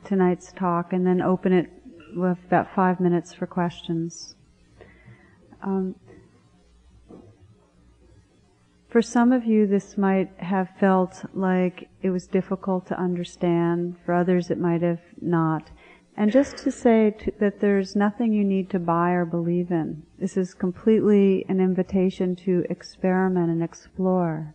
tonight's 0.03 0.51
talk 0.51 0.91
and 0.91 1.07
then 1.07 1.21
open 1.21 1.53
it 1.53 1.71
with 2.17 2.37
about 2.47 2.75
five 2.75 2.99
minutes 2.99 3.33
for 3.33 3.47
questions. 3.47 4.35
Um, 5.63 5.95
for 8.89 9.01
some 9.01 9.31
of 9.31 9.45
you, 9.45 9.67
this 9.67 9.97
might 9.97 10.31
have 10.39 10.71
felt 10.77 11.23
like 11.33 11.87
it 12.01 12.09
was 12.09 12.27
difficult 12.27 12.87
to 12.87 12.99
understand. 12.99 13.95
For 14.05 14.15
others, 14.15 14.49
it 14.49 14.59
might 14.59 14.81
have 14.81 14.99
not. 15.21 15.69
And 16.19 16.33
just 16.33 16.57
to 16.57 16.71
say 16.71 17.11
to, 17.11 17.31
that 17.39 17.61
there's 17.61 17.95
nothing 17.95 18.33
you 18.33 18.43
need 18.43 18.69
to 18.71 18.77
buy 18.77 19.11
or 19.11 19.23
believe 19.23 19.71
in. 19.71 20.03
This 20.17 20.35
is 20.35 20.53
completely 20.53 21.45
an 21.47 21.61
invitation 21.61 22.35
to 22.43 22.65
experiment 22.69 23.49
and 23.49 23.63
explore. 23.63 24.53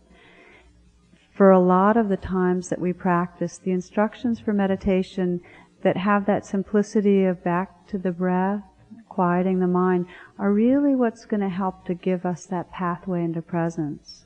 For 1.33 1.49
a 1.49 1.59
lot 1.59 1.97
of 1.97 2.07
the 2.07 2.17
times 2.17 2.69
that 2.69 2.79
we 2.79 2.93
practice, 2.93 3.57
the 3.57 3.71
instructions 3.71 4.39
for 4.39 4.53
meditation 4.53 5.41
that 5.81 5.97
have 5.97 6.27
that 6.27 6.45
simplicity 6.45 7.25
of 7.25 7.43
back 7.43 7.87
to 7.87 7.97
the 7.97 8.11
breath, 8.11 8.61
quieting 9.09 9.59
the 9.59 9.65
mind, 9.65 10.05
are 10.37 10.53
really 10.53 10.93
what's 10.93 11.25
going 11.25 11.41
to 11.41 11.49
help 11.49 11.83
to 11.87 11.95
give 11.95 12.27
us 12.27 12.45
that 12.45 12.71
pathway 12.71 13.23
into 13.23 13.41
presence. 13.41 14.25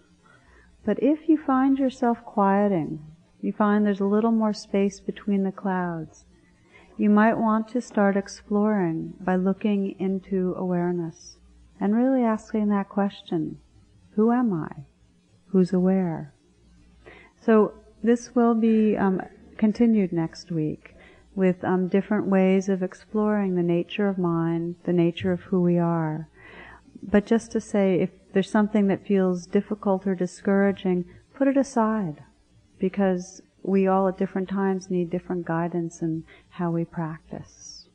But 0.86 1.02
if 1.02 1.30
you 1.30 1.38
find 1.38 1.80
yourself 1.80 2.18
quieting, 2.26 3.00
you 3.42 3.54
find 3.54 3.86
there's 3.86 4.02
a 4.02 4.06
little 4.06 4.34
more 4.34 4.54
space 4.54 5.00
between 5.00 5.44
the 5.44 5.54
clouds, 5.54 6.26
you 7.00 7.10
might 7.10 7.38
want 7.38 7.66
to 7.66 7.80
start 7.80 8.18
exploring 8.18 9.14
by 9.22 9.34
looking 9.34 9.96
into 10.00 10.54
awareness 10.58 11.38
and 11.80 11.96
really 11.96 12.24
asking 12.24 12.68
that 12.68 12.90
question, 12.90 13.58
who 14.16 14.34
am 14.34 14.54
I? 14.54 14.84
Who's 15.48 15.72
aware? 15.72 16.34
So 17.40 17.74
this 18.04 18.36
will 18.36 18.54
be 18.54 18.98
um, 18.98 19.22
continued 19.58 20.12
next 20.12 20.52
week 20.52 20.94
with 21.36 21.64
um, 21.64 21.88
different 21.88 22.28
ways 22.28 22.68
of 22.68 22.84
exploring 22.84 23.56
the 23.56 23.64
nature 23.64 24.10
of 24.10 24.18
mind, 24.18 24.76
the 24.84 24.92
nature 24.92 25.32
of 25.32 25.44
who 25.44 25.62
we 25.62 25.78
are. 25.78 26.28
But 27.02 27.26
just 27.26 27.50
to 27.54 27.62
say, 27.62 28.02
if 28.02 28.10
there's 28.34 28.52
something 28.52 28.88
that 28.88 29.08
feels 29.08 29.48
difficult 29.48 30.06
or 30.06 30.16
discouraging, 30.16 31.06
put 31.34 31.48
it 31.48 31.56
aside. 31.56 32.26
Because 32.78 33.42
we 33.70 33.88
all 33.88 34.08
at 34.08 34.18
different 34.18 34.50
times 34.50 34.90
need 34.90 35.10
different 35.10 35.46
guidance 35.46 36.02
in 36.02 36.24
how 36.50 36.72
we 36.72 36.84
practice. 36.84 37.88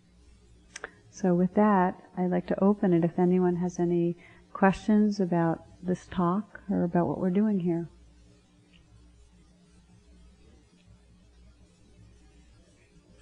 So 1.10 1.34
with 1.34 1.54
that, 1.54 2.00
I'd 2.16 2.30
like 2.30 2.46
to 2.48 2.64
open 2.64 2.92
it 2.92 3.04
if 3.04 3.18
anyone 3.18 3.56
has 3.56 3.78
any 3.78 4.16
questions 4.52 5.20
about 5.20 5.64
this 5.82 6.06
talk 6.06 6.60
or 6.70 6.84
about 6.84 7.06
what 7.06 7.18
we're 7.18 7.30
doing 7.30 7.60
here. 7.60 7.88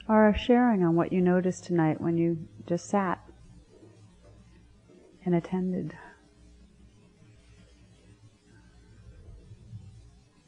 or 0.08 0.28
a 0.28 0.36
sharing 0.36 0.84
on 0.84 0.94
what 0.94 1.10
you 1.10 1.22
noticed 1.22 1.64
tonight 1.64 1.98
when 1.98 2.18
you 2.18 2.36
just 2.66 2.86
sat 2.86 3.18
and 5.24 5.34
attended. 5.34 5.96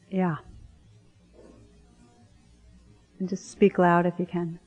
Yeah. 0.09 0.35
And 3.25 3.29
just 3.31 3.49
speak 3.49 3.79
loud 3.79 4.05
if 4.05 4.19
you 4.19 4.27
can. 4.27 4.59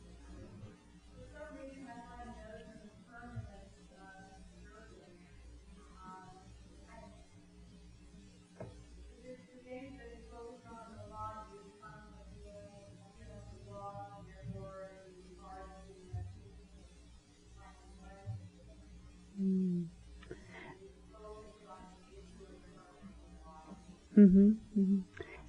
Mm-hmm, 24.17 24.51
mm-hmm. 24.77 25.08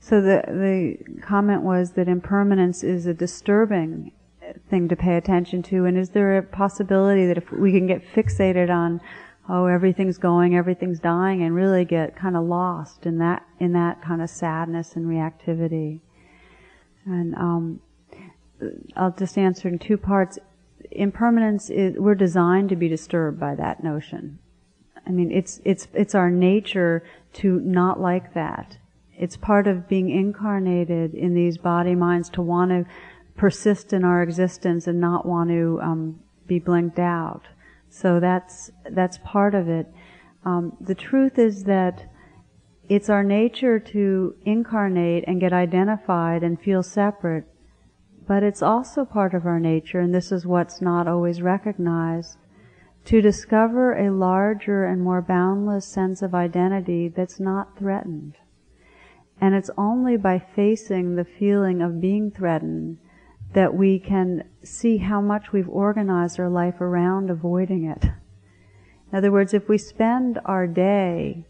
So 0.10 0.22
the 0.22 0.42
the 0.48 1.22
comment 1.22 1.62
was 1.62 1.92
that 1.92 2.08
impermanence 2.08 2.84
is 2.84 3.06
a 3.06 3.14
disturbing 3.14 4.12
thing 4.68 4.88
to 4.88 4.96
pay 4.96 5.18
attention 5.18 5.62
to, 5.64 5.86
and 5.86 5.96
is 5.96 6.10
there 6.10 6.40
a 6.40 6.42
possibility 6.42 7.28
that 7.28 7.38
if 7.38 7.52
we 7.52 7.72
can 7.72 7.86
get 7.86 8.02
fixated 8.04 8.72
on, 8.72 9.02
oh, 9.48 9.68
everything's 9.68 10.18
going, 10.18 10.56
everything's 10.56 11.00
dying, 11.00 11.44
and 11.44 11.54
really 11.54 11.86
get 11.86 12.16
kind 12.16 12.36
of 12.36 12.44
lost 12.46 13.06
in 13.06 13.20
that 13.20 13.46
in 13.60 13.74
that 13.74 14.02
kind 14.02 14.24
of 14.24 14.32
sadness 14.32 14.96
and 14.96 15.06
reactivity? 15.06 16.00
And 17.06 17.36
um, 17.36 17.80
I'll 18.96 19.12
just 19.12 19.38
answer 19.38 19.68
in 19.68 19.78
two 19.78 19.98
parts. 19.98 20.40
Impermanence 20.90 21.70
is 21.70 22.00
we're 22.00 22.16
designed 22.16 22.70
to 22.70 22.76
be 22.76 22.88
disturbed 22.88 23.40
by 23.40 23.54
that 23.54 23.84
notion. 23.84 24.40
I 25.06 25.12
mean, 25.12 25.32
it's 25.32 25.62
it's 25.64 25.88
it's 25.94 26.16
our 26.16 26.32
nature 26.32 27.04
to 27.34 27.60
not 27.60 28.02
like 28.02 28.34
that. 28.34 28.80
It's 29.20 29.36
part 29.36 29.68
of 29.68 29.90
being 29.90 30.10
incarnated 30.10 31.14
in 31.14 31.34
these 31.34 31.58
body 31.58 31.94
minds 31.94 32.30
to 32.30 32.42
want 32.42 32.72
to 32.72 32.86
persist 33.36 33.92
in 33.92 34.06
our 34.06 34.24
existence 34.24 34.88
and 34.88 35.00
not 35.00 35.26
want 35.26 35.50
to 35.50 35.80
um, 35.84 36.20
be 36.48 36.58
blinked 36.58 37.00
out. 37.00 37.44
So 37.90 38.20
that's 38.20 38.72
that's 38.90 39.20
part 39.24 39.54
of 39.54 39.68
it. 39.68 39.88
Um, 40.46 40.78
the 40.80 40.96
truth 40.96 41.38
is 41.38 41.66
that 41.66 42.10
it's 42.88 43.10
our 43.10 43.24
nature 43.24 43.78
to 43.78 44.36
incarnate 44.46 45.26
and 45.28 45.40
get 45.40 45.54
identified 45.54 46.42
and 46.42 46.60
feel 46.60 46.82
separate, 46.82 47.46
but 48.26 48.42
it's 48.42 48.62
also 48.62 49.04
part 49.04 49.34
of 49.34 49.46
our 49.46 49.60
nature, 49.60 50.00
and 50.00 50.16
this 50.16 50.32
is 50.32 50.46
what's 50.46 50.82
not 50.82 51.08
always 51.08 51.42
recognized, 51.42 52.38
to 53.06 53.22
discover 53.22 53.98
a 53.98 54.12
larger 54.12 54.86
and 54.86 55.04
more 55.04 55.22
boundless 55.22 55.86
sense 55.86 56.22
of 56.22 56.34
identity 56.34 57.10
that's 57.10 57.40
not 57.40 57.78
threatened. 57.78 58.38
And 59.42 59.56
it's 59.56 59.72
only 59.78 60.18
by 60.18 60.40
facing 60.40 61.16
the 61.16 61.24
feeling 61.24 61.82
of 61.82 62.02
being 62.02 62.32
threatened 62.32 62.98
that 63.54 63.74
we 63.74 64.00
can 64.00 64.44
see 64.64 64.98
how 64.98 65.22
much 65.22 65.52
we've 65.52 65.70
organized 65.70 66.40
our 66.40 66.50
life 66.50 66.82
around 66.82 67.30
avoiding 67.30 67.86
it. 67.86 68.04
In 68.04 69.18
other 69.18 69.32
words, 69.32 69.54
if 69.54 69.68
we 69.68 69.78
spend 69.78 70.40
our 70.46 70.68
day 70.68 71.46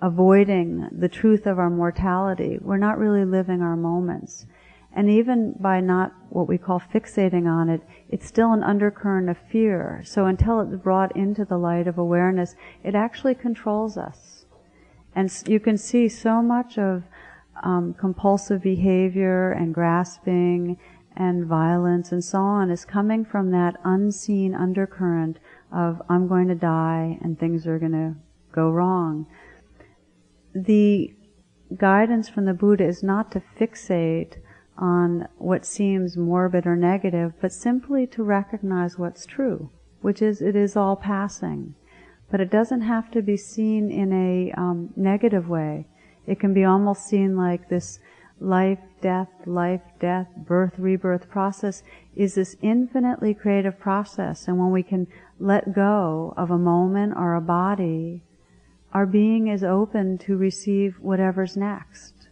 avoiding 0.00 0.88
the 0.90 1.08
truth 1.08 1.46
of 1.46 1.58
our 1.58 1.70
mortality, 1.70 2.58
we're 2.60 2.76
not 2.76 2.98
really 2.98 3.24
living 3.24 3.62
our 3.62 3.76
moments. 3.76 4.46
And 4.92 5.10
even 5.10 5.54
by 5.60 5.80
not 5.80 6.12
what 6.30 6.48
we 6.48 6.58
call 6.58 6.80
fixating 6.80 7.46
on 7.46 7.68
it, 7.68 7.82
it's 8.08 8.26
still 8.26 8.52
an 8.52 8.64
undercurrent 8.64 9.28
of 9.28 9.36
fear. 9.38 10.02
So 10.04 10.26
until 10.26 10.60
it's 10.60 10.82
brought 10.82 11.14
into 11.14 11.44
the 11.44 11.58
light 11.58 11.86
of 11.86 11.98
awareness, 11.98 12.56
it 12.82 12.94
actually 12.94 13.34
controls 13.34 13.96
us. 13.96 14.46
And 15.14 15.30
you 15.46 15.60
can 15.60 15.76
see 15.76 16.08
so 16.08 16.42
much 16.42 16.78
of 16.78 17.04
um, 17.62 17.94
compulsive 17.98 18.62
behavior 18.62 19.52
and 19.52 19.74
grasping 19.74 20.78
and 21.16 21.46
violence 21.46 22.12
and 22.12 22.22
so 22.22 22.38
on 22.38 22.70
is 22.70 22.84
coming 22.84 23.24
from 23.24 23.50
that 23.50 23.76
unseen 23.84 24.54
undercurrent 24.54 25.38
of 25.72 26.00
I'm 26.08 26.28
going 26.28 26.48
to 26.48 26.54
die 26.54 27.18
and 27.20 27.38
things 27.38 27.66
are 27.66 27.78
going 27.78 27.92
to 27.92 28.14
go 28.52 28.70
wrong. 28.70 29.26
The 30.54 31.14
guidance 31.76 32.28
from 32.28 32.44
the 32.44 32.54
Buddha 32.54 32.84
is 32.84 33.02
not 33.02 33.32
to 33.32 33.42
fixate 33.58 34.36
on 34.76 35.28
what 35.38 35.66
seems 35.66 36.16
morbid 36.16 36.66
or 36.66 36.76
negative, 36.76 37.32
but 37.40 37.52
simply 37.52 38.06
to 38.06 38.22
recognize 38.22 38.98
what's 38.98 39.26
true, 39.26 39.70
which 40.00 40.22
is 40.22 40.40
it 40.40 40.54
is 40.54 40.76
all 40.76 40.96
passing. 40.96 41.74
But 42.30 42.40
it 42.40 42.50
doesn't 42.50 42.82
have 42.82 43.10
to 43.10 43.22
be 43.22 43.36
seen 43.36 43.90
in 43.90 44.12
a 44.12 44.52
um, 44.52 44.92
negative 44.96 45.48
way. 45.48 45.86
It 46.28 46.38
can 46.38 46.52
be 46.52 46.62
almost 46.62 47.06
seen 47.06 47.38
like 47.38 47.70
this 47.70 48.00
life, 48.38 48.78
death, 49.00 49.30
life, 49.46 49.80
death, 49.98 50.28
birth, 50.36 50.78
rebirth 50.78 51.28
process 51.30 51.82
is 52.14 52.34
this 52.34 52.54
infinitely 52.60 53.32
creative 53.32 53.78
process. 53.78 54.46
And 54.46 54.58
when 54.58 54.70
we 54.70 54.82
can 54.82 55.06
let 55.40 55.74
go 55.74 56.34
of 56.36 56.50
a 56.50 56.58
moment 56.58 57.14
or 57.16 57.34
a 57.34 57.40
body, 57.40 58.22
our 58.92 59.06
being 59.06 59.48
is 59.48 59.64
open 59.64 60.18
to 60.18 60.36
receive 60.36 60.96
whatever's 61.00 61.56
next. 61.56 62.28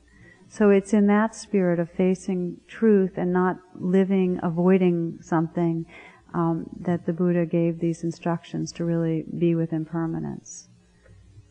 So 0.46 0.68
it's 0.68 0.92
in 0.92 1.06
that 1.06 1.34
spirit 1.34 1.80
of 1.80 1.90
facing 1.90 2.58
truth 2.68 3.12
and 3.16 3.32
not 3.32 3.56
living, 3.74 4.38
avoiding 4.42 5.18
something, 5.22 5.86
um, 6.34 6.66
that 6.80 7.06
the 7.06 7.14
Buddha 7.14 7.46
gave 7.46 7.80
these 7.80 8.04
instructions 8.04 8.72
to 8.72 8.84
really 8.84 9.24
be 9.38 9.54
with 9.54 9.72
impermanence. 9.72 10.68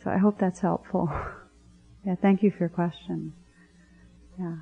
So 0.04 0.12
I 0.12 0.18
hope 0.18 0.38
that's 0.38 0.60
helpful. 0.60 1.10
yeah, 2.06 2.16
thank 2.16 2.44
you 2.44 2.52
for 2.52 2.60
your 2.60 2.70
question. 2.70 3.34
Yeah. 4.40 4.58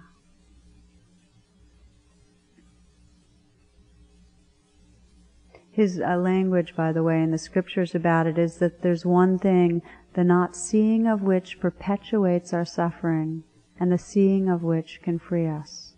His 5.72 6.00
uh, 6.00 6.18
language, 6.18 6.76
by 6.76 6.91
the 6.91 7.04
way, 7.04 7.22
in 7.22 7.32
the 7.32 7.38
scriptures 7.38 7.96
about 7.96 8.28
it 8.28 8.38
is 8.38 8.58
that 8.58 8.82
there's 8.84 9.06
one 9.06 9.39
thing, 9.39 9.82
the 10.14 10.24
not 10.24 10.56
seeing 10.56 11.08
of 11.08 11.24
which 11.24 11.60
perpetuates 11.60 12.54
our 12.54 12.64
suffering 12.64 13.44
and 13.80 13.91
the 13.91 13.98
seeing 13.98 14.50
of 14.50 14.62
which 14.62 15.02
can 15.02 15.18
free 15.18 15.48
us. 15.48 15.96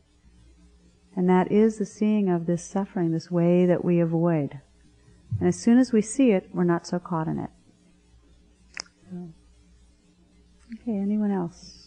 And 1.15 1.29
that 1.29 1.51
is 1.51 1.77
the 1.77 1.85
seeing 1.85 2.29
of 2.29 2.45
this 2.45 2.63
suffering, 2.63 3.11
this 3.11 3.29
way 3.29 3.65
that 3.65 3.83
we 3.83 3.99
avoid. 3.99 4.61
And 5.39 5.47
as 5.47 5.59
soon 5.59 5.77
as 5.77 5.91
we 5.91 6.01
see 6.01 6.31
it, 6.31 6.49
we're 6.53 6.63
not 6.63 6.87
so 6.87 6.97
caught 6.97 7.27
in 7.27 7.37
it. 7.37 7.49
Okay, 10.73 10.97
anyone 10.97 11.31
else? 11.31 11.84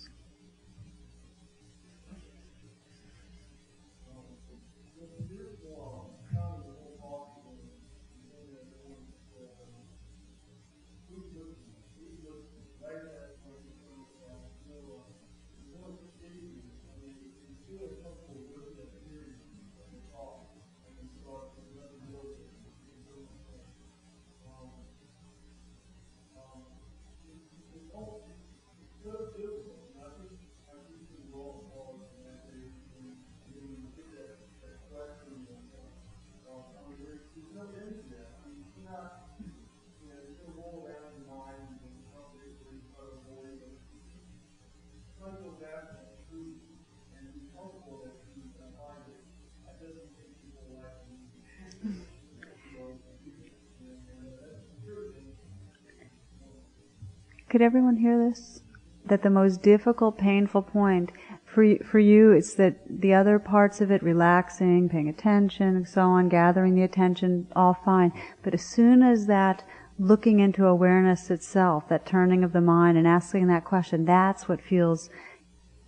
Could 57.59 57.64
everyone 57.64 57.96
hear 57.96 58.16
this? 58.16 58.62
That 59.06 59.24
the 59.24 59.30
most 59.30 59.62
difficult, 59.62 60.16
painful 60.16 60.62
point 60.62 61.11
for 61.44 61.74
for 61.84 61.98
you, 61.98 62.30
it's 62.30 62.54
that 62.54 62.76
the 62.88 63.12
other 63.14 63.40
parts 63.40 63.80
of 63.80 63.90
it, 63.90 64.00
relaxing, 64.00 64.88
paying 64.88 65.09
attention, 65.09 65.74
and 65.74 65.88
so 65.88 66.02
on, 66.02 66.28
gathering 66.28 66.76
the 66.76 66.84
attention, 66.84 67.48
all 67.56 67.76
fine. 67.84 68.12
But 68.44 68.54
as 68.54 68.62
soon 68.62 69.02
as 69.02 69.26
that 69.26 69.64
looking 69.98 70.38
into 70.38 70.66
awareness 70.66 71.32
itself, 71.32 71.88
that 71.88 72.06
turning 72.06 72.44
of 72.44 72.52
the 72.52 72.61
mind 72.61 72.96
and 72.96 73.09
asking 73.09 73.48
that 73.48 73.64
question, 73.64 74.04
that's 74.04 74.48
what 74.48 74.62
feels 74.62 75.11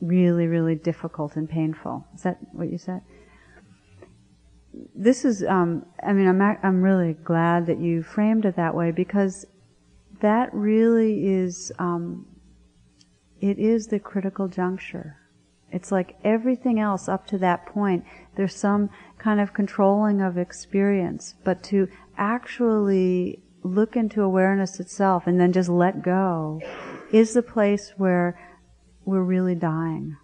really, 0.01 0.49
really 0.49 0.75
difficult 0.75 1.37
and 1.37 1.49
painful. 1.49 2.05
Is 2.17 2.23
that 2.23 2.39
what 2.51 2.69
you 2.73 2.79
said? 2.79 3.03
This 4.93 5.25
is, 5.25 5.45
um, 5.45 5.87
I 6.05 6.13
mean, 6.15 6.27
I'm, 6.27 6.43
I'm 6.65 6.83
really 6.83 7.13
glad 7.13 7.67
that 7.67 7.79
you 7.79 8.03
framed 8.03 8.45
it 8.45 8.57
that 8.57 8.75
way 8.75 8.91
because 8.91 9.47
that 10.21 10.53
really 10.53 11.27
is, 11.27 11.73
um, 11.79 12.27
it 13.41 13.59
is 13.59 13.87
the 13.87 13.99
critical 13.99 14.49
juncture. 14.49 15.17
It's 15.73 15.93
like 15.93 16.17
everything 16.25 16.81
else 16.81 17.09
up 17.09 17.27
to 17.29 17.39
that 17.39 17.67
point, 17.67 18.05
there's 18.37 18.55
some 18.55 18.91
kind 19.19 19.41
of 19.41 19.55
controlling 19.55 20.21
of 20.21 20.37
experience, 20.37 21.35
but 21.45 21.63
to 21.65 21.89
actually 22.17 23.43
look 23.63 23.97
into 23.97 24.23
awareness 24.23 24.81
itself 24.81 25.27
and 25.27 25.39
then 25.39 25.53
just 25.53 25.69
let 25.69 26.03
go 26.03 26.61
is 27.13 27.35
the 27.35 27.43
place 27.43 27.93
where 27.97 28.39
we're 29.05 29.23
really 29.23 29.55
dying. 29.55 30.17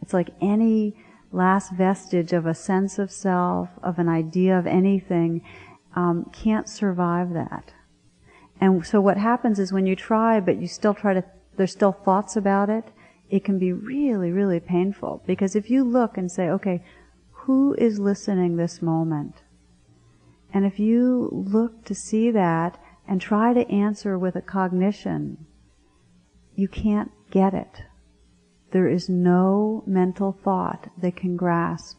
It's 0.00 0.14
like 0.14 0.30
any 0.40 0.96
last 1.32 1.72
vestige 1.72 2.32
of 2.32 2.46
a 2.46 2.54
sense 2.54 2.98
of 2.98 3.10
self, 3.10 3.68
of 3.82 3.98
an 3.98 4.08
idea 4.08 4.58
of 4.58 4.66
anything, 4.66 5.42
um, 5.94 6.30
can't 6.32 6.68
survive 6.68 7.32
that. 7.34 7.72
And 8.60 8.84
so 8.84 9.00
what 9.00 9.16
happens 9.16 9.58
is 9.58 9.72
when 9.72 9.86
you 9.86 9.94
try, 9.94 10.40
but 10.40 10.60
you 10.60 10.66
still 10.66 10.94
try 10.94 11.14
to, 11.14 11.24
there's 11.56 11.72
still 11.72 11.92
thoughts 11.92 12.36
about 12.36 12.68
it, 12.68 12.84
it 13.30 13.44
can 13.44 13.58
be 13.58 13.72
really, 13.72 14.30
really 14.30 14.60
painful. 14.60 15.22
Because 15.26 15.54
if 15.54 15.70
you 15.70 15.84
look 15.84 16.16
and 16.16 16.30
say, 16.30 16.48
okay, 16.48 16.82
who 17.30 17.74
is 17.74 17.98
listening 17.98 18.56
this 18.56 18.82
moment? 18.82 19.42
And 20.52 20.64
if 20.64 20.78
you 20.78 21.28
look 21.32 21.84
to 21.84 21.94
see 21.94 22.30
that 22.30 22.80
and 23.06 23.20
try 23.20 23.52
to 23.52 23.70
answer 23.70 24.18
with 24.18 24.34
a 24.34 24.42
cognition, 24.42 25.46
you 26.54 26.68
can't 26.68 27.10
get 27.30 27.54
it. 27.54 27.82
There 28.70 28.88
is 28.88 29.08
no 29.08 29.82
mental 29.86 30.32
thought 30.32 30.88
that 31.00 31.16
can 31.16 31.36
grasp 31.36 31.98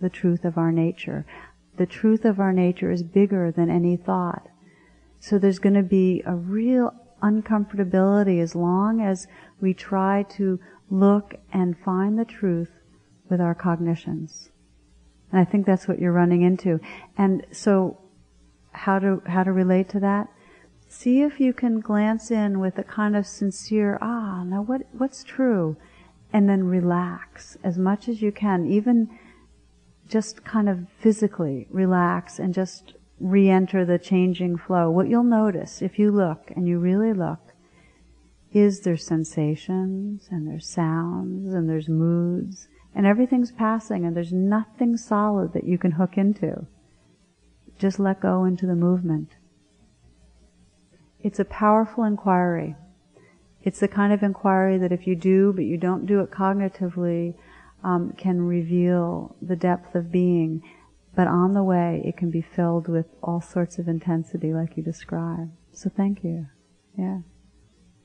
the 0.00 0.08
truth 0.08 0.44
of 0.44 0.58
our 0.58 0.72
nature. 0.72 1.26
The 1.76 1.86
truth 1.86 2.24
of 2.24 2.40
our 2.40 2.52
nature 2.52 2.90
is 2.90 3.02
bigger 3.02 3.52
than 3.52 3.70
any 3.70 3.96
thought. 3.96 4.47
So 5.20 5.38
there's 5.38 5.58
going 5.58 5.74
to 5.74 5.82
be 5.82 6.22
a 6.26 6.34
real 6.34 6.94
uncomfortability 7.22 8.40
as 8.40 8.54
long 8.54 9.00
as 9.00 9.26
we 9.60 9.74
try 9.74 10.24
to 10.30 10.60
look 10.90 11.34
and 11.52 11.76
find 11.78 12.18
the 12.18 12.24
truth 12.24 12.70
with 13.28 13.40
our 13.40 13.54
cognitions. 13.54 14.50
And 15.30 15.40
I 15.40 15.44
think 15.44 15.66
that's 15.66 15.86
what 15.86 15.98
you're 15.98 16.12
running 16.12 16.42
into. 16.42 16.80
And 17.16 17.44
so 17.50 17.98
how 18.72 18.98
to 18.98 19.22
how 19.26 19.42
to 19.42 19.52
relate 19.52 19.88
to 19.90 20.00
that? 20.00 20.28
See 20.88 21.20
if 21.22 21.38
you 21.38 21.52
can 21.52 21.80
glance 21.80 22.30
in 22.30 22.60
with 22.60 22.78
a 22.78 22.84
kind 22.84 23.14
of 23.14 23.26
sincere, 23.26 23.98
ah, 24.00 24.44
now 24.44 24.62
what 24.62 24.82
what's 24.92 25.22
true? 25.22 25.76
And 26.32 26.48
then 26.48 26.64
relax 26.64 27.56
as 27.62 27.78
much 27.78 28.08
as 28.08 28.22
you 28.22 28.32
can, 28.32 28.66
even 28.66 29.18
just 30.08 30.44
kind 30.44 30.68
of 30.68 30.86
physically 30.98 31.66
relax 31.70 32.38
and 32.38 32.54
just 32.54 32.94
re-enter 33.20 33.84
the 33.84 33.98
changing 33.98 34.56
flow. 34.56 34.90
What 34.90 35.08
you'll 35.08 35.24
notice 35.24 35.82
if 35.82 35.98
you 35.98 36.10
look 36.10 36.52
and 36.54 36.68
you 36.68 36.78
really 36.78 37.12
look 37.12 37.40
is 38.52 38.80
there's 38.80 39.04
sensations 39.04 40.28
and 40.30 40.46
there's 40.46 40.68
sounds 40.68 41.52
and 41.52 41.68
there's 41.68 41.88
moods 41.88 42.68
and 42.94 43.06
everything's 43.06 43.52
passing 43.52 44.04
and 44.04 44.16
there's 44.16 44.32
nothing 44.32 44.96
solid 44.96 45.52
that 45.52 45.64
you 45.64 45.78
can 45.78 45.92
hook 45.92 46.16
into. 46.16 46.66
Just 47.78 47.98
let 47.98 48.20
go 48.20 48.44
into 48.44 48.66
the 48.66 48.74
movement. 48.74 49.36
It's 51.20 51.38
a 51.38 51.44
powerful 51.44 52.04
inquiry. 52.04 52.76
It's 53.62 53.80
the 53.80 53.88
kind 53.88 54.12
of 54.12 54.22
inquiry 54.22 54.78
that 54.78 54.92
if 54.92 55.06
you 55.06 55.16
do, 55.16 55.52
but 55.52 55.64
you 55.64 55.76
don't 55.76 56.06
do 56.06 56.20
it 56.20 56.30
cognitively, 56.30 57.34
um, 57.84 58.12
can 58.16 58.40
reveal 58.40 59.36
the 59.42 59.56
depth 59.56 59.94
of 59.94 60.10
being. 60.10 60.62
But 61.18 61.26
on 61.26 61.52
the 61.52 61.64
way, 61.64 62.00
it 62.04 62.16
can 62.16 62.30
be 62.30 62.40
filled 62.40 62.86
with 62.86 63.06
all 63.24 63.40
sorts 63.40 63.80
of 63.80 63.88
intensity, 63.88 64.54
like 64.54 64.76
you 64.76 64.84
described. 64.84 65.50
So 65.72 65.90
thank 65.90 66.22
you. 66.22 66.46
Yeah. 66.96 67.22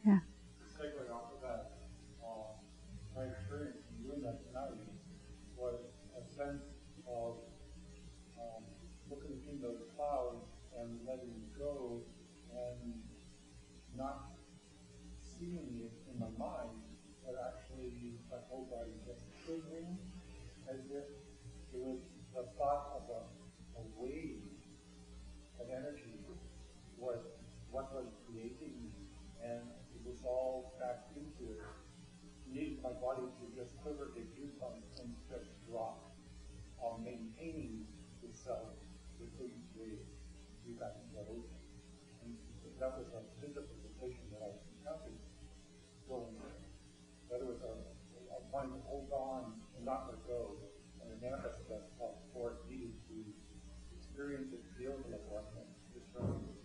Yeah. 0.03 0.21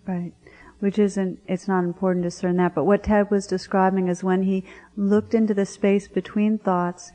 Right. 0.09 0.33
Which 0.81 0.99
isn't, 0.99 1.41
it's 1.47 1.69
not 1.69 1.85
important 1.85 2.23
to 2.23 2.31
discern 2.31 2.57
that. 2.57 2.75
But 2.75 2.85
what 2.85 3.03
Ted 3.03 3.31
was 3.31 3.47
describing 3.47 4.09
is 4.09 4.25
when 4.25 4.45
he 4.45 4.65
looked 4.97 5.35
into 5.35 5.53
the 5.53 5.67
space 5.67 6.09
between 6.09 6.57
thoughts, 6.57 7.13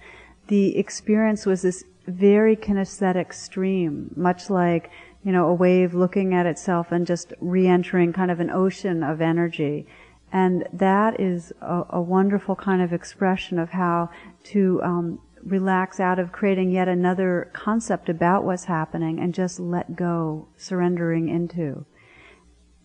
the 0.48 0.78
experience 0.78 1.48
was 1.48 1.64
this 1.64 1.84
very 2.06 2.56
kinesthetic 2.56 3.34
stream, 3.34 4.14
much 4.16 4.50
like, 4.52 4.91
you 5.24 5.32
know, 5.32 5.48
a 5.48 5.54
wave 5.54 5.96
looking 5.96 6.36
at 6.36 6.46
itself 6.46 6.91
and 6.91 7.08
just 7.08 7.34
re-entering 7.41 8.14
kind 8.14 8.30
of 8.30 8.39
an 8.39 8.52
ocean 8.52 9.02
of 9.02 9.22
energy. 9.22 9.88
And 10.32 10.68
that 10.72 11.20
is 11.20 11.52
a, 11.62 11.84
a 11.89 12.02
wonderful 12.02 12.56
kind 12.56 12.82
of 12.82 12.94
expression 12.94 13.58
of 13.58 13.72
how 13.72 14.12
to 14.46 14.82
um, 14.84 15.20
relax 15.44 16.00
out 16.00 16.20
of 16.20 16.32
creating 16.32 16.70
yet 16.70 16.88
another 16.88 17.50
concept 17.54 18.08
about 18.08 18.44
what's 18.44 18.66
happening 18.66 19.20
and 19.20 19.34
just 19.34 19.60
let 19.60 19.96
go, 19.96 20.48
surrendering 20.58 21.28
into 21.30 21.86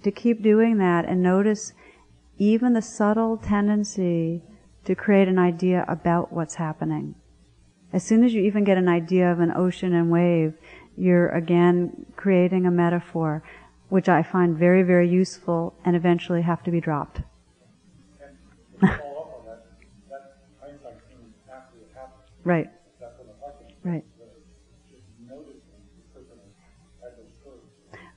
to 0.08 0.12
keep 0.12 0.42
doing 0.42 0.78
that 0.78 1.04
and 1.04 1.22
notice 1.22 1.74
even 2.38 2.72
the 2.72 2.80
subtle 2.80 3.36
tendency 3.36 4.42
to 4.84 4.94
create 4.94 5.28
an 5.28 5.38
idea 5.38 5.84
about 5.86 6.32
what's 6.32 6.54
happening. 6.54 7.14
As 7.92 8.02
soon 8.04 8.24
as 8.24 8.32
you 8.32 8.40
even 8.42 8.64
get 8.64 8.78
an 8.78 8.88
idea 8.88 9.30
of 9.30 9.40
an 9.40 9.52
ocean 9.54 9.92
and 9.92 10.10
wave, 10.10 10.54
you're 10.96 11.28
again 11.28 12.06
creating 12.16 12.64
a 12.64 12.70
metaphor, 12.70 13.42
which 13.90 14.08
I 14.08 14.22
find 14.22 14.56
very, 14.56 14.82
very 14.82 15.10
useful 15.10 15.74
and 15.84 15.94
eventually 15.94 16.40
have 16.40 16.62
to 16.64 16.70
be 16.70 16.80
dropped. 16.80 17.20
right. 22.44 22.70
Right. 23.84 24.04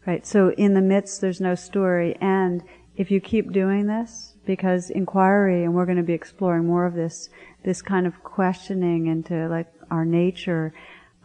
Right. 0.06 0.26
So 0.26 0.52
in 0.54 0.74
the 0.74 0.82
midst, 0.82 1.22
there's 1.22 1.40
no 1.40 1.54
story. 1.54 2.18
And 2.20 2.64
if 2.98 3.12
you 3.12 3.22
keep 3.22 3.52
doing 3.52 3.88
this, 3.88 4.36
because 4.46 4.90
inquiry, 4.90 5.64
and 5.64 5.74
we're 5.76 5.86
going 5.86 5.98
to 5.98 6.04
be 6.04 6.14
exploring 6.14 6.66
more 6.66 6.86
of 6.86 6.96
this, 6.96 7.30
this 7.64 7.82
kind 7.82 8.08
of 8.08 8.24
questioning 8.24 9.08
into 9.08 9.48
like 9.48 9.72
our 9.92 10.04
nature, 10.04 10.74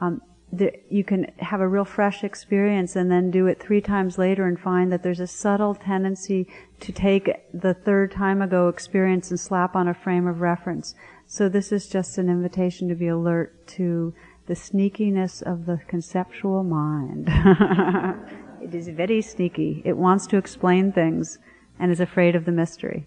um, 0.01 0.21
the, 0.53 0.73
you 0.89 1.03
can 1.03 1.33
have 1.39 1.61
a 1.61 1.69
real 1.69 1.85
fresh 1.85 2.23
experience 2.23 2.95
and 2.95 3.11
then 3.11 3.31
do 3.31 3.47
it 3.47 3.61
three 3.61 3.81
times 3.81 4.17
later 4.19 4.47
and 4.47 4.61
find 4.61 4.93
that 4.93 5.03
there's 5.03 5.21
a 5.21 5.27
subtle 5.27 5.75
tendency 5.75 6.47
to 6.81 6.93
take 6.93 7.31
the 7.53 7.75
third 7.75 8.13
time 8.13 8.41
ago 8.41 8.69
experience 8.69 9.31
and 9.31 9.41
slap 9.41 9.75
on 9.75 9.89
a 9.89 9.95
frame 9.95 10.27
of 10.27 10.41
reference. 10.41 10.95
So 11.27 11.49
this 11.49 11.73
is 11.73 11.89
just 11.89 12.19
an 12.19 12.29
invitation 12.29 12.89
to 12.89 12.95
be 12.95 13.09
alert 13.09 13.67
to 13.69 14.15
the 14.47 14.55
sneakiness 14.55 15.43
of 15.43 15.67
the 15.67 15.81
conceptual 15.89 16.63
mind. 16.63 17.29
It 18.67 18.75
is 18.75 18.89
very 18.89 19.23
sneaky. 19.23 19.81
It 19.85 19.97
wants 19.97 20.27
to 20.27 20.37
explain 20.37 20.91
things 20.91 21.39
and 21.79 21.93
is 21.93 22.01
afraid 22.01 22.35
of 22.35 22.47
the 22.47 22.51
mystery. 22.51 23.07